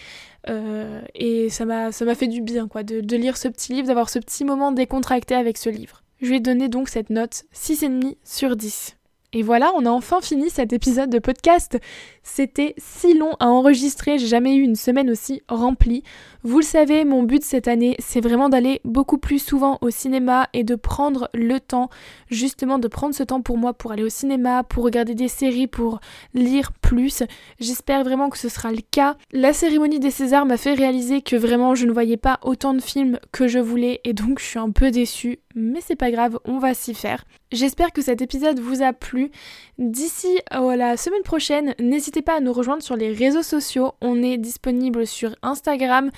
Euh, 0.50 1.02
et 1.16 1.50
ça 1.50 1.66
m'a 1.66 1.92
fait 1.92 2.28
du 2.28 2.42
bien 2.42 2.68
quoi, 2.68 2.84
de, 2.84 3.02
de 3.02 3.16
lire 3.16 3.38
ce 3.38 3.48
petit 3.48 3.74
livre, 3.74 3.88
d'avoir 3.88 4.10
ce 4.10 4.20
petit 4.20 4.46
moment 4.46 4.72
décontracté 4.72 5.36
avec 5.36 5.58
ce 5.58 5.70
livre. 5.70 6.04
Je 6.22 6.28
lui 6.28 6.38
ai 6.38 6.40
donné 6.40 6.68
donc 6.68 6.90
cette 6.90 7.10
note 7.10 7.44
6,5 7.54 8.16
sur 8.24 8.56
10. 8.56 8.98
Et 9.34 9.44
voilà, 9.44 9.72
on 9.76 9.86
a 9.86 9.90
enfin 9.90 10.22
fini 10.22 10.50
cet 10.50 10.72
épisode 10.72 11.10
de 11.10 11.20
podcast. 11.20 11.78
C'était 12.24 12.74
si 12.78 13.14
long 13.14 13.34
à 13.40 13.48
enregistrer, 13.48 14.18
j'ai 14.18 14.28
jamais 14.28 14.56
eu 14.56 14.62
une 14.62 14.78
semaine 14.78 15.10
aussi 15.10 15.44
remplie. 15.50 16.04
Vous 16.48 16.60
le 16.60 16.64
savez, 16.64 17.04
mon 17.04 17.24
but 17.24 17.44
cette 17.44 17.68
année, 17.68 17.98
c'est 18.00 18.22
vraiment 18.22 18.48
d'aller 18.48 18.80
beaucoup 18.86 19.18
plus 19.18 19.38
souvent 19.38 19.78
au 19.82 19.90
cinéma 19.90 20.48
et 20.54 20.64
de 20.64 20.76
prendre 20.76 21.30
le 21.34 21.60
temps, 21.60 21.90
justement 22.30 22.80
de 22.80 22.88
prendre 22.88 23.14
ce 23.14 23.24
temps 23.24 23.42
pour 23.42 23.58
moi 23.58 23.74
pour 23.74 23.92
aller 23.92 24.04
au 24.04 24.08
cinéma, 24.08 24.64
pour 24.64 24.86
regarder 24.86 25.14
des 25.14 25.28
séries, 25.28 25.68
pour 25.68 26.00
lire 26.34 26.72
plus. 26.72 27.24
J'espère 27.60 28.06
vraiment 28.06 28.30
que 28.30 28.38
ce 28.38 28.48
sera 28.48 28.72
le 28.72 28.80
cas. 28.92 29.18
La 29.34 29.52
cérémonie 29.52 30.00
des 30.00 30.10
Césars 30.10 30.46
m'a 30.46 30.56
fait 30.56 30.74
réaliser 30.74 31.22
que 31.22 31.36
vraiment 31.36 31.76
je 31.76 31.86
ne 31.86 31.92
voyais 31.92 32.16
pas 32.16 32.40
autant 32.44 32.74
de 32.74 32.82
films 32.82 33.20
que 33.34 33.50
je 33.50 33.60
voulais 33.60 34.00
et 34.06 34.14
donc 34.14 34.40
je 34.40 34.46
suis 34.46 34.60
un 34.60 34.72
peu 34.72 34.90
déçue, 34.90 35.40
mais 35.54 35.82
c'est 35.82 35.98
pas 35.98 36.12
grave, 36.12 36.40
on 36.46 36.60
va 36.60 36.74
s'y 36.74 36.94
faire. 36.94 37.26
J'espère 37.52 37.94
que 37.94 38.02
cet 38.02 38.22
épisode 38.22 38.60
vous 38.60 38.84
a 38.84 38.92
plu. 38.92 39.32
D'ici 39.78 40.40
à 40.50 40.76
la 40.76 40.98
semaine 40.98 41.24
prochaine, 41.24 41.76
n'hésitez 41.80 42.22
pas 42.22 42.36
à 42.36 42.40
nous 42.42 42.52
rejoindre 42.52 42.84
sur 42.84 42.98
les 42.98 43.14
réseaux 43.14 43.42
sociaux. 43.42 43.94
On 44.02 44.22
est 44.22 44.38
disponible 44.38 45.08
sur 45.08 45.34
Instagram, 45.42 46.12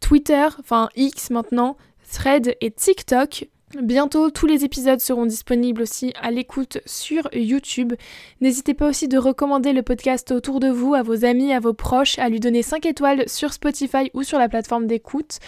Twitter, 0.00 0.48
enfin 0.58 0.88
X 0.96 1.30
maintenant, 1.30 1.76
Thread 2.10 2.56
et 2.60 2.70
TikTok. 2.70 3.48
Bientôt, 3.80 4.30
tous 4.30 4.46
les 4.46 4.64
épisodes 4.64 4.98
seront 4.98 5.26
disponibles 5.26 5.82
aussi 5.82 6.12
à 6.20 6.32
l'écoute 6.32 6.78
sur 6.86 7.28
YouTube. 7.32 7.92
N'hésitez 8.40 8.74
pas 8.74 8.88
aussi 8.88 9.06
de 9.06 9.16
recommander 9.16 9.72
le 9.72 9.82
podcast 9.82 10.32
autour 10.32 10.58
de 10.58 10.68
vous, 10.68 10.94
à 10.94 11.04
vos 11.04 11.24
amis, 11.24 11.52
à 11.52 11.60
vos 11.60 11.72
proches, 11.72 12.18
à 12.18 12.28
lui 12.28 12.40
donner 12.40 12.64
5 12.64 12.84
étoiles 12.84 13.28
sur 13.28 13.52
Spotify 13.52 14.10
ou 14.12 14.24
sur 14.24 14.40
la 14.40 14.48
plateforme 14.48 14.88
d'écoute 14.88 15.38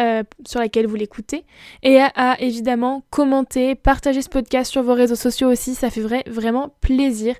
euh, 0.00 0.24
sur 0.44 0.58
laquelle 0.58 0.88
vous 0.88 0.96
l'écoutez. 0.96 1.44
Et 1.84 2.00
à, 2.00 2.36
évidemment 2.40 3.04
commenter, 3.10 3.76
partager 3.76 4.22
ce 4.22 4.28
podcast 4.28 4.72
sur 4.72 4.82
vos 4.82 4.94
réseaux 4.94 5.14
sociaux 5.14 5.48
aussi, 5.48 5.76
ça 5.76 5.88
fait 5.88 6.00
vrai, 6.00 6.24
vraiment 6.26 6.74
plaisir. 6.80 7.36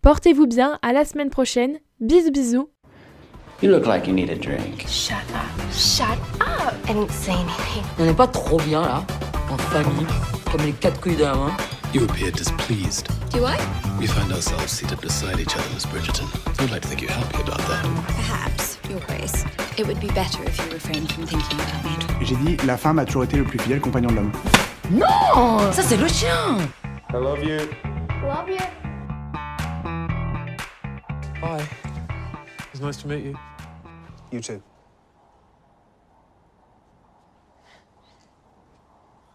Portez-vous 0.00 0.46
bien, 0.46 0.78
à 0.80 0.94
la 0.94 1.04
semaine 1.04 1.30
prochaine. 1.30 1.78
Bisous 2.00 2.30
bisous. 2.30 2.73
You 3.60 3.70
look 3.70 3.86
like 3.86 4.06
you 4.06 4.12
need 4.12 4.30
a 4.30 4.36
drink. 4.36 4.84
Shut 4.88 5.24
up. 5.34 5.72
Shut 5.72 6.18
up. 6.40 6.74
I 6.84 6.92
didn't 6.92 7.10
say 7.12 7.32
anything. 7.32 7.84
On 7.98 8.04
n'est 8.04 8.14
pas 8.16 8.26
trop 8.26 8.58
bien 8.58 8.82
là, 8.82 9.04
en 9.50 9.56
famille, 9.56 10.06
comme 10.50 10.62
les 10.66 10.72
quatre 10.72 11.00
couilles 11.00 11.16
d'un. 11.16 11.56
You 11.94 12.04
appear 12.04 12.32
displeased. 12.32 13.08
Do 13.30 13.46
I? 13.46 13.56
We 14.00 14.06
find 14.06 14.32
ourselves 14.32 14.72
seated 14.72 15.00
beside 15.00 15.38
each 15.38 15.54
other, 15.56 15.68
Miss 15.72 15.86
Bridgerton. 15.86 16.26
I'd 16.60 16.70
like 16.70 16.82
to 16.82 16.88
think 16.88 17.02
you're 17.02 17.12
happy 17.12 17.40
about 17.40 17.58
that. 17.68 17.84
Perhaps, 18.06 18.78
Your 18.90 19.00
Grace. 19.06 19.44
It 19.78 19.86
would 19.86 20.00
be 20.00 20.08
better 20.08 20.42
if 20.44 20.58
you 20.58 20.72
refrained 20.72 21.10
from 21.12 21.26
thinking 21.26 21.58
about 21.60 21.84
me. 21.84 22.24
J'ai 22.26 22.36
dit, 22.36 22.56
la 22.66 22.76
femme 22.76 22.98
a 22.98 23.04
toujours 23.04 23.24
été 23.24 23.36
le 23.36 23.44
plus 23.44 23.58
fidèle 23.60 23.80
compagnon 23.80 24.10
de 24.10 24.16
l'homme. 24.16 24.32
Non 24.90 25.72
Ça 25.72 25.82
c'est 25.82 25.96
le 25.96 26.08
chien 26.08 26.58
I 27.12 27.16
love 27.16 27.42
you. 27.44 27.60
Love 28.22 28.48
you. 28.48 28.58
Hi. 31.42 31.62
Nice 32.84 32.98
to 32.98 33.08
meet 33.08 33.24
you. 33.24 33.38
You 34.30 34.40
too. 34.40 34.62